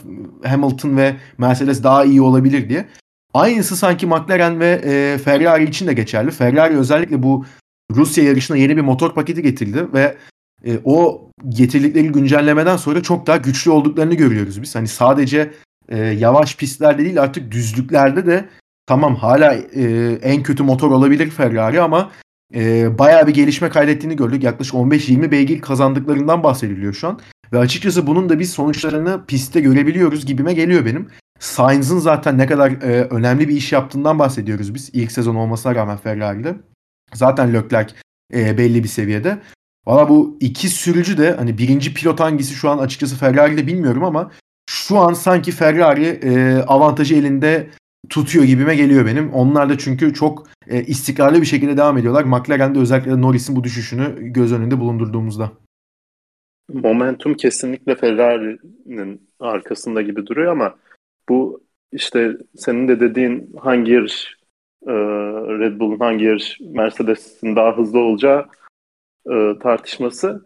Hamilton 0.46 0.96
ve 0.96 1.16
Mercedes 1.38 1.82
daha 1.82 2.04
iyi 2.04 2.22
olabilir 2.22 2.68
diye. 2.68 2.86
Aynısı 3.34 3.76
sanki 3.76 4.06
McLaren 4.06 4.60
ve 4.60 4.80
e, 4.84 5.18
Ferrari 5.18 5.64
için 5.64 5.86
de 5.86 5.92
geçerli. 5.92 6.30
Ferrari 6.30 6.76
özellikle 6.76 7.22
bu 7.22 7.44
Rusya 7.90 8.24
yarışına 8.24 8.56
yeni 8.56 8.76
bir 8.76 8.82
motor 8.82 9.14
paketi 9.14 9.42
getirdi 9.42 9.86
ve 9.94 10.16
e, 10.66 10.78
o 10.84 11.28
getirdikleri 11.48 12.08
güncellemeden 12.08 12.76
sonra 12.76 13.02
çok 13.02 13.26
daha 13.26 13.36
güçlü 13.36 13.70
olduklarını 13.70 14.14
görüyoruz 14.14 14.62
biz. 14.62 14.74
Hani 14.74 14.88
sadece 14.88 15.52
e, 15.88 15.98
yavaş 15.98 16.56
pistlerde 16.56 17.04
değil 17.04 17.22
artık 17.22 17.50
düzlüklerde 17.50 18.26
de 18.26 18.48
tamam 18.86 19.16
hala 19.16 19.54
e, 19.54 20.18
en 20.22 20.42
kötü 20.42 20.62
motor 20.62 20.90
olabilir 20.90 21.30
Ferrari 21.30 21.80
ama 21.80 22.10
e, 22.54 22.98
bayağı 22.98 23.26
bir 23.26 23.34
gelişme 23.34 23.68
kaydettiğini 23.68 24.16
gördük. 24.16 24.42
Yaklaşık 24.42 24.74
15-20 24.74 25.30
beygir 25.30 25.60
kazandıklarından 25.60 26.42
bahsediliyor 26.42 26.92
şu 26.92 27.08
an. 27.08 27.20
Ve 27.52 27.58
açıkçası 27.58 28.06
bunun 28.06 28.28
da 28.28 28.38
biz 28.38 28.50
sonuçlarını 28.50 29.26
pistte 29.26 29.60
görebiliyoruz 29.60 30.26
gibime 30.26 30.54
geliyor 30.54 30.86
benim. 30.86 31.08
Sainz'ın 31.38 31.98
zaten 31.98 32.38
ne 32.38 32.46
kadar 32.46 32.70
e, 32.70 33.04
önemli 33.04 33.48
bir 33.48 33.56
iş 33.56 33.72
yaptığından 33.72 34.18
bahsediyoruz 34.18 34.74
biz. 34.74 34.90
ilk 34.92 35.12
sezon 35.12 35.34
olmasına 35.34 35.74
rağmen 35.74 35.96
Ferrari'de. 35.96 36.56
Zaten 37.14 37.54
Leclerc 37.54 37.94
e, 38.34 38.58
belli 38.58 38.82
bir 38.82 38.88
seviyede. 38.88 39.38
Valla 39.86 40.08
bu 40.08 40.36
iki 40.40 40.68
sürücü 40.68 41.18
de 41.18 41.32
hani 41.32 41.58
birinci 41.58 41.94
pilot 41.94 42.20
hangisi 42.20 42.54
şu 42.54 42.70
an 42.70 42.78
açıkçası 42.78 43.16
Ferrari'de 43.16 43.66
bilmiyorum 43.66 44.04
ama 44.04 44.30
şu 44.70 44.98
an 44.98 45.12
sanki 45.12 45.52
Ferrari 45.52 46.06
e, 46.06 46.62
avantajı 46.62 47.16
elinde 47.16 47.70
tutuyor 48.08 48.44
gibime 48.44 48.76
geliyor 48.76 49.06
benim. 49.06 49.32
Onlar 49.32 49.68
da 49.68 49.78
çünkü 49.78 50.14
çok 50.14 50.48
e, 50.66 50.82
istikrarlı 50.82 51.40
bir 51.40 51.46
şekilde 51.46 51.76
devam 51.76 51.98
ediyorlar. 51.98 52.24
McLaren'de 52.24 52.78
özellikle 52.78 53.20
Norris'in 53.20 53.56
bu 53.56 53.64
düşüşünü 53.64 54.32
göz 54.32 54.52
önünde 54.52 54.80
bulundurduğumuzda. 54.80 55.52
Momentum 56.72 57.34
kesinlikle 57.34 57.94
Ferrari'nin 57.94 59.28
arkasında 59.40 60.02
gibi 60.02 60.26
duruyor 60.26 60.52
ama 60.52 60.74
bu 61.28 61.64
işte 61.92 62.36
senin 62.56 62.88
de 62.88 63.00
dediğin 63.00 63.56
hangi 63.60 63.92
yarış 63.92 64.39
e, 64.86 64.92
Red 65.58 65.80
Bull'un 65.80 65.98
hangi 65.98 66.24
yarış 66.24 66.60
Mercedes'in 66.60 67.56
daha 67.56 67.76
hızlı 67.76 67.98
olacağı 67.98 68.46
e, 69.30 69.58
tartışması 69.62 70.44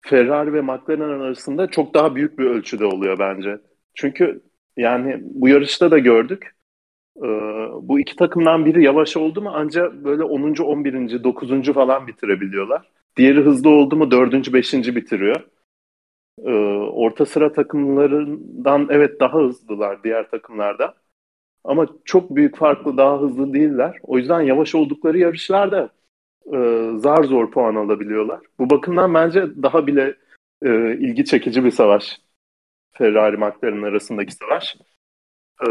Ferrari 0.00 0.52
ve 0.52 0.60
McLaren 0.60 1.20
arasında 1.20 1.66
çok 1.66 1.94
daha 1.94 2.14
büyük 2.14 2.38
bir 2.38 2.44
ölçüde 2.44 2.84
oluyor 2.86 3.18
bence. 3.18 3.58
Çünkü 3.94 4.42
yani 4.76 5.20
bu 5.22 5.48
yarışta 5.48 5.90
da 5.90 5.98
gördük. 5.98 6.56
E, 7.16 7.28
bu 7.82 8.00
iki 8.00 8.16
takımdan 8.16 8.66
biri 8.66 8.84
yavaş 8.84 9.16
oldu 9.16 9.42
mu 9.42 9.50
ancak 9.54 10.04
böyle 10.04 10.22
10. 10.22 10.54
11. 10.54 11.24
9. 11.24 11.72
falan 11.72 12.06
bitirebiliyorlar. 12.06 12.90
Diğeri 13.16 13.40
hızlı 13.40 13.70
oldu 13.70 13.96
mu 13.96 14.10
4. 14.10 14.52
5. 14.52 14.74
bitiriyor. 14.74 15.40
Orta 16.92 17.26
sıra 17.26 17.52
takımlarından 17.52 18.88
evet 18.90 19.20
daha 19.20 19.38
hızlılar 19.38 20.04
diğer 20.04 20.30
takımlardan. 20.30 20.94
Ama 21.64 21.86
çok 22.04 22.36
büyük 22.36 22.56
farklı 22.56 22.96
daha 22.96 23.20
hızlı 23.20 23.54
değiller. 23.54 23.98
O 24.02 24.18
yüzden 24.18 24.40
yavaş 24.40 24.74
oldukları 24.74 25.18
yarışlarda 25.18 25.90
e, 26.54 26.90
zar 26.96 27.24
zor 27.24 27.50
puan 27.50 27.74
alabiliyorlar. 27.74 28.40
Bu 28.58 28.70
bakımdan 28.70 29.14
bence 29.14 29.62
daha 29.62 29.86
bile 29.86 30.14
e, 30.62 30.92
ilgi 30.92 31.24
çekici 31.24 31.64
bir 31.64 31.70
savaş. 31.70 32.20
Ferrari 32.92 33.36
McLaren 33.36 33.82
arasındaki 33.82 34.32
savaş. 34.34 34.76
E, 35.62 35.68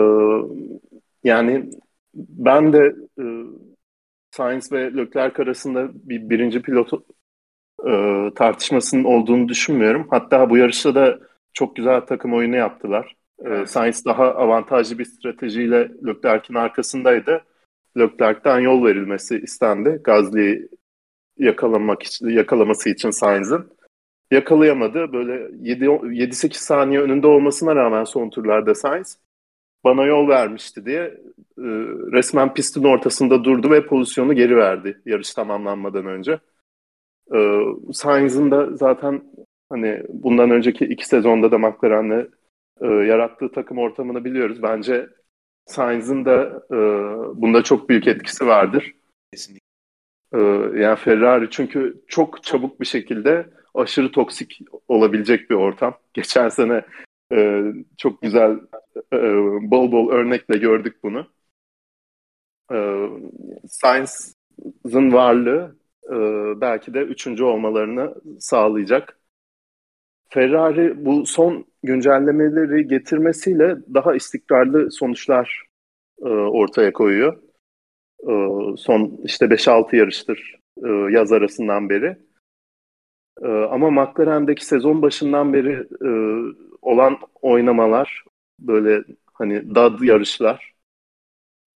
yani 1.23 1.69
ben 2.15 2.73
de 2.73 2.95
e, 3.19 3.23
Sainz 4.31 4.71
ve 4.71 4.93
Leclerc 4.93 5.43
arasında 5.43 5.89
bir 5.93 6.29
birinci 6.29 6.61
pilot 6.61 6.93
e, 7.87 7.91
tartışmasının 8.35 9.03
olduğunu 9.03 9.47
düşünmüyorum. 9.49 10.07
Hatta 10.09 10.49
bu 10.49 10.57
yarışta 10.57 10.95
da 10.95 11.19
çok 11.53 11.75
güzel 11.75 12.01
takım 12.01 12.33
oyunu 12.33 12.55
yaptılar. 12.55 13.15
E, 13.45 13.65
Sainz 13.65 14.05
daha 14.05 14.35
avantajlı 14.35 14.99
bir 14.99 15.05
stratejiyle 15.05 15.91
Leclerc'in 16.07 16.55
arkasındaydı. 16.55 17.41
Leclerc'ten 17.97 18.59
yol 18.59 18.85
verilmesi 18.85 19.39
istendi. 19.39 20.01
Gazli'yi 20.03 20.69
yakalamak 21.37 22.03
için, 22.03 22.29
yakalaması 22.29 22.89
için 22.89 23.09
Sainz'ın. 23.09 23.77
Yakalayamadı. 24.31 25.13
Böyle 25.13 25.33
7-8 25.33 26.53
saniye 26.53 27.01
önünde 27.01 27.27
olmasına 27.27 27.75
rağmen 27.75 28.03
son 28.03 28.29
turlarda 28.29 28.75
Sainz 28.75 29.17
bana 29.83 30.05
yol 30.05 30.27
vermişti 30.27 30.85
diye 30.85 31.01
e, 31.57 31.67
resmen 32.11 32.53
pistin 32.53 32.83
ortasında 32.83 33.43
durdu 33.43 33.71
ve 33.71 33.85
pozisyonu 33.85 34.33
geri 34.33 34.57
verdi 34.57 35.01
yarış 35.05 35.33
tamamlanmadan 35.33 36.05
önce. 36.05 36.39
E, 37.35 37.37
Sainz'ın 37.93 38.51
da 38.51 38.75
zaten 38.75 39.23
hani 39.69 40.03
bundan 40.09 40.51
önceki 40.51 40.85
iki 40.85 41.07
sezonda 41.07 41.51
da 41.51 41.57
McLaren'le 41.57 42.27
e, 42.81 42.87
yarattığı 42.87 43.51
takım 43.51 43.77
ortamını 43.77 44.25
biliyoruz. 44.25 44.63
Bence 44.63 45.09
Sainz'ın 45.65 46.25
da 46.25 46.63
e, 46.71 46.77
bunda 47.41 47.63
çok 47.63 47.89
büyük 47.89 48.07
etkisi 48.07 48.47
vardır. 48.47 48.95
Kesinlikle. 49.33 49.67
E, 50.33 50.39
yani 50.81 50.95
Ferrari 50.95 51.49
çünkü 51.49 52.03
çok 52.07 52.43
çabuk 52.43 52.81
bir 52.81 52.85
şekilde 52.85 53.49
aşırı 53.73 54.11
toksik 54.11 54.59
olabilecek 54.87 55.49
bir 55.49 55.55
ortam. 55.55 55.97
Geçen 56.13 56.49
sene 56.49 56.85
e, 57.33 57.63
çok 57.97 58.21
güzel 58.21 58.59
e, 59.13 59.17
bol 59.71 59.91
bol 59.91 60.11
örnekle 60.11 60.57
gördük 60.57 61.03
bunu. 61.03 61.27
E, 62.71 62.77
Sainz'ın 63.67 65.13
varlığı 65.13 65.75
e, 66.09 66.15
belki 66.61 66.93
de 66.93 66.99
üçüncü 66.99 67.43
olmalarını 67.43 68.15
sağlayacak. 68.39 69.19
Ferrari 70.29 71.05
bu 71.05 71.25
son 71.25 71.65
güncellemeleri 71.83 72.87
getirmesiyle 72.87 73.77
daha 73.93 74.15
istikrarlı 74.15 74.91
sonuçlar 74.91 75.63
e, 76.21 76.27
ortaya 76.29 76.93
koyuyor. 76.93 77.37
E, 78.23 78.33
son 78.77 79.19
işte 79.23 79.49
5-6 79.49 79.95
yarıştır 79.95 80.55
e, 80.85 80.89
yaz 80.89 81.31
arasından 81.31 81.89
beri. 81.89 82.17
E, 83.41 83.47
ama 83.47 83.91
McLaren'deki 83.91 84.65
sezon 84.65 85.01
başından 85.01 85.53
beri 85.53 85.87
e, 86.05 86.09
olan 86.81 87.17
oynamalar, 87.41 88.23
böyle 88.59 89.03
hani 89.33 89.75
dad 89.75 90.01
yarışlar, 90.01 90.73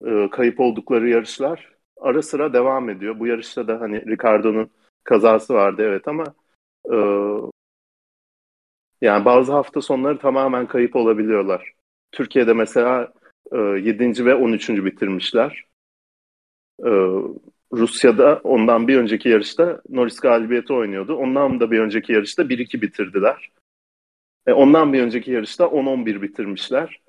e, 0.05 0.29
kayıp 0.29 0.59
oldukları 0.59 1.09
yarışlar 1.09 1.79
ara 2.01 2.21
sıra 2.21 2.53
devam 2.53 2.89
ediyor. 2.89 3.19
Bu 3.19 3.27
yarışta 3.27 3.67
da 3.67 3.81
hani 3.81 4.05
Ricardo'nun 4.05 4.69
kazası 5.03 5.53
vardı 5.53 5.81
evet 5.85 6.07
ama 6.07 6.23
e, 6.91 6.95
yani 9.01 9.25
bazı 9.25 9.51
hafta 9.51 9.81
sonları 9.81 10.19
tamamen 10.19 10.67
kayıp 10.67 10.95
olabiliyorlar. 10.95 11.73
Türkiye'de 12.11 12.53
mesela 12.53 13.13
e, 13.51 13.57
7. 13.57 14.25
ve 14.25 14.35
13. 14.35 14.69
bitirmişler. 14.69 15.65
E, 16.79 16.91
Rusya'da 17.73 18.41
ondan 18.43 18.87
bir 18.87 18.97
önceki 18.97 19.29
yarışta 19.29 19.81
Norris 19.89 20.19
galibiyeti 20.19 20.73
oynuyordu. 20.73 21.15
Ondan 21.15 21.59
da 21.59 21.71
bir 21.71 21.79
önceki 21.79 22.13
yarışta 22.13 22.49
1-2 22.49 22.81
bitirdiler. 22.81 23.51
E, 24.47 24.53
ondan 24.53 24.93
bir 24.93 25.01
önceki 25.01 25.31
yarışta 25.31 25.63
10-11 25.63 26.21
bitirmişler. 26.21 27.01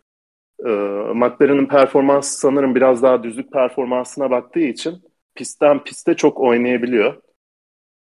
E, 0.66 0.68
McLaren'ın 1.14 1.66
performansı 1.66 2.38
sanırım 2.38 2.74
biraz 2.74 3.02
daha 3.02 3.22
düzlük 3.22 3.52
performansına 3.52 4.30
baktığı 4.30 4.60
için 4.60 5.02
pistten 5.34 5.84
piste 5.84 6.14
çok 6.14 6.40
oynayabiliyor. 6.40 7.22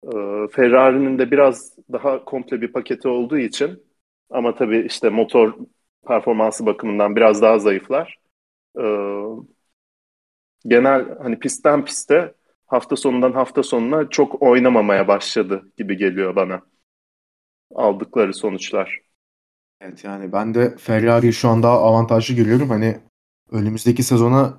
E, 0.04 0.16
Ferrari'nin 0.51 1.20
de 1.20 1.32
biraz 1.32 1.78
daha 1.91 2.26
komple 2.26 2.62
bir 2.62 2.72
paketi 2.72 3.08
olduğu 3.08 3.38
için 3.38 3.84
ama 4.30 4.56
tabii 4.56 4.86
işte 4.86 5.10
motor 5.10 5.54
performansı 6.08 6.66
bakımından 6.66 7.16
biraz 7.16 7.41
daha 7.41 7.60
zayıflar. 7.60 8.18
E, 8.80 8.84
genel 10.66 11.18
hani 11.18 11.39
pistten 11.39 11.86
piste 11.86 12.34
hafta 12.66 12.95
sonundan 12.95 13.32
hafta 13.32 13.64
sonuna 13.64 14.10
çok 14.10 14.41
oynamamaya 14.41 15.08
başladı 15.08 15.72
gibi 15.78 15.97
geliyor 15.97 16.36
bana 16.36 16.62
aldıkları 17.76 18.34
sonuçlar. 18.34 19.01
Evet 19.82 20.04
yani 20.04 20.32
ben 20.32 20.54
de 20.54 20.78
Ferrari'yi 20.78 21.34
şu 21.34 21.49
anda 21.49 21.70
avantajlı 21.70 22.36
görüyorum. 22.36 22.70
Hani 22.70 22.99
önümüzdeki 23.51 24.04
sezona 24.04 24.58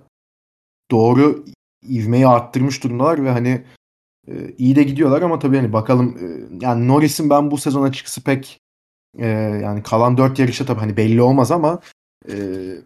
doğru 0.90 1.45
ivmeyi 1.88 2.26
arttırmış 2.26 2.84
durumdalar 2.84 3.24
ve 3.24 3.30
hani 3.30 3.64
e, 4.29 4.55
iyi 4.59 4.77
de 4.77 4.83
gidiyorlar 4.83 5.22
ama 5.22 5.39
tabii 5.39 5.57
hani 5.57 5.72
bakalım 5.72 6.18
e, 6.18 6.27
yani 6.64 6.89
Norris'in 6.89 7.31
ben 7.31 7.51
bu 7.51 7.59
sezon 7.59 7.83
açıkçası 7.83 8.25
pek 8.25 8.61
e, 9.18 9.27
yani 9.62 9.83
kalan 9.83 10.16
4 10.16 10.39
yarışta 10.39 10.64
tabii 10.64 10.81
hani 10.81 10.97
belli 10.97 11.22
olmaz 11.22 11.51
ama 11.51 11.81
e, 12.29 12.35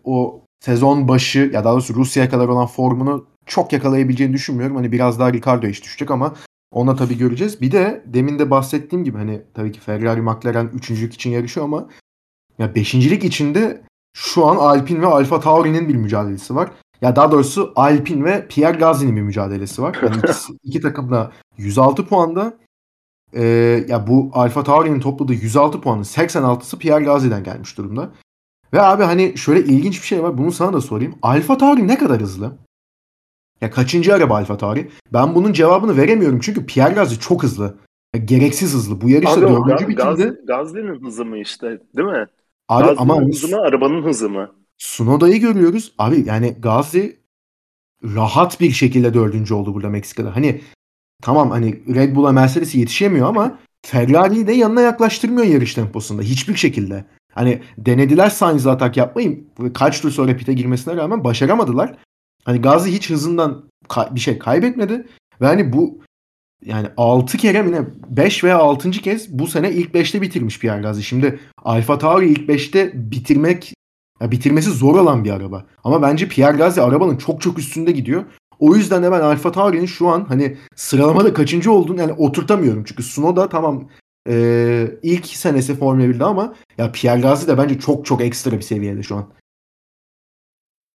o 0.05 0.43
sezon 0.61 1.09
başı 1.09 1.51
ya 1.53 1.65
daha 1.65 1.73
doğrusu 1.73 1.95
Rusya'ya 1.95 2.31
kadar 2.31 2.49
olan 2.49 2.67
formunu 2.67 3.27
çok 3.47 3.73
yakalayabileceğini 3.73 4.33
düşünmüyorum. 4.33 4.77
Hani 4.77 4.93
biraz 4.93 5.19
daha 5.19 5.33
Ricardo 5.33 5.67
iş 5.67 5.85
düşecek 5.85 6.11
ama 6.11 6.35
ona 6.73 6.97
tabii 6.97 7.19
göreceğiz. 7.19 7.61
Bir 7.61 7.73
de 7.73 8.03
demin 8.07 8.39
de 8.39 8.51
bahsettiğim 8.51 9.05
gibi 9.05 9.19
hani 9.19 9.43
tabii 9.55 9.73
ki 9.73 9.81
Ferrari 9.81 10.23
McLaren 10.23 10.71
üçüncülük 10.75 11.15
için 11.15 11.31
yarışıyor 11.31 11.67
ama 11.67 11.89
ya 12.59 12.75
beşincilik 12.75 13.25
içinde 13.25 13.83
şu 14.17 14.47
an 14.47 14.57
Alpine 14.57 15.01
ve 15.01 15.07
Alfa 15.07 15.41
Tauri'nin 15.41 15.89
bir 15.89 15.95
mücadelesi 15.95 16.55
var. 16.55 16.71
Ya 17.03 17.17
daha 17.17 17.33
doğrusu 17.33 17.73
Alpine 17.77 18.25
ve 18.25 18.47
Pierre 18.49 18.79
Gasly'nin 18.79 19.17
bir 19.17 19.23
mücadelesi 19.23 19.83
var. 19.83 19.99
Yani 20.03 20.17
ikisi, 20.17 20.53
iki 20.63 20.81
takım 20.81 21.11
da 21.11 21.33
106 21.57 22.07
puanda. 22.07 22.57
Ee, 23.33 23.45
ya 23.89 24.07
bu 24.07 24.31
Alfa 24.33 24.65
Tauri'nin 24.65 25.01
topladığı 25.01 25.33
106 25.33 25.81
puanın 25.81 26.03
86'sı 26.03 26.79
Pierre 26.79 27.05
Gasly'den 27.05 27.45
gelmiş 27.45 27.79
durumda. 27.79 28.11
Ve 28.73 28.83
abi 28.83 29.03
hani 29.03 29.39
şöyle 29.39 29.61
ilginç 29.61 30.03
bir 30.03 30.07
şey 30.07 30.23
var. 30.23 30.39
Bunu 30.39 30.53
sana 30.53 30.73
da 30.73 30.81
sorayım. 30.81 31.15
Alfa 31.23 31.59
Tauri 31.59 31.89
ne 31.89 31.99
kadar 31.99 32.21
hızlı? 32.21 32.53
Ya 33.61 33.71
kaçıncı 33.71 34.15
araba 34.15 34.37
Alfa 34.37 34.57
Tauri? 34.57 34.91
Ben 35.13 35.35
bunun 35.35 35.53
cevabını 35.53 35.97
veremiyorum 35.97 36.41
çünkü 36.41 36.67
Pierre 36.67 36.95
Gasly 36.95 37.19
çok 37.19 37.43
hızlı. 37.43 37.79
Ya, 38.15 38.21
gereksiz 38.21 38.75
hızlı. 38.75 39.01
Bu 39.01 39.09
yarışta 39.09 39.41
dördüncü 39.43 39.95
Gaz, 39.95 40.19
bitirdi. 40.19 40.41
Gasly'nin 40.47 41.05
hızı 41.05 41.25
mı 41.25 41.39
işte 41.39 41.81
değil 41.97 42.09
mi? 42.09 42.27
Abi, 42.69 42.87
Gazli'nin 42.87 42.99
ama 42.99 43.21
hızı 43.21 43.49
mı 43.49 43.61
arabanın 43.61 44.03
hızı 44.03 44.31
mı? 44.31 44.51
Sunoda'yı 44.79 45.41
görüyoruz. 45.41 45.93
Abi 45.99 46.25
yani 46.27 46.57
Gazli 46.59 47.17
rahat 48.05 48.61
bir 48.61 48.71
şekilde 48.71 49.15
dördüncü 49.15 49.55
oldu 49.55 49.75
burada 49.75 49.89
Meksika'da. 49.89 50.37
Hani 50.37 50.61
tamam 51.23 51.51
hani 51.51 51.95
Red 51.95 52.17
Bull'a 52.17 52.33
Mercedes'i 52.33 52.79
yetişemiyor 52.79 53.29
ama 53.29 53.59
Ferrari'yi 53.87 54.47
de 54.47 54.53
yanına 54.53 54.81
yaklaştırmıyor 54.81 55.47
yarış 55.47 55.75
temposunda. 55.75 56.23
Hiçbir 56.23 56.57
şekilde. 56.57 57.05
Hani 57.33 57.63
denediler 57.79 58.31
Sainz'la 58.31 58.71
atak 58.71 58.97
yapmayı. 58.97 59.45
Kaç 59.75 60.01
tur 60.01 60.11
sonra 60.11 60.37
pite 60.37 60.53
girmesine 60.53 60.97
rağmen 60.97 61.25
başaramadılar. 61.25 61.97
Hani 62.45 62.61
Gazi 62.61 62.93
hiç 62.93 63.11
hızından 63.11 63.65
bir 64.11 64.21
şey 64.21 64.39
kaybetmedi. 64.39 65.07
Ve 65.41 65.47
hani 65.47 65.73
bu 65.73 66.01
yani 66.65 66.89
6 66.97 67.39
kere 67.39 67.63
mi 67.63 67.73
ne 67.73 67.81
5 68.09 68.45
veya 68.45 68.59
6. 68.59 68.91
kez 68.91 69.39
bu 69.39 69.47
sene 69.47 69.73
ilk 69.73 69.95
5'te 69.95 70.23
bitirmiş 70.23 70.59
Pierre 70.59 70.83
Gasly. 70.83 71.03
Şimdi 71.03 71.41
Alfa 71.65 71.99
Tauri 71.99 72.29
ilk 72.29 72.49
5'te 72.49 72.93
bitirmek 72.95 73.75
ya 74.21 74.31
bitirmesi 74.31 74.71
zor 74.71 74.95
olan 74.95 75.25
bir 75.25 75.31
araba. 75.31 75.67
Ama 75.85 76.03
bence 76.03 76.29
Pierre 76.29 76.57
Gasly 76.57 76.83
arabanın 76.83 77.17
çok 77.17 77.41
çok 77.41 77.59
üstünde 77.59 77.93
gidiyor. 77.93 78.25
O 78.59 78.77
yüzden 78.77 79.03
de 79.03 79.13
ben 79.13 79.21
Alfa 79.21 79.53
Tauri'nin 79.53 79.87
şu 79.87 80.09
an 80.09 80.25
hani 80.29 80.57
sıralamada 80.75 81.35
kaçıncı 81.35 81.73
olduğunu 81.73 82.01
yani 82.01 82.13
oturtamıyorum. 82.13 82.85
Çünkü 82.85 83.03
Sunoda 83.03 83.49
tamam 83.49 83.89
e, 84.29 84.87
ilk 85.03 85.27
senesi 85.27 85.75
Formula 85.75 86.05
1'de 86.05 86.25
ama 86.25 86.55
ya 86.79 86.93
Pierre 86.93 87.21
Gasly 87.21 87.53
de 87.53 87.59
bence 87.59 87.79
çok 87.79 88.07
çok 88.07 88.21
ekstra 88.21 88.57
bir 88.57 88.63
seviyede 88.63 89.03
şu 89.03 89.17
an. 89.17 89.33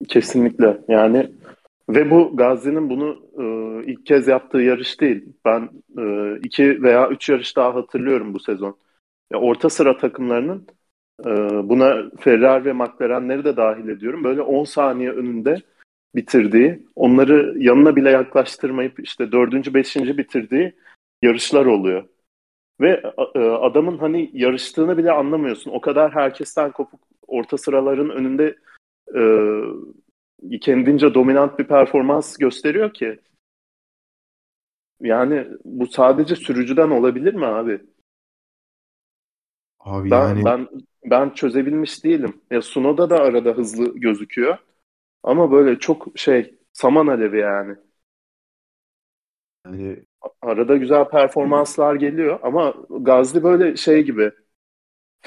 Kesinlikle. 0.07 0.81
Yani 0.87 1.31
ve 1.89 2.11
bu 2.11 2.37
Gazi'nin 2.37 2.89
bunu 2.89 3.23
e, 3.37 3.45
ilk 3.91 4.05
kez 4.05 4.27
yaptığı 4.27 4.57
yarış 4.57 5.01
değil. 5.01 5.25
Ben 5.45 5.69
e, 5.97 6.35
iki 6.43 6.83
veya 6.83 7.09
üç 7.09 7.29
yarış 7.29 7.55
daha 7.55 7.75
hatırlıyorum 7.75 8.33
bu 8.33 8.39
sezon. 8.39 8.77
Ya, 9.33 9.39
orta 9.39 9.69
sıra 9.69 9.97
takımlarının 9.97 10.67
buna 11.69 12.09
Ferrari 12.19 12.65
ve 12.65 12.73
McLaren'leri 12.73 13.43
de 13.43 13.57
dahil 13.57 13.87
ediyorum. 13.87 14.23
Böyle 14.23 14.41
10 14.41 14.63
saniye 14.63 15.11
önünde 15.11 15.61
bitirdiği, 16.15 16.87
onları 16.95 17.55
yanına 17.57 17.95
bile 17.95 18.09
yaklaştırmayıp 18.09 18.99
işte 18.99 19.31
dördüncü, 19.31 19.73
beşinci 19.73 20.17
bitirdiği 20.17 20.73
yarışlar 21.21 21.65
oluyor. 21.65 22.07
Ve 22.81 23.03
e, 23.35 23.39
adamın 23.39 23.97
hani 23.97 24.29
yarıştığını 24.33 24.97
bile 24.97 25.11
anlamıyorsun. 25.11 25.71
O 25.71 25.81
kadar 25.81 26.13
herkesten 26.13 26.71
kopuk 26.71 26.99
orta 27.27 27.57
sıraların 27.57 28.09
önünde 28.09 28.55
e, 29.15 30.59
kendince 30.59 31.13
dominant 31.13 31.59
bir 31.59 31.63
performans 31.63 32.37
gösteriyor 32.37 32.93
ki. 32.93 33.19
Yani 35.01 35.47
bu 35.65 35.87
sadece 35.87 36.35
sürücüden 36.35 36.89
olabilir 36.89 37.33
mi 37.33 37.45
abi? 37.45 37.81
Abi 39.79 40.11
Ben 40.11 40.27
yani 40.27 40.45
ben 40.45 40.67
ben 41.05 41.29
çözebilmiş 41.29 42.03
değilim. 42.03 42.41
Ya 42.51 42.61
Sunoda 42.61 43.09
da 43.09 43.15
arada 43.17 43.51
hızlı 43.51 43.99
gözüküyor. 43.99 44.57
Ama 45.23 45.51
böyle 45.51 45.79
çok 45.79 46.07
şey 46.15 46.55
saman 46.73 47.07
alevi 47.07 47.39
yani. 47.39 47.75
yani 49.65 50.05
Arada 50.41 50.77
güzel 50.77 51.09
performanslar 51.09 51.95
geliyor 51.95 52.39
ama 52.43 52.73
Gazli 52.89 53.43
böyle 53.43 53.77
şey 53.77 54.03
gibi 54.03 54.31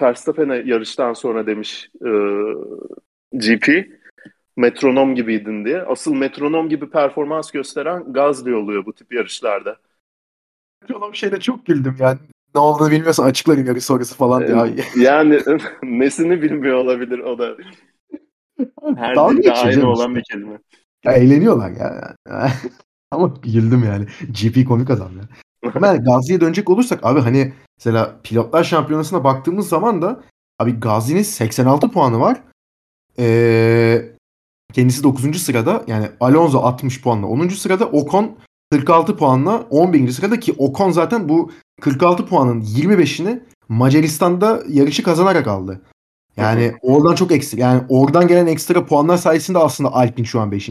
Verstappen'e 0.02 0.56
yarıştan 0.56 1.12
sonra 1.12 1.46
demiş 1.46 1.90
e, 2.06 2.10
GP 3.32 3.88
metronom 4.56 5.14
gibiydin 5.14 5.64
diye. 5.64 5.82
Asıl 5.82 6.14
metronom 6.14 6.68
gibi 6.68 6.90
performans 6.90 7.50
gösteren 7.50 8.12
Gazli 8.12 8.54
oluyor 8.54 8.86
bu 8.86 8.94
tip 8.94 9.12
yarışlarda. 9.12 9.78
Bir 11.12 11.16
şeyde 11.16 11.40
çok 11.40 11.66
güldüm 11.66 11.96
yani. 12.00 12.18
Ne 12.56 12.60
olduğunu 12.60 12.90
bilmiyorsan 12.90 13.24
açıklarım 13.24 13.66
yarış 13.66 13.84
sonrası 13.84 14.14
falan 14.14 14.46
diye. 14.46 14.84
Yani 14.96 15.40
nesini 15.82 16.42
bilmiyor 16.42 16.76
olabilir 16.76 17.18
o 17.18 17.38
da. 17.38 17.56
Her 18.96 19.14
dilde 19.14 19.52
aynı 19.52 19.90
olan 19.90 20.08
işte. 20.08 20.14
bir 20.14 20.22
kelime. 20.22 20.58
Ya 21.04 21.12
eğleniyorlar 21.12 21.70
ya. 21.70 22.14
Ama 23.10 23.34
güldüm 23.42 23.84
yani. 23.84 24.06
GP 24.28 24.68
komik 24.68 24.90
adam 24.90 25.10
ya. 25.16 25.22
Ama 25.74 25.86
yani 25.86 26.04
Gazi'ye 26.04 26.40
dönecek 26.40 26.70
olursak 26.70 27.06
abi 27.06 27.20
hani 27.20 27.52
mesela 27.78 28.16
pilotlar 28.22 28.64
şampiyonasına 28.64 29.24
baktığımız 29.24 29.68
zaman 29.68 30.02
da 30.02 30.20
abi 30.58 30.80
Gazi'nin 30.80 31.22
86 31.22 31.90
puanı 31.90 32.20
var. 32.20 32.42
Ee, 33.18 34.04
kendisi 34.72 35.02
9. 35.02 35.42
sırada 35.42 35.84
yani 35.86 36.08
Alonso 36.20 36.58
60 36.58 37.02
puanla 37.02 37.26
10. 37.26 37.48
sırada 37.48 37.86
Ocon 37.86 38.38
46 38.70 39.16
puanla 39.16 39.66
11. 39.70 40.08
sırada 40.08 40.40
ki 40.40 40.54
Ocon 40.58 40.90
zaten 40.90 41.28
bu 41.28 41.50
46 41.80 42.26
puanın 42.26 42.60
25'ini 42.60 43.42
Macaristan'da 43.68 44.62
yarışı 44.68 45.02
kazanarak 45.02 45.46
aldı. 45.46 45.80
Yani 46.36 46.74
oradan 46.82 47.14
çok 47.14 47.32
ekstra 47.32 47.60
yani 47.60 47.82
oradan 47.88 48.28
gelen 48.28 48.46
ekstra 48.46 48.86
puanlar 48.86 49.16
sayesinde 49.16 49.58
aslında 49.58 49.92
Alpine 49.92 50.26
şu 50.26 50.40
an 50.40 50.52
5. 50.52 50.70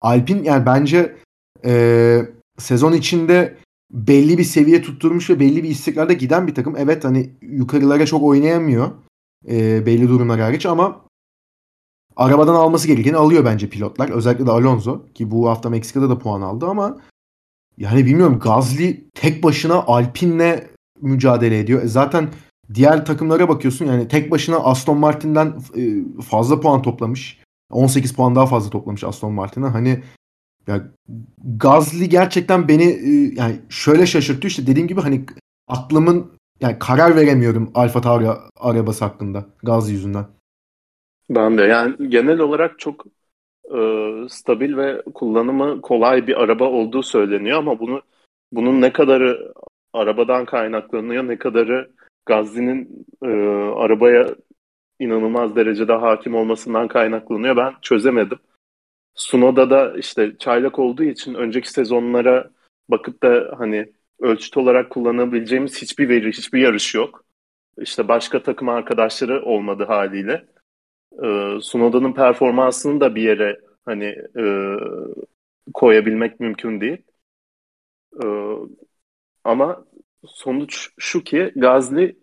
Alpine 0.00 0.48
yani 0.48 0.66
bence 0.66 1.16
e, 1.64 2.22
sezon 2.58 2.92
içinde 2.92 3.56
belli 3.90 4.38
bir 4.38 4.44
seviye 4.44 4.82
tutturmuş 4.82 5.30
ve 5.30 5.40
belli 5.40 5.62
bir 5.62 5.68
istikrarda 5.68 6.12
giden 6.12 6.46
bir 6.46 6.54
takım. 6.54 6.76
Evet 6.76 7.04
hani 7.04 7.30
yukarılara 7.42 8.06
çok 8.06 8.22
oynayamıyor 8.22 8.90
e, 9.48 9.86
belli 9.86 10.08
durumlar 10.08 10.40
hariç 10.40 10.66
ama 10.66 11.04
arabadan 12.16 12.54
alması 12.54 12.86
gerekeni 12.86 13.16
alıyor 13.16 13.44
bence 13.44 13.68
pilotlar. 13.68 14.10
Özellikle 14.10 14.46
de 14.46 14.50
Alonso 14.50 15.06
ki 15.14 15.30
bu 15.30 15.48
hafta 15.48 15.70
Meksika'da 15.70 16.10
da 16.10 16.18
puan 16.18 16.40
aldı 16.40 16.66
ama 16.66 17.00
yani 17.80 18.06
bilmiyorum 18.06 18.38
Gazli 18.38 19.04
tek 19.14 19.42
başına 19.42 19.74
Alpine'le 19.74 20.66
mücadele 21.00 21.58
ediyor. 21.58 21.82
E 21.82 21.86
zaten 21.86 22.28
diğer 22.74 23.06
takımlara 23.06 23.48
bakıyorsun 23.48 23.86
yani 23.86 24.08
tek 24.08 24.30
başına 24.30 24.56
Aston 24.56 24.98
Martin'den 24.98 25.54
e, 25.76 25.82
fazla 26.22 26.60
puan 26.60 26.82
toplamış. 26.82 27.40
18 27.70 28.12
puan 28.14 28.34
daha 28.34 28.46
fazla 28.46 28.70
toplamış 28.70 29.04
Aston 29.04 29.32
Martin'e. 29.32 29.66
Hani 29.66 30.02
ya 30.66 30.90
Gazli 31.56 32.08
gerçekten 32.08 32.68
beni 32.68 32.84
e, 32.84 33.34
yani 33.36 33.56
şöyle 33.68 34.06
şaşırtıyor 34.06 34.50
işte 34.50 34.66
dediğim 34.66 34.88
gibi 34.88 35.00
hani 35.00 35.24
aklımın 35.68 36.32
yani 36.60 36.78
karar 36.78 37.16
veremiyorum 37.16 37.70
Alfa 37.74 38.00
Tauri 38.00 38.28
arabası 38.56 39.04
hakkında 39.04 39.46
Gazli 39.62 39.92
yüzünden. 39.92 40.26
Ben 41.30 41.58
de 41.58 41.62
yani 41.62 42.10
genel 42.10 42.38
olarak 42.38 42.78
çok 42.78 43.06
e, 43.74 43.80
stabil 44.28 44.76
ve 44.76 45.02
kullanımı 45.14 45.80
kolay 45.80 46.26
bir 46.26 46.42
araba 46.42 46.64
olduğu 46.64 47.02
söyleniyor 47.02 47.58
ama 47.58 47.78
bunu 47.78 48.02
bunun 48.52 48.80
ne 48.80 48.92
kadarı 48.92 49.52
arabadan 49.92 50.44
kaynaklanıyor 50.44 51.28
ne 51.28 51.38
kadarı 51.38 51.90
Gazli'nin 52.26 53.06
e, 53.22 53.28
arabaya 53.76 54.34
inanılmaz 55.00 55.56
derecede 55.56 55.92
hakim 55.92 56.34
olmasından 56.34 56.88
kaynaklanıyor 56.88 57.56
ben 57.56 57.74
çözemedim. 57.82 58.38
Sunoda 59.14 59.70
da 59.70 59.98
işte 59.98 60.36
çaylak 60.38 60.78
olduğu 60.78 61.04
için 61.04 61.34
önceki 61.34 61.70
sezonlara 61.70 62.50
bakıp 62.88 63.22
da 63.22 63.54
hani 63.58 63.92
ölçüt 64.20 64.56
olarak 64.56 64.90
kullanabileceğimiz 64.90 65.82
hiçbir 65.82 66.08
veri, 66.08 66.28
hiçbir 66.28 66.60
yarış 66.60 66.94
yok. 66.94 67.24
İşte 67.78 68.08
başka 68.08 68.42
takım 68.42 68.68
arkadaşları 68.68 69.42
olmadı 69.42 69.84
haliyle. 69.84 70.44
Ee, 71.12 71.58
Sunoda'nın 71.62 72.12
performansını 72.12 73.00
da 73.00 73.14
bir 73.14 73.22
yere 73.22 73.60
hani 73.84 74.04
e, 74.38 74.44
koyabilmek 75.74 76.40
mümkün 76.40 76.80
değil. 76.80 77.02
Ee, 78.24 78.26
ama 79.44 79.84
sonuç 80.26 80.90
şu 80.98 81.24
ki 81.24 81.52
Gazli 81.56 82.16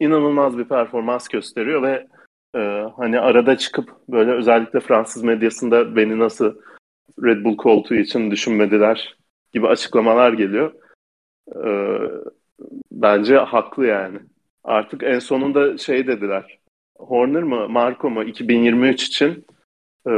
inanılmaz 0.00 0.58
bir 0.58 0.64
performans 0.64 1.28
gösteriyor 1.28 1.82
ve 1.82 2.08
e, 2.54 2.58
hani 2.96 3.20
arada 3.20 3.56
çıkıp 3.56 3.90
böyle 4.08 4.32
özellikle 4.32 4.80
Fransız 4.80 5.22
medyasında 5.22 5.96
beni 5.96 6.18
nasıl 6.18 6.54
Red 7.24 7.44
Bull 7.44 7.56
koltuğu 7.56 7.94
için 7.94 8.30
düşünmediler 8.30 9.16
gibi 9.52 9.66
açıklamalar 9.68 10.32
geliyor. 10.32 10.72
Ee, 11.64 11.98
bence 12.92 13.36
haklı 13.36 13.86
yani. 13.86 14.18
Artık 14.64 15.02
en 15.02 15.18
sonunda 15.18 15.78
şey 15.78 16.06
dediler. 16.06 16.58
Horner 16.98 17.42
mı, 17.42 17.68
Marco 17.68 18.10
mu 18.10 18.24
2023 18.24 19.02
için 19.02 19.46
e, 20.06 20.12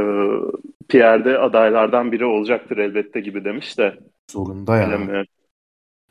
Pierre'de 0.89 1.37
adaylardan 1.39 2.11
biri 2.11 2.25
olacaktır 2.25 2.77
elbette 2.77 3.19
gibi 3.19 3.45
demiş 3.45 3.77
de 3.77 3.99
Zorunda 4.31 4.77
ya. 4.77 4.87
bilemiyorum. 4.87 5.27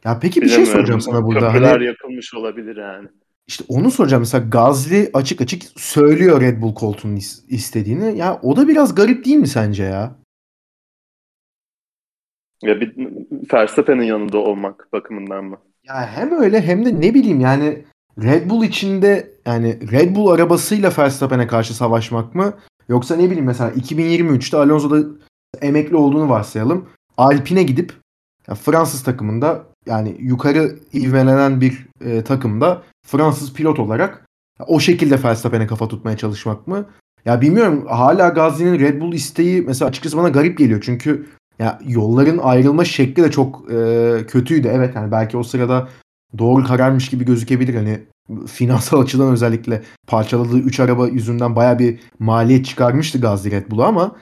Ya 0.04 0.18
peki 0.22 0.40
bir 0.42 0.48
şey 0.48 0.66
soracağım 0.66 1.00
sana 1.00 1.24
burada. 1.26 1.40
Köprüler 1.52 1.70
Hani 1.72 1.84
yakılmış 1.84 2.34
olabilir 2.34 2.76
yani. 2.76 3.08
işte 3.46 3.64
onu 3.68 3.90
soracağım. 3.90 4.20
Mesela 4.20 4.44
Gazli 4.48 5.10
açık 5.14 5.40
açık 5.40 5.62
söylüyor 5.76 6.40
Red 6.40 6.62
Bull 6.62 6.74
koltuğunu 6.74 7.16
is- 7.16 7.48
istediğini. 7.48 8.18
Ya 8.18 8.38
o 8.42 8.56
da 8.56 8.68
biraz 8.68 8.94
garip 8.94 9.24
değil 9.24 9.36
mi 9.36 9.46
sence 9.48 9.82
ya? 9.84 10.16
Ya 12.62 12.80
bir 12.80 12.92
Verstappen'in 13.52 14.02
yanında 14.02 14.38
olmak 14.38 14.92
bakımından 14.92 15.44
mı? 15.44 15.58
Ya 15.84 16.06
hem 16.06 16.32
öyle 16.32 16.60
hem 16.60 16.84
de 16.84 17.00
ne 17.00 17.14
bileyim 17.14 17.40
yani 17.40 17.84
Red 18.22 18.50
Bull 18.50 18.64
içinde 18.64 19.34
yani 19.46 19.90
Red 19.92 20.16
Bull 20.16 20.30
arabasıyla 20.30 20.92
Verstappen'e 20.98 21.46
karşı 21.46 21.74
savaşmak 21.74 22.34
mı? 22.34 22.54
Yoksa 22.88 23.16
ne 23.16 23.24
bileyim 23.24 23.44
mesela 23.44 23.70
2023'te 23.70 24.56
Alonso'da 24.56 25.08
emekli 25.60 25.96
olduğunu 25.96 26.28
varsayalım. 26.28 26.88
Alpine 27.16 27.62
gidip 27.62 27.92
ya 28.48 28.54
Fransız 28.54 29.02
takımında 29.02 29.64
yani 29.86 30.16
yukarı 30.18 30.78
ivmelenen 30.94 31.60
bir 31.60 31.86
e, 32.04 32.24
takımda 32.24 32.82
Fransız 33.06 33.52
pilot 33.52 33.78
olarak 33.78 34.26
o 34.66 34.80
şekilde 34.80 35.22
Verstappen'e 35.22 35.66
kafa 35.66 35.88
tutmaya 35.88 36.16
çalışmak 36.16 36.66
mı? 36.66 36.86
Ya 37.24 37.40
bilmiyorum 37.40 37.86
hala 37.88 38.28
Gazli'nin 38.28 38.80
Red 38.80 39.00
Bull 39.00 39.12
isteği 39.12 39.62
mesela 39.62 39.88
açıkçası 39.88 40.16
bana 40.16 40.28
garip 40.28 40.58
geliyor. 40.58 40.82
Çünkü 40.84 41.26
ya 41.58 41.78
yolların 41.86 42.38
ayrılma 42.38 42.84
şekli 42.84 43.22
de 43.22 43.30
çok 43.30 43.72
e, 43.72 44.16
kötüydü. 44.28 44.68
Evet 44.72 44.94
yani 44.94 45.12
belki 45.12 45.36
o 45.36 45.42
sırada 45.42 45.88
doğru 46.38 46.64
kararmış 46.64 47.08
gibi 47.08 47.24
gözükebilir. 47.24 47.74
Hani 47.74 48.00
finansal 48.46 49.00
açıdan 49.02 49.32
özellikle 49.32 49.82
parçaladığı 50.06 50.58
3 50.58 50.80
araba 50.80 51.08
yüzünden 51.08 51.56
baya 51.56 51.78
bir 51.78 52.00
maliyet 52.18 52.66
çıkarmıştı 52.66 53.20
Gazli 53.20 53.50
Red 53.50 53.70
Bull'a 53.70 53.86
ama 53.86 54.16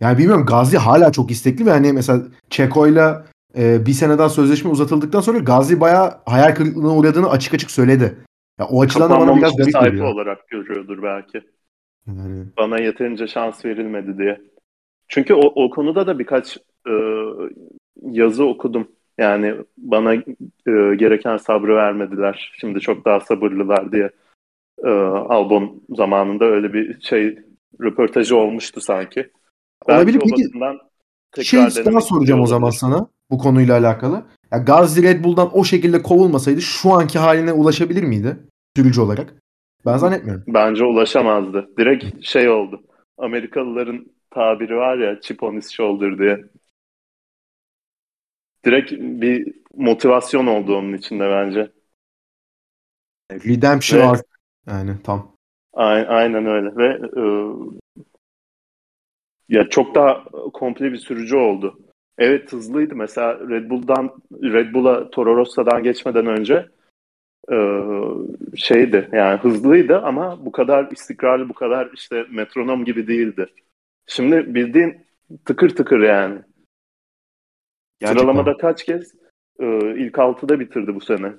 yani 0.00 0.18
bilmiyorum 0.18 0.46
Gazli 0.46 0.78
hala 0.78 1.12
çok 1.12 1.30
istekli 1.30 1.66
ve 1.66 1.70
hani 1.70 1.92
mesela 1.92 2.22
Çeko'yla 2.50 3.26
e, 3.58 3.86
bir 3.86 3.92
sene 3.92 4.18
daha 4.18 4.28
sözleşme 4.28 4.70
uzatıldıktan 4.70 5.20
sonra 5.20 5.38
Gazli 5.38 5.80
baya 5.80 6.22
hayal 6.26 6.54
kırıklığına 6.54 6.96
uğradığını 6.96 7.30
açık 7.30 7.54
açık 7.54 7.70
söyledi. 7.70 8.18
Ya 8.58 8.66
o 8.66 8.82
açıdan 8.82 9.10
da 9.10 9.20
bana 9.20 9.36
biraz 9.36 9.58
bir 9.58 9.72
garip 9.72 9.92
geliyor. 9.92 10.14
olarak 10.14 10.48
görüyordur 10.48 11.02
belki. 11.02 11.42
Yani, 12.06 12.44
Bana 12.56 12.78
yeterince 12.78 13.26
şans 13.26 13.64
verilmedi 13.64 14.18
diye. 14.18 14.40
Çünkü 15.08 15.34
o, 15.34 15.64
o 15.64 15.70
konuda 15.70 16.06
da 16.06 16.18
birkaç 16.18 16.56
e, 16.86 16.92
yazı 18.02 18.44
okudum. 18.44 18.88
Yani 19.18 19.54
bana 19.78 20.14
e, 20.14 20.22
gereken 20.96 21.36
sabrı 21.36 21.76
vermediler. 21.76 22.52
Şimdi 22.60 22.80
çok 22.80 23.04
daha 23.04 23.20
sabırlılar 23.20 23.92
diye. 23.92 24.10
E, 24.84 24.88
Albon 25.28 25.82
zamanında 25.90 26.44
öyle 26.44 26.72
bir 26.72 27.00
şey 27.00 27.38
röportajı 27.80 28.36
olmuştu 28.36 28.80
sanki. 28.80 29.30
Olabilir. 29.86 30.20
Belki 30.20 30.80
Peki, 31.34 31.48
şey 31.48 31.60
daha 31.60 32.00
soracağım 32.00 32.40
o 32.40 32.46
zaman 32.46 32.70
sana 32.70 33.06
bu 33.30 33.38
konuyla 33.38 33.78
alakalı. 33.78 34.22
Ya 34.52 34.58
Gazli 34.58 35.02
Red 35.02 35.24
Bull'dan 35.24 35.58
o 35.58 35.64
şekilde 35.64 36.02
kovulmasaydı 36.02 36.60
şu 36.60 36.92
anki 36.92 37.18
haline 37.18 37.52
ulaşabilir 37.52 38.02
miydi 38.02 38.36
sürücü 38.76 39.00
olarak? 39.00 39.34
Ben 39.86 39.96
zannetmiyorum. 39.96 40.44
Bence 40.48 40.84
ulaşamazdı. 40.84 41.68
Direkt 41.78 42.24
şey 42.24 42.48
oldu. 42.48 42.82
Amerikalıların 43.18 44.06
tabiri 44.30 44.76
var 44.76 44.98
ya 44.98 45.20
chip 45.20 45.42
on 45.42 45.56
his 45.56 45.70
shoulder 45.70 46.18
diye. 46.18 46.44
Direkt 48.64 48.92
bir 48.92 49.54
motivasyon 49.76 50.46
oldu 50.46 50.76
onun 50.76 50.92
içinde 50.92 51.30
bence. 51.30 51.70
Redemption 53.32 54.00
Ve- 54.00 54.04
arc. 54.04 54.22
Yani 54.66 55.02
tam. 55.04 55.32
Aynen 55.74 56.46
öyle 56.46 56.76
ve 56.76 57.00
e, 57.16 57.24
ya 59.48 59.68
çok 59.68 59.94
daha 59.94 60.24
komple 60.52 60.92
bir 60.92 60.98
sürücü 60.98 61.36
oldu. 61.36 61.78
Evet 62.18 62.52
hızlıydı. 62.52 62.96
Mesela 62.96 63.48
Red 63.48 63.70
Bull'dan 63.70 64.14
Red 64.42 64.74
Bull'a 64.74 65.10
Toro 65.10 65.36
Rosso'dan 65.36 65.82
geçmeden 65.82 66.26
önce 66.26 66.68
e, 67.52 67.56
şeydi 68.56 69.08
yani 69.12 69.38
hızlıydı 69.38 69.98
ama 69.98 70.46
bu 70.46 70.52
kadar 70.52 70.90
istikrarlı 70.90 71.48
bu 71.48 71.54
kadar 71.54 71.90
işte 71.94 72.26
metronom 72.30 72.84
gibi 72.84 73.06
değildi. 73.06 73.46
Şimdi 74.06 74.54
bildiğin 74.54 75.06
tıkır 75.44 75.68
tıkır 75.68 76.00
yani. 76.00 76.40
Sıralamada 78.06 78.56
kaç 78.56 78.84
kez 78.84 79.14
e, 79.60 79.94
ilk 79.96 80.18
altıda 80.18 80.60
bitirdi 80.60 80.94
bu 80.94 81.00
sene. 81.00 81.32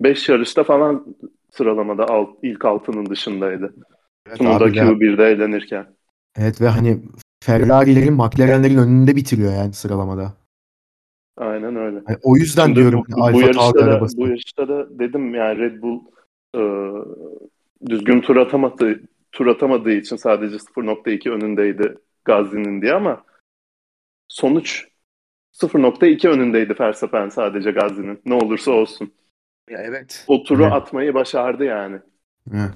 Beş 0.00 0.28
yarışta 0.28 0.64
falan 0.64 1.16
sıralamada 1.50 2.08
alt, 2.08 2.28
ilk 2.42 2.64
altının 2.64 3.06
dışındaydı. 3.06 3.74
Evet, 4.26 4.38
Sunumda 4.38 4.68
Q1'de 4.68 5.24
eğlenirken. 5.24 5.86
Evet 6.38 6.60
ve 6.60 6.68
hani 6.68 7.02
Ferrari'lerin, 7.44 8.14
McLaren'lerin 8.14 8.78
önünde 8.78 9.16
bitiriyor 9.16 9.52
yani 9.52 9.72
sıralamada. 9.72 10.32
Aynen 11.36 11.76
öyle. 11.76 12.02
Yani 12.08 12.18
o 12.22 12.36
yüzden 12.36 12.66
Şimdi 12.66 12.80
diyorum 12.80 13.04
bu, 13.08 13.16
bu, 13.16 13.32
bu 13.32 13.40
yarışta 13.40 13.86
da, 13.86 14.06
bu 14.16 14.28
yarışta 14.28 14.68
da 14.68 14.98
dedim 14.98 15.34
yani 15.34 15.58
Red 15.58 15.82
Bull 15.82 16.00
e, 16.56 16.62
düzgün 17.86 18.20
tur 18.20 18.36
atamadı 18.36 19.00
tur 19.32 19.46
atamadığı 19.46 19.92
için 19.92 20.16
sadece 20.16 20.56
0.2 20.56 21.30
önündeydi 21.30 21.94
Gazi'nin 22.24 22.82
diye 22.82 22.92
ama 22.92 23.24
sonuç 24.28 24.91
0.2 25.52 26.28
önündeydi 26.28 26.74
Verstappen 26.80 27.28
sadece 27.28 27.70
Gazi'nin. 27.70 28.20
Ne 28.26 28.34
olursa 28.34 28.70
olsun. 28.70 29.12
Ya 29.70 29.78
evet. 29.82 30.24
O 30.28 30.42
turu 30.42 30.62
evet. 30.62 30.72
atmayı 30.72 31.14
başardı 31.14 31.64
yani. 31.64 31.98
Evet. 32.52 32.74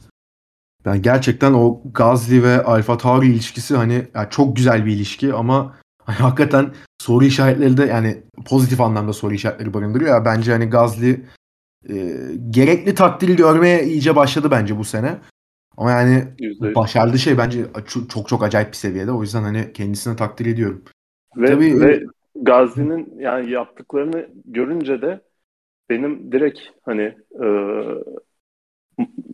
Yani 0.84 1.02
gerçekten 1.02 1.52
o 1.52 1.82
Gazli 1.92 2.42
ve 2.42 2.62
Alfa 2.62 2.98
Tauri 2.98 3.26
ilişkisi 3.26 3.76
hani 3.76 4.06
yani 4.14 4.26
çok 4.30 4.56
güzel 4.56 4.86
bir 4.86 4.92
ilişki 4.92 5.32
ama 5.32 5.76
hani 6.04 6.16
hakikaten 6.16 6.74
soru 7.02 7.24
işaretleri 7.24 7.76
de 7.76 7.84
yani 7.84 8.22
pozitif 8.46 8.80
anlamda 8.80 9.12
soru 9.12 9.34
işaretleri 9.34 9.74
barındırıyor 9.74 10.10
ya. 10.10 10.24
Bence 10.24 10.52
hani 10.52 10.66
Gazli 10.66 11.26
e, 11.88 12.16
gerekli 12.50 12.94
takdiri 12.94 13.36
görmeye 13.36 13.84
iyice 13.84 14.16
başladı 14.16 14.50
bence 14.50 14.78
bu 14.78 14.84
sene. 14.84 15.18
Ama 15.76 15.90
yani 15.90 16.24
%100. 16.38 16.74
başardığı 16.74 17.18
şey 17.18 17.38
bence 17.38 17.66
çok 18.08 18.28
çok 18.28 18.42
acayip 18.42 18.68
bir 18.68 18.76
seviyede. 18.76 19.12
O 19.12 19.22
yüzden 19.22 19.42
hani 19.42 19.72
kendisini 19.72 20.16
takdir 20.16 20.46
ediyorum. 20.46 20.84
Ve, 21.36 21.46
Tabii, 21.46 21.80
ve 21.80 22.02
Gazi'nin 22.42 23.18
yani 23.18 23.50
yaptıklarını 23.50 24.28
görünce 24.44 25.02
de 25.02 25.20
benim 25.90 26.32
direkt 26.32 26.60
hani 26.82 27.16
e, 27.42 27.46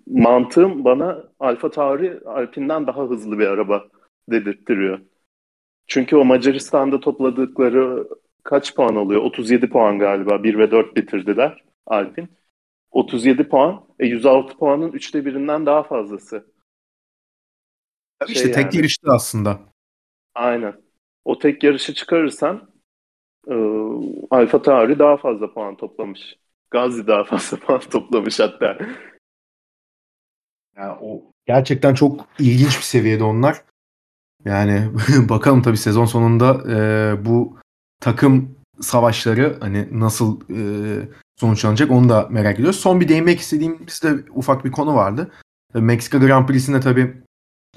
mantığım 0.07 0.84
bana 0.84 1.24
Alfa 1.38 1.70
Tauri 1.70 2.20
Alpine'den 2.26 2.86
daha 2.86 3.03
hızlı 3.03 3.38
bir 3.38 3.46
araba 3.46 3.88
dedirttiriyor. 4.30 5.00
Çünkü 5.86 6.16
o 6.16 6.24
Macaristan'da 6.24 7.00
topladıkları 7.00 8.09
kaç 8.42 8.74
puan 8.74 8.94
alıyor? 8.96 9.22
37 9.22 9.68
puan 9.68 9.98
galiba. 9.98 10.42
1 10.42 10.59
ve 10.59 10.70
4 10.70 10.96
bitirdiler 10.96 11.64
Alpine. 11.86 12.28
37 12.90 13.48
puan. 13.48 13.84
E 13.98 14.07
106 14.07 14.57
puanın 14.57 14.92
üçte 14.92 15.24
birinden 15.24 15.66
daha 15.66 15.82
fazlası. 15.82 16.46
Şey 18.26 18.34
işte 18.34 18.53
tek 18.53 18.64
yani. 18.64 18.76
yarıştı 18.76 19.11
aslında. 19.12 19.61
Aynen. 20.34 20.74
O 21.24 21.38
tek 21.38 21.62
yarışı 21.62 21.94
çıkarırsan 21.94 22.71
e, 23.49 23.55
Alfa 24.30 24.62
Tauri 24.62 24.99
daha 24.99 25.16
fazla 25.16 25.55
puan 25.55 25.76
toplamış. 25.76 26.36
Gazi 26.70 27.07
daha 27.07 27.24
fazla 27.24 27.57
puan 27.66 27.80
toplamış 27.80 28.40
hatta. 28.40 28.78
Yani 30.76 30.99
o 31.01 31.22
gerçekten 31.47 31.95
çok 31.95 32.26
ilginç 32.38 32.76
bir 32.76 32.82
seviyede 32.82 33.24
onlar. 33.24 33.64
Yani 34.45 34.88
bakalım 35.28 35.62
tabii 35.62 35.76
sezon 35.76 36.05
sonunda 36.05 36.62
e, 36.70 37.24
bu 37.24 37.57
takım 38.01 38.57
savaşları 38.80 39.57
hani 39.61 39.88
nasıl 39.93 40.40
e, 40.51 40.59
sonuçlanacak 41.40 41.90
onu 41.90 42.09
da 42.09 42.26
merak 42.30 42.55
ediyoruz. 42.55 42.80
Son 42.80 43.01
bir 43.01 43.09
değinmek 43.09 43.40
istediğimiz 43.40 44.03
de 44.03 44.14
ufak 44.34 44.64
bir 44.64 44.72
konu 44.72 44.95
vardı. 44.95 45.30
Meksika 45.74 46.18
Grand 46.18 46.47
Prix'sinde 46.49 46.80
tabii 46.80 47.22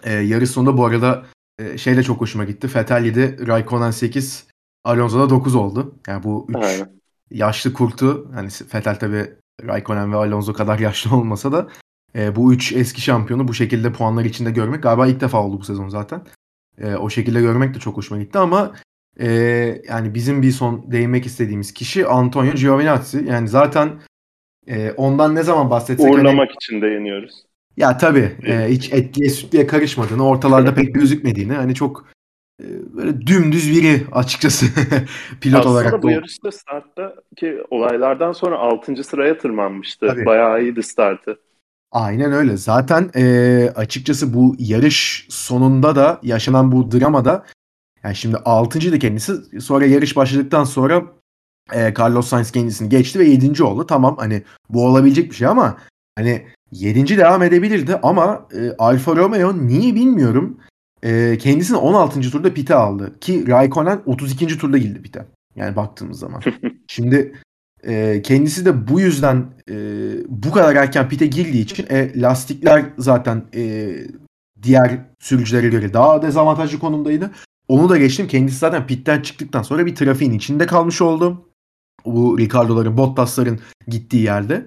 e, 0.04 0.14
yarış 0.14 0.50
sonunda 0.50 0.78
bu 0.78 0.86
arada 0.86 1.26
e, 1.60 1.78
şey 1.78 2.02
çok 2.02 2.22
hoşuma 2.22 2.44
gitti. 2.44 2.70
Vettel 2.76 3.06
7, 3.06 3.48
Raikkonen 3.48 3.92
8, 3.92 4.48
Alonso'da 4.86 5.30
9 5.30 5.56
oldu. 5.56 5.96
Yani 6.08 6.24
bu 6.24 6.48
3 6.50 6.84
yaşlı 7.32 7.74
kurtu 7.74 8.32
hani 8.34 8.50
Vettel 8.74 9.00
tabii 9.00 9.34
Raikkonen 9.64 10.12
ve 10.12 10.16
Alonso 10.16 10.54
kadar 10.54 10.80
yaşlı 10.88 11.16
olmasa 11.16 11.52
da 11.52 11.68
e, 12.16 12.36
bu 12.36 12.54
üç 12.54 12.74
eski 12.74 13.02
şampiyonu 13.02 13.48
bu 13.48 13.54
şekilde 13.54 13.92
puanlar 13.92 14.26
içinde 14.26 14.52
görmek 14.52 14.84
galiba 14.84 15.08
ilk 15.08 15.22
defa 15.22 15.44
oldu 15.44 15.60
bu 15.60 15.64
sezon 15.64 15.90
zaten. 15.90 16.22
E, 16.78 16.96
o 16.96 17.10
şekilde 17.10 17.42
görmek 17.42 17.76
de 17.76 17.80
çok 17.80 17.98
hoşuma 17.98 18.22
gitti 18.22 18.40
ama 18.40 18.74
e, 19.20 19.28
yani 19.90 20.14
bizim 20.14 20.42
bir 20.42 20.52
son 20.52 20.92
değinmek 20.92 21.26
istediğimiz 21.26 21.74
kişi 21.74 22.08
Antonio 22.08 22.54
Giovinazzi. 22.54 23.26
Yani 23.28 23.48
zaten 23.48 23.92
e, 24.68 24.92
ondan 24.92 25.36
ne 25.36 25.44
zaman 25.44 25.70
bahsetsek... 25.70 26.06
Hani 26.06 26.16
Uğurlamak 26.16 26.50
hani, 26.50 26.56
için 26.56 26.82
değiniyoruz. 26.82 27.46
Ya 27.78 27.98
tabii 27.98 28.36
e, 28.48 28.68
hiç 28.70 28.94
etliye 28.94 29.30
sütliye 29.30 29.68
karışmadığını, 29.68 30.28
ortalarda 30.28 30.74
pek 30.76 30.96
gözükmediğini 30.96 31.54
hani 31.54 31.76
çok 31.76 32.06
böyle 32.94 33.28
dümdüz 33.28 33.72
biri 33.72 34.08
açıkçası 34.12 34.66
pilot 35.42 35.60
Aslında 35.60 35.74
olarak. 35.74 35.88
Aslında 35.88 36.04
bu 36.04 36.12
yarışta 36.12 36.52
startta 36.52 37.16
ki 37.36 37.64
olaylardan 37.70 38.32
sonra 38.32 38.58
6. 38.58 39.04
sıraya 39.04 39.38
tırmanmıştı. 39.38 40.08
Tabii. 40.08 40.26
Bayağı 40.26 40.62
iyiydi 40.62 40.84
startı. 40.84 41.40
Aynen 41.92 42.32
öyle. 42.32 42.58
Zaten 42.58 43.12
e, 43.16 43.70
açıkçası 43.76 44.34
bu 44.34 44.56
yarış 44.60 45.28
sonunda 45.30 45.96
da 45.96 46.20
yaşanan 46.24 46.72
bu 46.72 46.92
dramada 46.92 47.46
yani 48.04 48.16
şimdi 48.16 48.36
6.ydı 48.36 49.00
kendisi. 49.00 49.62
Sonra 49.62 49.86
yarış 49.86 50.16
başladıktan 50.16 50.64
sonra 50.64 51.04
e, 51.74 51.94
Carlos 52.00 52.28
Sainz 52.28 52.52
kendisini 52.52 52.90
geçti 52.90 53.20
ve 53.20 53.26
7. 53.26 53.64
oldu. 53.64 53.86
Tamam 53.88 54.18
hani 54.18 54.44
bu 54.70 54.86
olabilecek 54.86 55.32
bir 55.32 55.36
şey 55.36 55.48
ama 55.48 55.78
hani 56.18 56.48
7. 56.72 57.18
devam 57.18 57.44
edebilirdi 57.44 57.96
ama 58.04 58.48
e, 58.54 58.72
Alfa 58.78 59.16
Romeo 59.16 59.68
niye 59.68 59.96
bilmiyorum 59.96 60.58
e, 61.04 61.38
kendisini 61.38 61.78
16. 61.78 62.22
turda 62.22 62.54
pite 62.54 62.76
aldı. 62.76 63.20
Ki 63.20 63.48
Raikkonen 63.48 64.02
32. 64.06 64.58
turda 64.58 64.78
girdi 64.78 65.02
pite. 65.02 65.26
Yani 65.56 65.76
baktığımız 65.76 66.20
zaman. 66.20 66.42
Şimdi 66.88 67.36
e, 67.84 68.22
kendisi 68.22 68.66
de 68.66 68.88
bu 68.88 69.00
yüzden 69.00 69.46
e, 69.70 69.76
bu 70.28 70.52
kadar 70.52 70.76
erken 70.76 71.10
pite 71.10 71.26
girdiği 71.26 71.64
için 71.64 71.86
e, 71.90 72.22
lastikler 72.22 72.86
zaten 72.98 73.44
e, 73.56 73.94
diğer 74.64 75.00
sürücülere 75.20 75.68
göre 75.68 75.94
daha 75.94 76.22
dezavantajlı 76.22 76.80
konumdaydı. 76.80 77.32
Onu 77.68 77.90
da 77.90 77.98
geçtim. 77.98 78.28
Kendisi 78.28 78.58
zaten 78.58 78.88
pitten 78.88 79.22
çıktıktan 79.22 79.64
sonra 79.64 79.86
bir 79.86 79.96
trafiğin 79.96 80.34
içinde 80.34 80.66
kalmış 80.66 81.02
oldu. 81.02 81.46
Bu 82.06 82.38
Ricardo'ların, 82.40 82.98
Bottas'ların 82.98 83.60
gittiği 83.88 84.24
yerde. 84.24 84.66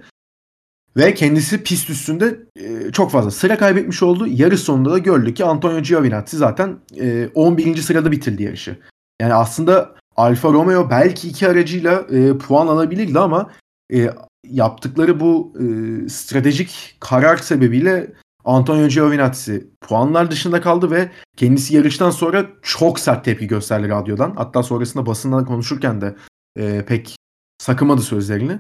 Ve 0.99 1.15
kendisi 1.15 1.63
pist 1.63 1.91
üstünde 1.91 2.41
e, 2.57 2.93
çok 2.93 3.11
fazla 3.11 3.31
sıra 3.31 3.59
kaybetmiş 3.59 4.03
oldu. 4.03 4.27
Yarış 4.27 4.61
sonunda 4.61 4.91
da 4.91 4.99
gördük 4.99 5.37
ki 5.37 5.45
Antonio 5.45 5.81
Giovinazzi 5.81 6.37
zaten 6.37 6.79
e, 7.01 7.29
11. 7.35 7.77
sırada 7.77 8.13
bitirdi 8.13 8.43
yarışı. 8.43 8.79
Yani 9.21 9.35
aslında 9.35 9.95
Alfa 10.17 10.53
Romeo 10.53 10.91
belki 10.91 11.29
iki 11.29 11.49
aracıyla 11.49 11.93
e, 11.93 12.39
puan 12.39 12.67
alabilirdi 12.67 13.19
ama 13.19 13.51
e, 13.95 14.11
yaptıkları 14.47 15.21
bu 15.21 15.55
e, 15.61 15.65
stratejik 16.09 16.97
karar 17.01 17.37
sebebiyle 17.37 18.13
Antonio 18.45 18.89
Giovinazzi 18.89 19.71
puanlar 19.81 20.31
dışında 20.31 20.61
kaldı 20.61 20.91
ve 20.91 21.11
kendisi 21.37 21.77
yarıştan 21.77 22.11
sonra 22.11 22.47
çok 22.63 23.01
sert 23.01 23.25
tepki 23.25 23.47
gösterdi 23.47 23.89
radyodan. 23.89 24.35
Hatta 24.37 24.63
sonrasında 24.63 25.07
basından 25.07 25.45
konuşurken 25.45 26.01
de 26.01 26.17
e, 26.59 26.85
pek 26.85 27.17
sakımadı 27.59 28.03
sözlerini. 28.03 28.59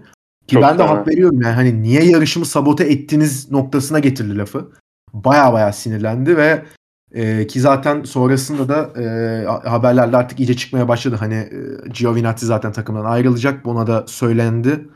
Ki 0.48 0.54
çok 0.54 0.62
ben 0.62 0.78
de 0.78 0.82
hak 0.82 1.08
veriyorum 1.08 1.42
yani 1.42 1.54
hani 1.54 1.82
niye 1.82 2.04
yarışımı 2.04 2.46
sabote 2.46 2.84
ettiniz 2.84 3.50
noktasına 3.50 3.98
getirdi 3.98 4.38
lafı. 4.38 4.70
Baya 5.12 5.52
baya 5.52 5.72
sinirlendi 5.72 6.36
ve 6.36 6.64
e, 7.12 7.46
ki 7.46 7.60
zaten 7.60 8.02
sonrasında 8.02 8.68
da 8.68 9.02
e, 9.02 9.68
haberlerde 9.68 10.16
artık 10.16 10.40
iyice 10.40 10.56
çıkmaya 10.56 10.88
başladı. 10.88 11.16
Hani 11.18 11.34
e, 11.34 11.88
Giovinazzi 11.88 12.46
zaten 12.46 12.72
takımdan 12.72 13.04
ayrılacak. 13.04 13.64
Buna 13.64 13.86
da 13.86 14.04
söylendi. 14.06 14.88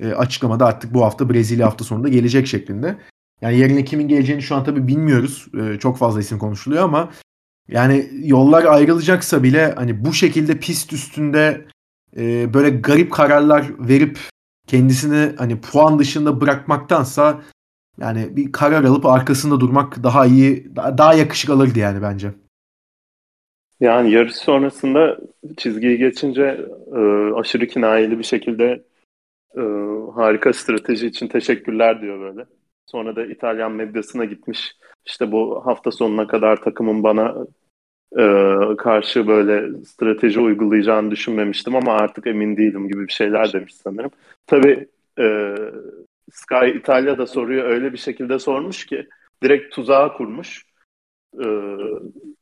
E, 0.00 0.12
açıklamada 0.12 0.66
artık 0.66 0.94
bu 0.94 1.04
hafta 1.04 1.30
Brezilya 1.30 1.66
hafta 1.66 1.84
sonunda 1.84 2.08
gelecek 2.08 2.46
şeklinde. 2.46 2.96
Yani 3.40 3.58
yerine 3.58 3.84
kimin 3.84 4.08
geleceğini 4.08 4.42
şu 4.42 4.54
an 4.54 4.64
tabii 4.64 4.86
bilmiyoruz. 4.86 5.46
E, 5.60 5.78
çok 5.78 5.98
fazla 5.98 6.20
isim 6.20 6.38
konuşuluyor 6.38 6.84
ama 6.84 7.10
yani 7.68 8.10
yollar 8.22 8.64
ayrılacaksa 8.64 9.42
bile 9.42 9.74
hani 9.76 10.04
bu 10.04 10.12
şekilde 10.12 10.58
pist 10.58 10.92
üstünde 10.92 11.66
e, 12.16 12.54
böyle 12.54 12.70
garip 12.70 13.12
kararlar 13.12 13.70
verip 13.78 14.18
kendisini 14.66 15.36
hani 15.36 15.60
puan 15.60 15.98
dışında 15.98 16.40
bırakmaktansa 16.40 17.40
yani 17.98 18.36
bir 18.36 18.52
karar 18.52 18.84
alıp 18.84 19.06
arkasında 19.06 19.60
durmak 19.60 20.02
daha 20.02 20.26
iyi, 20.26 20.76
daha 20.76 21.14
yakışık 21.14 21.50
alırdı 21.50 21.78
yani 21.78 22.02
bence. 22.02 22.32
Yani 23.80 24.10
yarış 24.10 24.36
sonrasında 24.36 25.18
çizgiyi 25.56 25.98
geçince 25.98 26.60
e, 26.96 27.00
aşırı 27.34 27.66
kinayeli 27.66 28.18
bir 28.18 28.24
şekilde 28.24 28.84
e, 29.56 29.62
harika 30.14 30.52
strateji 30.52 31.06
için 31.06 31.28
teşekkürler 31.28 32.00
diyor 32.00 32.20
böyle. 32.20 32.46
Sonra 32.86 33.16
da 33.16 33.26
İtalyan 33.26 33.72
medyasına 33.72 34.24
gitmiş. 34.24 34.76
İşte 35.06 35.32
bu 35.32 35.66
hafta 35.66 35.90
sonuna 35.90 36.26
kadar 36.26 36.62
takımın 36.62 37.02
bana 37.02 37.34
e, 38.18 38.76
karşı 38.76 39.26
böyle 39.26 39.84
strateji 39.84 40.40
uygulayacağını 40.40 41.10
düşünmemiştim 41.10 41.76
ama 41.76 41.92
artık 41.92 42.26
emin 42.26 42.56
değilim 42.56 42.88
gibi 42.88 43.06
bir 43.08 43.12
şeyler 43.12 43.52
demiş 43.52 43.74
sanırım. 43.74 44.10
Tabii 44.46 44.88
e, 45.18 45.54
Sky 46.32 46.70
İtalya'da 46.78 47.26
soruyu 47.26 47.62
öyle 47.62 47.92
bir 47.92 47.98
şekilde 47.98 48.38
sormuş 48.38 48.86
ki 48.86 49.08
direkt 49.42 49.74
tuzağa 49.74 50.12
kurmuş. 50.12 50.66
E, 51.44 51.46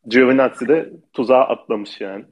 Giovinazzi 0.06 0.68
de 0.68 0.92
tuzağa 1.12 1.40
atlamış 1.48 2.00
yani. 2.00 2.24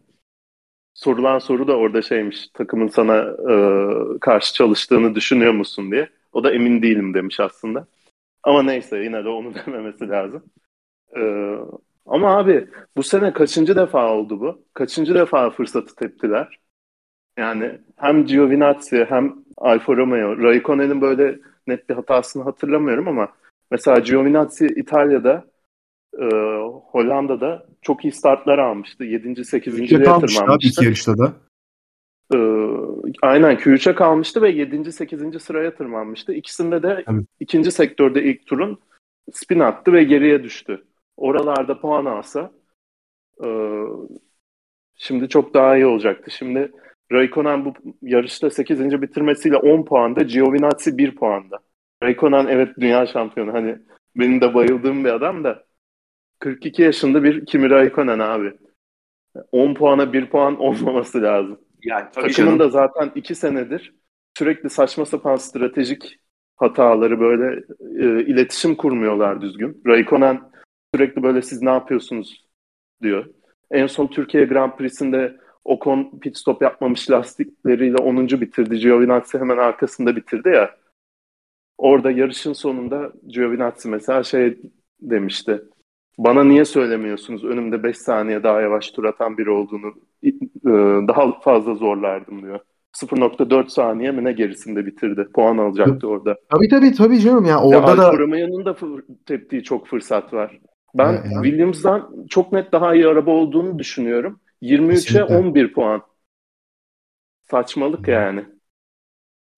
Sorulan 0.94 1.38
soru 1.38 1.68
da 1.68 1.76
orada 1.76 2.02
şeymiş 2.02 2.48
takımın 2.48 2.88
sana 2.88 3.16
e, 3.50 4.18
karşı 4.20 4.54
çalıştığını 4.54 5.14
düşünüyor 5.14 5.52
musun 5.52 5.90
diye. 5.90 6.10
O 6.32 6.44
da 6.44 6.52
emin 6.52 6.82
değilim 6.82 7.14
demiş 7.14 7.40
aslında. 7.40 7.86
Ama 8.42 8.62
neyse 8.62 8.98
yine 8.98 9.24
de 9.24 9.28
onu 9.28 9.54
dememesi 9.66 10.08
lazım. 10.08 10.44
Ee, 11.16 11.56
ama 12.06 12.38
abi 12.38 12.68
bu 12.96 13.02
sene 13.02 13.32
kaçıncı 13.32 13.76
defa 13.76 14.12
oldu 14.14 14.40
bu? 14.40 14.64
Kaçıncı 14.74 15.14
defa 15.14 15.50
fırsatı 15.50 15.94
teptiler? 15.94 16.60
Yani 17.38 17.78
hem 17.96 18.26
Giovinazzi 18.26 19.06
hem 19.08 19.34
Alfa 19.56 19.96
Romeo, 19.96 20.38
Raikkonen'in 20.38 21.00
böyle 21.00 21.38
net 21.66 21.88
bir 21.88 21.94
hatasını 21.94 22.42
hatırlamıyorum 22.42 23.08
ama 23.08 23.28
mesela 23.70 23.98
Giovinazzi 23.98 24.66
İtalya'da 24.66 25.44
e, 26.18 26.24
Hollanda'da 26.66 27.66
çok 27.82 28.04
iyi 28.04 28.12
startlar 28.12 28.58
almıştı. 28.58 29.04
7. 29.04 29.44
8. 29.44 29.78
liğe 29.78 29.88
tırmanmıştı. 29.88 30.80
Abi 30.80 30.84
yarışta 30.86 31.18
da. 31.18 31.32
E, 32.34 32.38
aynen 33.22 33.56
Q3'e 33.56 33.94
kalmıştı 33.94 34.42
ve 34.42 34.50
7. 34.50 34.92
8. 34.92 35.42
sıraya 35.42 35.74
tırmanmıştı. 35.74 36.32
İkisinde 36.32 36.82
de 36.82 37.02
Tabii. 37.06 37.24
ikinci 37.40 37.70
sektörde 37.70 38.22
ilk 38.22 38.46
turun 38.46 38.78
spin 39.32 39.60
attı 39.60 39.92
ve 39.92 40.04
geriye 40.04 40.42
düştü. 40.42 40.84
Oralarda 41.20 41.80
puan 41.80 42.04
alsa 42.04 42.50
e, 43.44 43.48
şimdi 44.96 45.28
çok 45.28 45.54
daha 45.54 45.76
iyi 45.76 45.86
olacaktı. 45.86 46.30
Şimdi 46.30 46.72
Raikkonen 47.12 47.64
bu 47.64 47.74
yarışta 48.02 48.50
8. 48.50 49.02
bitirmesiyle 49.02 49.56
10 49.56 49.84
puanda, 49.84 50.22
Giovinazzi 50.22 50.98
1 50.98 51.16
puanda. 51.16 51.58
Raikkonen 52.02 52.46
evet 52.46 52.68
dünya 52.80 53.06
şampiyonu. 53.06 53.52
Hani 53.52 53.78
benim 54.16 54.40
de 54.40 54.54
bayıldığım 54.54 55.04
bir 55.04 55.10
adam 55.10 55.44
da 55.44 55.64
42 56.38 56.82
yaşında 56.82 57.22
bir 57.22 57.46
Kimi 57.46 57.70
Raikkonen 57.70 58.18
abi. 58.18 58.52
10 59.52 59.74
puana 59.74 60.12
1 60.12 60.30
puan 60.30 60.60
olmaması 60.60 61.22
lazım. 61.22 61.60
Yani 61.84 62.04
tabii 62.12 62.32
Takımın 62.32 62.58
da 62.58 62.68
zaten 62.68 63.12
2 63.14 63.34
senedir 63.34 63.94
sürekli 64.38 64.70
saçma 64.70 65.06
sapan 65.06 65.36
stratejik 65.36 66.16
hataları 66.56 67.20
böyle 67.20 67.62
e, 67.80 68.24
iletişim 68.24 68.74
kurmuyorlar 68.74 69.40
düzgün. 69.40 69.82
Raikkonen 69.86 70.49
sürekli 70.94 71.22
böyle 71.22 71.42
siz 71.42 71.62
ne 71.62 71.70
yapıyorsunuz 71.70 72.44
diyor. 73.02 73.26
En 73.70 73.86
son 73.86 74.06
Türkiye 74.06 74.44
Grand 74.44 74.72
Prix'sinde 74.72 75.36
Ocon 75.64 76.18
pit 76.20 76.36
stop 76.36 76.62
yapmamış 76.62 77.10
lastikleriyle 77.10 77.96
10. 77.96 78.28
bitirdi. 78.28 78.78
Giovinazzi 78.78 79.38
hemen 79.38 79.58
arkasında 79.58 80.16
bitirdi 80.16 80.48
ya. 80.48 80.76
Orada 81.78 82.10
yarışın 82.10 82.52
sonunda 82.52 83.12
Giovinazzi 83.26 83.88
mesela 83.88 84.22
şey 84.22 84.58
demişti. 85.00 85.62
Bana 86.18 86.44
niye 86.44 86.64
söylemiyorsunuz 86.64 87.44
önümde 87.44 87.82
5 87.82 87.98
saniye 87.98 88.42
daha 88.42 88.60
yavaş 88.60 88.90
tur 88.90 89.04
atan 89.04 89.38
biri 89.38 89.50
olduğunu 89.50 89.94
e, 90.24 90.72
daha 91.08 91.40
fazla 91.40 91.74
zorlardım 91.74 92.42
diyor. 92.42 92.60
0.4 92.92 93.68
saniye 93.68 94.10
mi 94.10 94.24
ne 94.24 94.32
gerisinde 94.32 94.86
bitirdi. 94.86 95.28
Puan 95.34 95.58
alacaktı 95.58 96.08
orada. 96.08 96.36
Tabii 96.48 96.68
tabii 96.68 96.92
tabii 96.92 97.20
canım 97.20 97.44
ya 97.44 97.62
orada 97.62 97.90
ya, 97.90 97.98
da 97.98 98.06
Alfa 98.06 98.18
Romeo'nun 98.18 98.64
da 98.64 98.76
teptiği 99.26 99.62
çok 99.62 99.86
fırsat 99.86 100.34
var. 100.34 100.60
Ben 100.94 101.12
yani. 101.12 101.44
Williams'dan 101.44 102.26
çok 102.28 102.52
net 102.52 102.72
daha 102.72 102.94
iyi 102.94 103.06
araba 103.06 103.30
olduğunu 103.30 103.78
düşünüyorum. 103.78 104.40
23'e 104.62 105.24
11 105.24 105.72
puan. 105.72 106.02
Saçmalık 107.50 108.08
yani. 108.08 108.44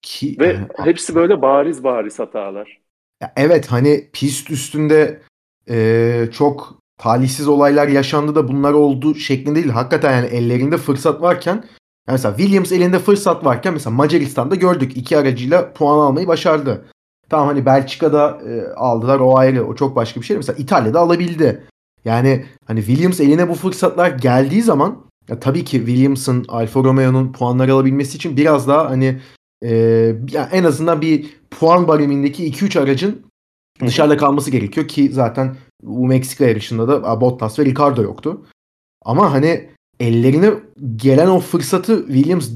Ki, 0.02 0.36
Ve 0.40 0.46
yani, 0.46 0.66
hepsi 0.76 1.14
böyle 1.14 1.42
bariz 1.42 1.84
bariz 1.84 2.18
hatalar. 2.18 2.80
Ya 3.22 3.32
evet 3.36 3.66
hani 3.66 4.10
pist 4.12 4.50
üstünde 4.50 5.22
e, 5.68 6.28
çok 6.32 6.78
talihsiz 6.98 7.48
olaylar 7.48 7.88
yaşandı 7.88 8.34
da 8.34 8.48
bunlar 8.48 8.72
oldu 8.72 9.14
şeklinde 9.14 9.54
değil. 9.54 9.68
Hakikaten 9.68 10.12
yani 10.12 10.26
ellerinde 10.26 10.76
fırsat 10.76 11.22
varken 11.22 11.54
yani 11.54 11.64
mesela 12.08 12.36
Williams 12.36 12.72
elinde 12.72 12.98
fırsat 12.98 13.44
varken 13.44 13.72
mesela 13.72 13.96
Macaristan'da 13.96 14.54
gördük 14.54 14.96
iki 14.96 15.18
aracıyla 15.18 15.72
puan 15.72 15.98
almayı 15.98 16.26
başardı. 16.26 16.86
Tamam 17.32 17.46
hani 17.46 17.66
Belçika'da 17.66 18.40
e, 18.48 18.72
aldılar 18.76 19.20
o 19.20 19.38
ayrı 19.38 19.66
o 19.66 19.74
çok 19.74 19.96
başka 19.96 20.20
bir 20.20 20.26
şey. 20.26 20.36
Mesela 20.36 20.58
İtalya'da 20.58 21.00
alabildi. 21.00 21.64
Yani 22.04 22.44
hani 22.66 22.84
Williams 22.84 23.20
eline 23.20 23.48
bu 23.48 23.54
fırsatlar 23.54 24.10
geldiği 24.10 24.62
zaman 24.62 25.04
ya 25.28 25.40
tabii 25.40 25.64
ki 25.64 25.78
Williams'ın 25.78 26.44
Alfa 26.48 26.84
Romeo'nun 26.84 27.32
puanlar 27.32 27.68
alabilmesi 27.68 28.16
için 28.16 28.36
biraz 28.36 28.68
daha 28.68 28.90
hani 28.90 29.20
e, 29.62 29.70
ya 30.32 30.48
en 30.52 30.64
azından 30.64 31.00
bir 31.00 31.36
puan 31.50 31.88
barimindeki 31.88 32.52
2-3 32.52 32.80
aracın 32.80 33.26
dışarıda 33.80 34.16
kalması 34.16 34.50
gerekiyor 34.50 34.88
ki 34.88 35.08
zaten 35.12 35.56
bu 35.82 36.06
Meksika 36.06 36.44
yarışında 36.44 36.88
da 36.88 37.20
Bottas 37.20 37.58
ve 37.58 37.64
Ricardo 37.64 38.02
yoktu. 38.02 38.46
Ama 39.04 39.32
hani 39.32 39.70
ellerine 40.00 40.52
gelen 40.96 41.28
o 41.28 41.40
fırsatı 41.40 42.06
Williams 42.06 42.50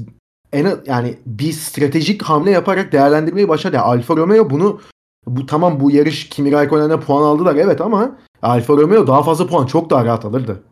en 0.57 0.67
yani 0.85 1.17
bir 1.25 1.51
stratejik 1.51 2.23
hamle 2.23 2.51
yaparak 2.51 2.91
değerlendirmeyi 2.91 3.47
başardı. 3.47 3.75
Yani 3.75 3.85
Alfa 3.85 4.17
Romeo 4.17 4.49
bunu 4.49 4.79
bu 5.25 5.45
tamam 5.45 5.79
bu 5.79 5.91
yarış 5.91 6.29
Kimi 6.29 6.51
Raikkonen'e 6.51 6.99
puan 6.99 7.23
aldılar 7.23 7.55
evet 7.55 7.81
ama 7.81 8.17
Alfa 8.41 8.73
Romeo 8.73 9.07
daha 9.07 9.23
fazla 9.23 9.47
puan 9.47 9.65
çok 9.65 9.89
daha 9.89 10.05
rahat 10.05 10.25
alırdı. 10.25 10.63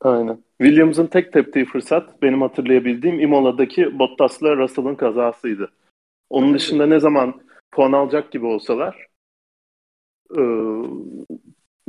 Aynen. 0.00 0.38
Williams'ın 0.62 1.06
tek 1.06 1.32
teptiği 1.32 1.64
fırsat 1.64 2.22
benim 2.22 2.42
hatırlayabildiğim 2.42 3.20
Imola'daki 3.20 3.98
Bottas'la 3.98 4.56
Russell'ın 4.56 4.94
kazasıydı. 4.94 5.72
Onun 6.30 6.54
dışında 6.54 6.86
ne 6.86 7.00
zaman 7.00 7.40
puan 7.72 7.92
alacak 7.92 8.32
gibi 8.32 8.46
olsalar 8.46 9.06
e, 10.30 10.42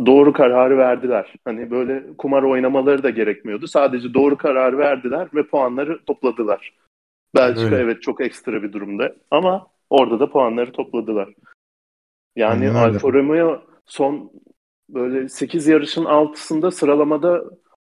doğru 0.06 0.34
kararı 0.34 0.78
verdiler. 0.78 1.34
Hani 1.46 1.72
böyle 1.72 2.04
kumar 2.18 2.44
oynamaları 2.44 3.04
da 3.04 3.10
gerekmiyordu. 3.10 3.68
Sadece 3.68 4.14
doğru 4.14 4.38
kararı 4.38 4.78
verdiler 4.78 5.28
ve 5.34 5.48
puanları 5.48 6.06
topladılar. 6.06 6.74
Belçika 7.38 7.66
Öyle. 7.66 7.76
evet 7.76 8.02
çok 8.02 8.22
ekstra 8.22 8.64
bir 8.64 8.74
durumda 8.74 9.16
ama 9.32 9.68
orada 9.90 10.20
da 10.20 10.32
puanları 10.32 10.72
topladılar. 10.72 11.30
Yani 12.36 12.70
Aynen 12.70 12.76
Alfa 12.76 13.14
Romeo 13.14 13.64
son 13.86 14.32
böyle 14.90 15.30
8 15.30 15.68
yarışın 15.68 16.06
altısında 16.06 16.72
sıralamada 16.72 17.44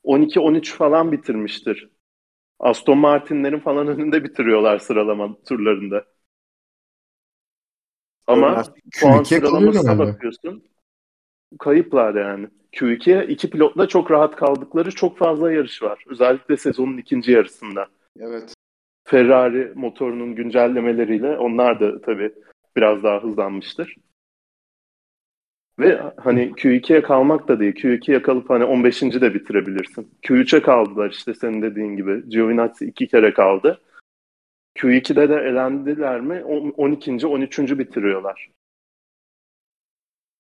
12-13 0.05 0.77
falan 0.77 1.13
bitirmiştir. 1.13 1.91
Aston 2.59 2.99
Martin'lerin 2.99 3.61
falan 3.61 3.89
önünde 3.89 4.25
bitiriyorlar 4.25 4.79
sıralama 4.79 5.37
turlarında. 5.49 6.05
Ama 8.27 8.65
puan 9.01 9.23
sıralamasına 9.23 9.99
bakıyorsun. 9.99 10.65
Kayıplar 11.59 12.15
yani. 12.15 12.49
Q2'ye 12.73 13.27
iki 13.27 13.51
pilotla 13.51 13.89
çok 13.89 14.11
rahat 14.11 14.37
kaldıkları 14.37 14.91
çok 14.91 15.19
fazla 15.19 15.53
yarış 15.53 15.83
var. 15.83 16.05
Özellikle 16.07 16.57
sezonun 16.57 16.99
ikinci 16.99 17.33
yarısında. 17.33 17.87
Evet. 18.21 18.56
Ferrari 19.07 19.73
motorunun 19.75 20.35
güncellemeleriyle 20.35 21.39
onlar 21.39 21.81
da 21.81 22.01
tabii 22.01 22.33
biraz 22.77 23.03
daha 23.03 23.23
hızlanmıştır. 23.23 23.97
Ve 25.79 26.01
hani 26.17 26.51
Q2'ye 26.51 27.03
kalmak 27.03 27.49
da 27.49 27.61
değil. 27.61 27.75
Q2'ye 27.75 28.23
kalıp 28.23 28.51
hani 28.51 28.65
15. 28.65 29.03
de 29.03 29.35
bitirebilirsin. 29.35 30.11
Q3'e 30.23 30.63
kaldılar 30.63 31.11
işte 31.11 31.35
senin 31.35 31.63
dediğin 31.63 31.97
gibi. 31.97 32.29
Giovinazzi 32.29 32.85
iki 32.85 33.09
kere 33.09 33.35
kaldı. 33.35 33.81
Q2'de 34.79 35.29
de 35.29 35.35
elendiler 35.35 36.21
mi 36.21 36.45
12. 36.45 37.27
13. 37.27 37.59
bitiriyorlar. 37.59 38.51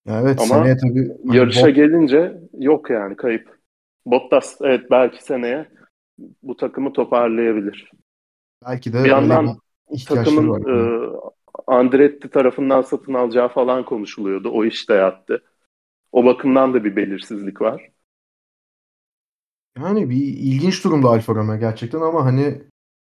Evet 0.08 0.40
Ama 0.40 0.54
seneye 0.54 0.76
tabii. 0.76 1.08
Hani 1.26 1.36
yarışa 1.36 1.68
bot... 1.68 1.74
gelince 1.74 2.40
yok 2.58 2.90
yani 2.90 3.16
kayıp. 3.16 3.58
Bottas 4.06 4.58
evet 4.60 4.90
belki 4.90 5.24
seneye 5.24 5.68
bu 6.42 6.56
takımı 6.56 6.92
toparlayabilir. 6.92 7.90
Belki 8.64 8.92
de 8.92 9.04
bir 9.04 9.08
yandan 9.08 9.58
takımın 10.08 10.62
e, 10.62 11.06
Andretti 11.66 12.30
tarafından 12.30 12.82
satın 12.82 13.14
alacağı 13.14 13.48
falan 13.48 13.84
konuşuluyordu. 13.84 14.50
O 14.50 14.64
iş 14.64 14.88
de 14.88 14.94
yattı. 14.94 15.44
O 16.12 16.24
bakımdan 16.24 16.74
da 16.74 16.84
bir 16.84 16.96
belirsizlik 16.96 17.60
var. 17.60 17.90
Yani 19.78 20.10
bir 20.10 20.16
ilginç 20.26 20.84
durumda 20.84 21.08
Alfa 21.08 21.34
Romeo 21.34 21.58
gerçekten 21.58 22.00
ama 22.00 22.24
hani 22.24 22.62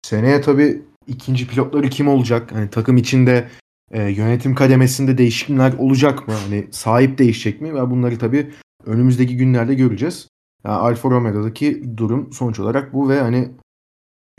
seneye 0.02 0.40
tabii 0.40 0.82
ikinci 1.06 1.48
pilotları 1.48 1.88
kim 1.88 2.08
olacak? 2.08 2.52
Hani 2.52 2.70
takım 2.70 2.96
içinde 2.96 3.48
e, 3.90 4.02
yönetim 4.02 4.54
kademesinde 4.54 5.18
değişimler 5.18 5.72
olacak 5.78 6.28
mı? 6.28 6.34
Hani 6.34 6.68
sahip 6.70 7.18
değişecek 7.18 7.60
mi? 7.60 7.74
Ve 7.74 7.90
bunları 7.90 8.18
tabii 8.18 8.52
önümüzdeki 8.86 9.36
günlerde 9.36 9.74
göreceğiz. 9.74 10.28
Yani 10.64 10.76
Alfa 10.76 11.10
Romeo'daki 11.10 11.96
durum 11.96 12.32
sonuç 12.32 12.60
olarak 12.60 12.92
bu 12.92 13.08
ve 13.08 13.20
hani 13.20 13.50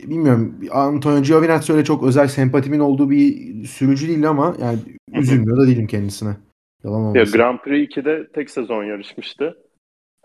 bilmiyorum 0.00 0.60
Antonio 0.72 1.22
Giovinazzi 1.22 1.72
öyle 1.72 1.84
çok 1.84 2.04
özel 2.04 2.28
sempatimin 2.28 2.80
olduğu 2.80 3.10
bir 3.10 3.64
sürücü 3.64 4.08
değil 4.08 4.28
ama 4.28 4.56
yani 4.60 4.78
üzülmüyor 5.12 5.56
da 5.56 5.66
değilim 5.66 5.86
kendisine. 5.86 6.36
Yalan 6.84 7.00
olmasın. 7.00 7.18
Ya 7.18 7.24
Grand 7.24 7.58
Prix 7.58 7.88
2'de 7.88 8.28
tek 8.32 8.50
sezon 8.50 8.84
yarışmıştı. 8.84 9.58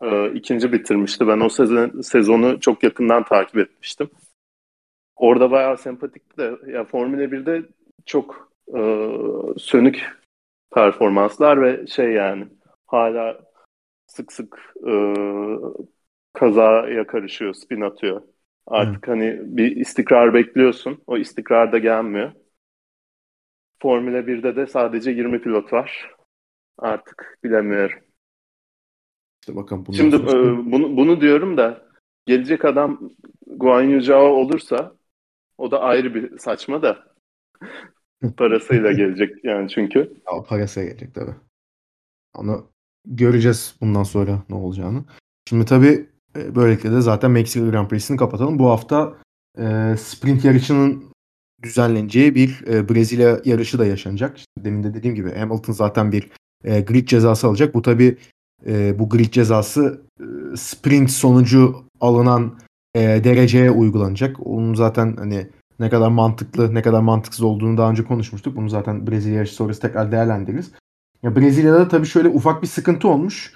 e, 0.02 0.32
ikinci 0.34 0.72
bitirmişti. 0.72 1.28
Ben 1.28 1.40
o 1.40 1.50
sezon, 1.50 2.02
sezonu 2.02 2.60
çok 2.60 2.84
yakından 2.84 3.24
takip 3.24 3.58
etmiştim. 3.58 4.10
Orada 5.16 5.52
bayağı 5.52 5.78
sempatikti 5.78 6.38
de 6.38 6.56
ya 6.68 6.86
Formula 6.86 7.24
1'de 7.24 7.70
çok 8.06 8.52
e, 8.68 8.82
sönük 9.58 10.20
performanslar 10.74 11.62
ve 11.62 11.88
şey 11.88 12.12
yani 12.12 12.48
hala 12.88 13.40
sık 14.08 14.34
sık 14.34 14.74
e, 14.88 14.94
kazaya 16.34 17.08
karışıyor, 17.08 17.54
spin 17.54 17.82
atıyor. 17.82 18.22
Artık 18.70 19.08
Hı. 19.08 19.12
hani 19.12 19.40
bir 19.44 19.76
istikrar 19.76 20.34
bekliyorsun. 20.34 21.04
O 21.08 21.18
istikrar 21.18 21.72
da 21.72 21.78
gelmiyor. 21.78 22.32
Formula 23.82 24.28
1'de 24.28 24.56
de 24.56 24.68
sadece 24.68 25.12
20 25.12 25.42
pilot 25.42 25.74
var. 25.74 26.16
Artık 26.78 27.40
bilemiyorum. 27.44 28.00
İşte 29.42 29.56
bakın 29.56 29.86
bundan 29.86 29.98
Şimdi 29.98 30.16
e, 30.16 30.72
bunu, 30.72 30.98
bunu 30.98 31.22
diyorum 31.22 31.58
da 31.58 31.88
gelecek 32.26 32.66
adam 32.66 33.12
Guan 33.48 33.82
Yu 33.82 34.02
Zhao 34.02 34.28
olursa 34.28 34.96
o 35.58 35.72
da 35.72 35.82
ayrı 35.82 36.16
bir 36.16 36.38
saçma 36.38 36.82
da 36.82 37.14
parasıyla 38.38 38.92
gelecek 38.92 39.46
yani 39.46 39.70
çünkü. 39.70 40.00
Ya, 40.00 40.44
parasıyla 40.44 40.90
gelecek 40.90 41.16
tabii. 41.16 41.36
Onu 42.36 42.72
göreceğiz 43.06 43.76
bundan 43.82 44.04
sonra 44.04 44.44
ne 44.50 44.56
olacağını. 44.56 45.06
Şimdi 45.50 45.66
tabii 45.66 46.09
böylelikle 46.36 46.92
de 46.92 47.02
zaten 47.02 47.32
Meksika 47.32 47.66
Grand 47.66 47.88
Prix'sini 47.88 48.18
kapatalım. 48.18 48.60
Bu 48.60 48.70
hafta 48.70 49.14
e, 49.58 49.96
sprint 50.00 50.46
yarışının 50.46 51.04
düzenleneceği 51.64 52.36
bir 52.36 52.64
e, 52.68 52.90
Brezilya 52.90 53.40
yarışı 53.46 53.80
da 53.80 53.86
yaşanacak. 53.86 54.38
İşte 54.38 54.52
demin 54.64 54.84
de 54.84 54.94
dediğim 54.94 55.16
gibi 55.16 55.36
Hamilton 55.36 55.74
zaten 55.74 56.12
bir 56.12 56.30
e, 56.64 56.82
grid 56.82 57.08
cezası 57.08 57.48
alacak. 57.48 57.74
Bu 57.74 57.82
tabii 57.82 58.18
e, 58.68 59.00
bu 59.00 59.10
grid 59.10 59.32
cezası 59.32 60.02
e, 60.20 60.24
sprint 60.58 61.12
sonucu 61.12 61.84
alınan 62.02 62.60
e, 62.96 63.00
dereceye 63.00 63.72
uygulanacak. 63.72 64.48
Onun 64.48 64.74
zaten 64.74 65.16
hani 65.18 65.48
ne 65.80 65.90
kadar 65.90 66.10
mantıklı 66.10 66.76
ne 66.76 66.82
kadar 66.82 67.02
mantıksız 67.02 67.42
olduğunu 67.42 67.78
daha 67.78 67.92
önce 67.92 68.04
konuşmuştuk. 68.04 68.56
Bunu 68.56 68.70
zaten 68.70 69.08
Brezilya 69.08 69.36
yarışı 69.36 69.54
sonrası 69.54 69.82
tekrar 69.82 70.12
değerlendiririz. 70.12 70.72
Ya 71.24 71.36
Brezilya'da 71.36 71.88
tabii 71.88 72.08
şöyle 72.08 72.30
ufak 72.30 72.62
bir 72.62 72.68
sıkıntı 72.68 73.08
olmuş. 73.08 73.54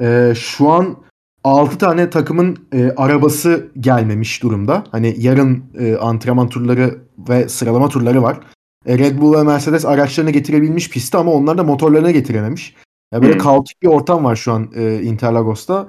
E, 0.00 0.32
şu 0.36 0.70
an 0.70 0.96
6 1.44 1.78
tane 1.78 2.10
takımın 2.10 2.58
e, 2.72 2.90
arabası 2.96 3.68
gelmemiş 3.80 4.42
durumda. 4.42 4.84
Hani 4.90 5.14
yarın 5.18 5.64
e, 5.78 5.96
antrenman 5.96 6.48
turları 6.48 6.98
ve 7.28 7.48
sıralama 7.48 7.88
turları 7.88 8.22
var. 8.22 8.40
E, 8.86 8.98
Red 8.98 9.18
Bull 9.18 9.38
ve 9.38 9.42
Mercedes 9.42 9.84
araçlarını 9.84 10.30
getirebilmiş 10.30 10.90
pistte 10.90 11.18
ama 11.18 11.32
onlar 11.32 11.58
da 11.58 11.64
motorlarını 11.64 12.10
getirememiş. 12.10 12.74
Ya 13.12 13.22
böyle 13.22 13.32
hmm. 13.32 13.40
kaotik 13.40 13.82
bir 13.82 13.88
ortam 13.88 14.24
var 14.24 14.36
şu 14.36 14.52
an 14.52 14.70
e, 14.76 15.02
Interlagos'ta. 15.02 15.88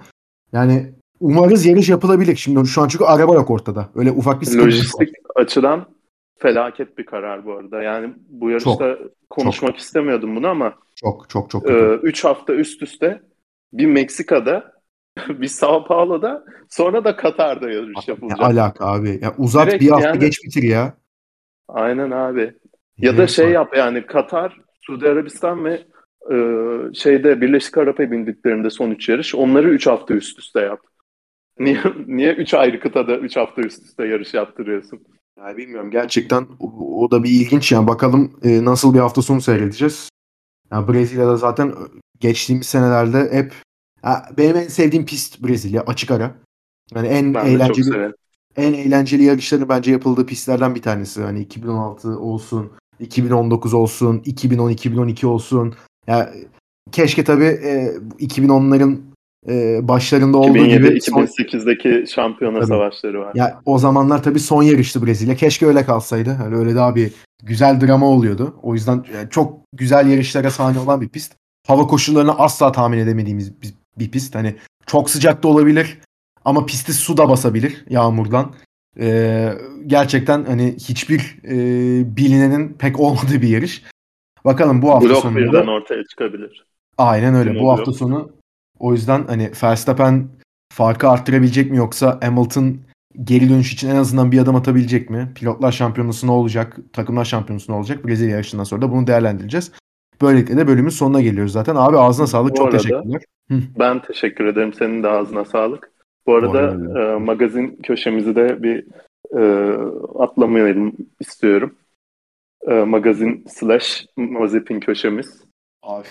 Yani 0.54 0.94
umarız 1.20 1.66
yarış 1.66 1.90
yapılabilir. 1.90 2.36
Şimdi 2.36 2.68
şu 2.68 2.82
an 2.82 2.88
çünkü 2.88 3.04
araba 3.04 3.34
yok 3.34 3.50
ortada. 3.50 3.90
Öyle 3.96 4.12
ufak 4.12 4.42
bir 4.42 4.46
sıkıntı 4.46 4.66
Lojistik 4.66 5.10
var. 5.10 5.42
açıdan 5.44 5.86
felaket 6.38 6.98
bir 6.98 7.06
karar 7.06 7.46
bu 7.46 7.54
arada. 7.54 7.84
Yani 7.84 8.14
bu 8.30 8.50
yarışta 8.50 8.98
çok, 8.98 9.30
konuşmak 9.30 9.72
çok. 9.72 9.80
istemiyordum 9.80 10.36
bunu 10.36 10.48
ama 10.48 10.74
çok 10.96 11.30
çok 11.30 11.50
çok. 11.50 11.64
3 12.04 12.26
e, 12.26 12.28
hafta 12.28 12.54
üst 12.54 12.82
üste 12.82 13.22
bir 13.74 13.86
Meksika'da 13.86 14.75
bir 15.30 15.48
Sao 15.48 15.86
Paulo'da 15.86 16.46
sonra 16.70 17.04
da 17.04 17.16
Katar'da 17.16 17.70
yarış 17.70 18.08
yapılacak. 18.08 18.40
Ne 18.40 18.46
alaka 18.46 18.86
abi? 18.86 19.20
Ya 19.22 19.36
uzat 19.38 19.68
Direkt 19.68 19.84
bir 19.84 19.90
hafta 19.90 20.08
yani, 20.08 20.20
geç 20.20 20.44
bitir 20.44 20.64
ya. 20.64 20.98
Aynen 21.68 22.12
abi. 22.12 22.54
Ya 22.98 23.12
ne 23.12 23.18
da 23.18 23.28
şey 23.28 23.46
var? 23.46 23.52
yap 23.52 23.78
yani 23.78 24.06
Katar, 24.06 24.58
Suudi 24.82 25.10
Arabistan 25.10 25.66
ve 25.66 25.84
e, 26.32 26.36
şeyde 26.94 27.42
Birleşik 27.42 27.78
Arap 27.78 28.00
Emirlikleri'nde 28.00 28.70
son 28.70 28.92
3 28.92 29.10
yarış. 29.10 29.36
Onları 29.36 29.70
3 29.70 29.88
hafta 29.88 30.14
üst 30.14 30.40
üste 30.40 30.60
yap. 30.60 30.80
Niye 31.60 31.80
niye 32.08 32.34
3 32.34 32.54
ayrı 32.54 32.80
kıtada 32.80 33.18
3 33.18 33.38
hafta 33.38 33.62
üst 33.62 33.84
üste 33.84 34.08
yarış 34.08 34.34
yaptırıyorsun? 34.34 35.04
Ya 35.38 35.58
bilmiyorum 35.58 35.92
gerçekten 35.92 36.48
o, 36.60 37.04
o 37.04 37.12
da 37.12 37.24
bir 37.24 37.30
ilginç 37.30 37.72
yani 37.72 37.88
bakalım 37.88 38.40
e, 38.44 38.66
nasıl 38.66 38.94
bir 38.94 39.00
hafta 39.00 39.22
sonu 39.22 39.42
seyredeceğiz. 39.42 40.10
Ya 40.72 40.88
Brezilya'da 40.88 41.38
zaten 41.38 41.74
geçtiğimiz 42.20 42.68
senelerde 42.68 43.30
hep 43.32 43.54
benim 44.38 44.56
en 44.56 44.68
sevdiğim 44.68 45.06
pist 45.06 45.44
Brezilya 45.44 45.82
açık 45.82 46.12
ara. 46.12 46.36
Yani 46.96 47.08
en 47.08 47.34
ben 47.34 47.46
eğlenceli 47.46 48.14
en 48.58 48.74
eğlenceli 48.74 49.24
yarışların 49.24 49.70
bence 49.70 49.92
yapıldığı 49.92 50.26
pistlerden 50.26 50.76
bir 50.76 50.82
tanesi. 50.82 51.22
Hani 51.22 51.40
2016 51.40 52.20
olsun, 52.20 52.72
2019 53.00 53.74
olsun, 53.74 54.22
2010 54.26 54.70
2012 54.70 55.28
olsun. 55.28 55.76
Ya 56.08 56.34
keşke 56.92 57.24
tabii 57.24 57.44
e, 57.44 57.94
2010'ların 58.20 58.98
e, 59.50 59.88
başlarında 59.88 60.38
olduğu 60.38 60.58
2007, 60.58 60.84
gibi 60.84 60.98
2008'deki 60.98 62.12
şampiyona 62.12 62.60
tabii. 62.60 62.68
savaşları 62.68 63.20
var. 63.20 63.32
Ya 63.36 63.62
o 63.66 63.78
zamanlar 63.78 64.24
tabii 64.24 64.40
son 64.40 64.64
yarıştı 64.64 65.06
Brezilya. 65.06 65.36
Keşke 65.36 65.66
öyle 65.66 65.86
kalsaydı. 65.86 66.30
Hani 66.30 66.56
öyle 66.56 66.76
daha 66.76 66.96
bir 66.96 67.12
güzel 67.44 67.82
drama 67.82 68.10
oluyordu. 68.10 68.56
O 68.64 68.74
yüzden 68.74 69.06
yani 69.14 69.30
çok 69.30 69.60
güzel 69.74 70.08
yarışlara 70.08 70.52
sahne 70.52 70.80
olan 70.80 71.02
bir 71.02 71.10
pist. 71.10 71.36
Hava 71.68 71.88
koşullarını 71.88 72.40
asla 72.40 72.72
tahmin 72.72 72.98
edemediğimiz 72.98 73.62
bir, 73.62 73.74
bir 74.00 74.12
pist. 74.12 74.36
Hani 74.36 74.56
çok 74.86 75.10
sıcak 75.10 75.44
da 75.44 75.48
olabilir 75.48 76.00
ama 76.46 76.66
pisti 76.66 76.94
su 76.94 77.18
da 77.18 77.30
basabilir 77.30 77.86
yağmurdan. 77.90 78.54
Ee, 79.00 79.54
gerçekten 79.88 80.46
hani 80.46 80.76
hiçbir 80.80 81.40
e, 81.44 81.56
bilinenin 82.18 82.74
pek 82.74 83.00
olmadığı 83.00 83.42
bir 83.42 83.48
yarış. 83.48 83.84
Bakalım 84.46 84.82
bu 84.82 84.92
hafta 84.92 85.10
Blok 85.10 85.18
sonu. 85.18 85.36
birden 85.36 85.68
ortaya 85.68 86.04
çıkabilir. 86.04 86.66
Aynen 86.98 87.36
öyle. 87.36 87.60
bu 87.60 87.72
hafta 87.72 87.94
sonu 87.94 88.32
o 88.80 88.94
yüzden 88.94 89.28
hani 89.28 89.52
Verstappen 89.64 90.28
farkı 90.74 91.10
arttırabilecek 91.10 91.72
mi 91.72 91.78
yoksa 91.78 92.20
Hamilton 92.24 92.78
geri 93.24 93.50
dönüş 93.50 93.74
için 93.74 93.90
en 93.90 93.96
azından 93.96 94.32
bir 94.32 94.40
adım 94.40 94.56
atabilecek 94.56 95.10
mi? 95.10 95.32
Pilotlar 95.36 95.72
şampiyonası 95.72 96.28
ne 96.28 96.32
olacak? 96.32 96.78
Takımlar 96.94 97.26
şampiyonası 97.26 97.72
ne 97.72 97.76
olacak? 97.76 98.08
Brezilya 98.08 98.36
yarışından 98.36 98.64
sonra 98.64 98.82
da 98.82 98.92
bunu 98.92 99.08
değerlendireceğiz. 99.08 99.72
Böylelikle 100.22 100.58
de 100.58 100.68
bölümün 100.68 100.90
sonuna 100.90 101.22
geliyoruz 101.22 101.52
zaten. 101.52 101.76
Abi 101.76 101.98
ağzına 101.98 102.28
sağlık. 102.28 102.52
Bu 102.52 102.58
Çok 102.58 102.68
arada, 102.68 102.78
teşekkürler. 102.78 103.22
Ben 103.80 104.02
teşekkür 104.02 104.46
ederim. 104.46 104.74
Senin 104.74 105.04
de 105.04 105.08
ağzına 105.08 105.46
sağlık. 105.46 105.92
Bu 106.28 106.36
arada 106.36 106.80
Bu 106.80 107.00
e, 107.00 107.18
magazin 107.20 107.80
köşemizi 107.84 108.36
de 108.36 108.64
bir 108.64 108.86
e, 109.38 109.74
atlamayalım 110.20 110.94
istiyorum. 111.20 111.76
E, 112.68 112.74
magazin 112.74 113.46
slash 113.48 114.06
Mazepin 114.18 114.80
köşemiz. 114.80 115.44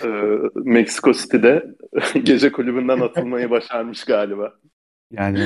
E, 0.03 0.09
Mexico 0.55 1.13
City'de 1.13 1.65
gece 2.23 2.51
kulübünden 2.51 2.99
atılmayı 2.99 3.49
başarmış 3.49 4.03
galiba. 4.03 4.53
Yani 5.11 5.39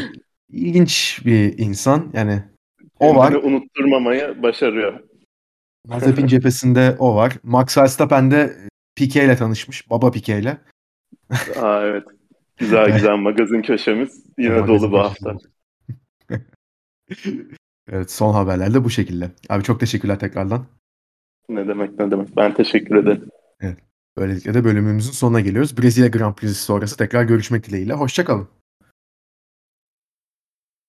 ilginç 0.49 1.22
bir 1.26 1.57
insan. 1.57 2.12
Yani 2.14 2.43
o 2.99 3.14
Kendini 3.14 3.18
var. 3.18 3.34
unutturmamayı 3.34 4.43
başarıyor. 4.43 4.99
Mazepin 5.88 6.28
cephesinde 6.28 6.96
o 7.00 7.16
var. 7.16 7.38
Max 7.44 7.78
Verstappen 7.78 8.32
de 8.32 8.58
Piquet 8.96 9.24
ile 9.24 9.36
tanışmış. 9.36 9.90
Baba 9.90 10.12
Piquet 10.12 10.44
ile. 10.44 10.58
Aa, 11.62 11.82
evet. 11.84 12.04
Güzel 12.58 12.92
güzel 12.92 13.16
magazin 13.16 13.62
köşemiz 13.62 14.26
yine 14.38 14.60
magazin 14.60 14.74
dolu 14.74 14.92
bu 14.92 15.00
hafta. 15.00 15.38
evet 17.92 18.12
son 18.12 18.34
haberlerde 18.34 18.84
bu 18.84 18.90
şekilde. 18.90 19.32
Abi 19.50 19.64
çok 19.64 19.80
teşekkürler 19.80 20.20
tekrardan. 20.20 20.66
Ne 21.50 21.68
demek 21.68 22.00
ne 22.00 22.12
demek. 22.12 22.38
Ben 22.38 22.54
teşekkür 22.54 22.96
ederim. 22.96 23.30
Evet. 23.62 23.78
Böylelikle 24.18 24.54
de 24.54 24.64
bölümümüzün 24.64 25.12
sonuna 25.12 25.40
geliyoruz. 25.40 25.78
Brezilya 25.78 26.08
Grand 26.08 26.36
Prix'si 26.36 26.64
sonrası 26.64 26.98
tekrar 26.98 27.24
görüşmek 27.24 27.66
dileğiyle. 27.68 27.94
Hoşçakalın. 27.94 28.48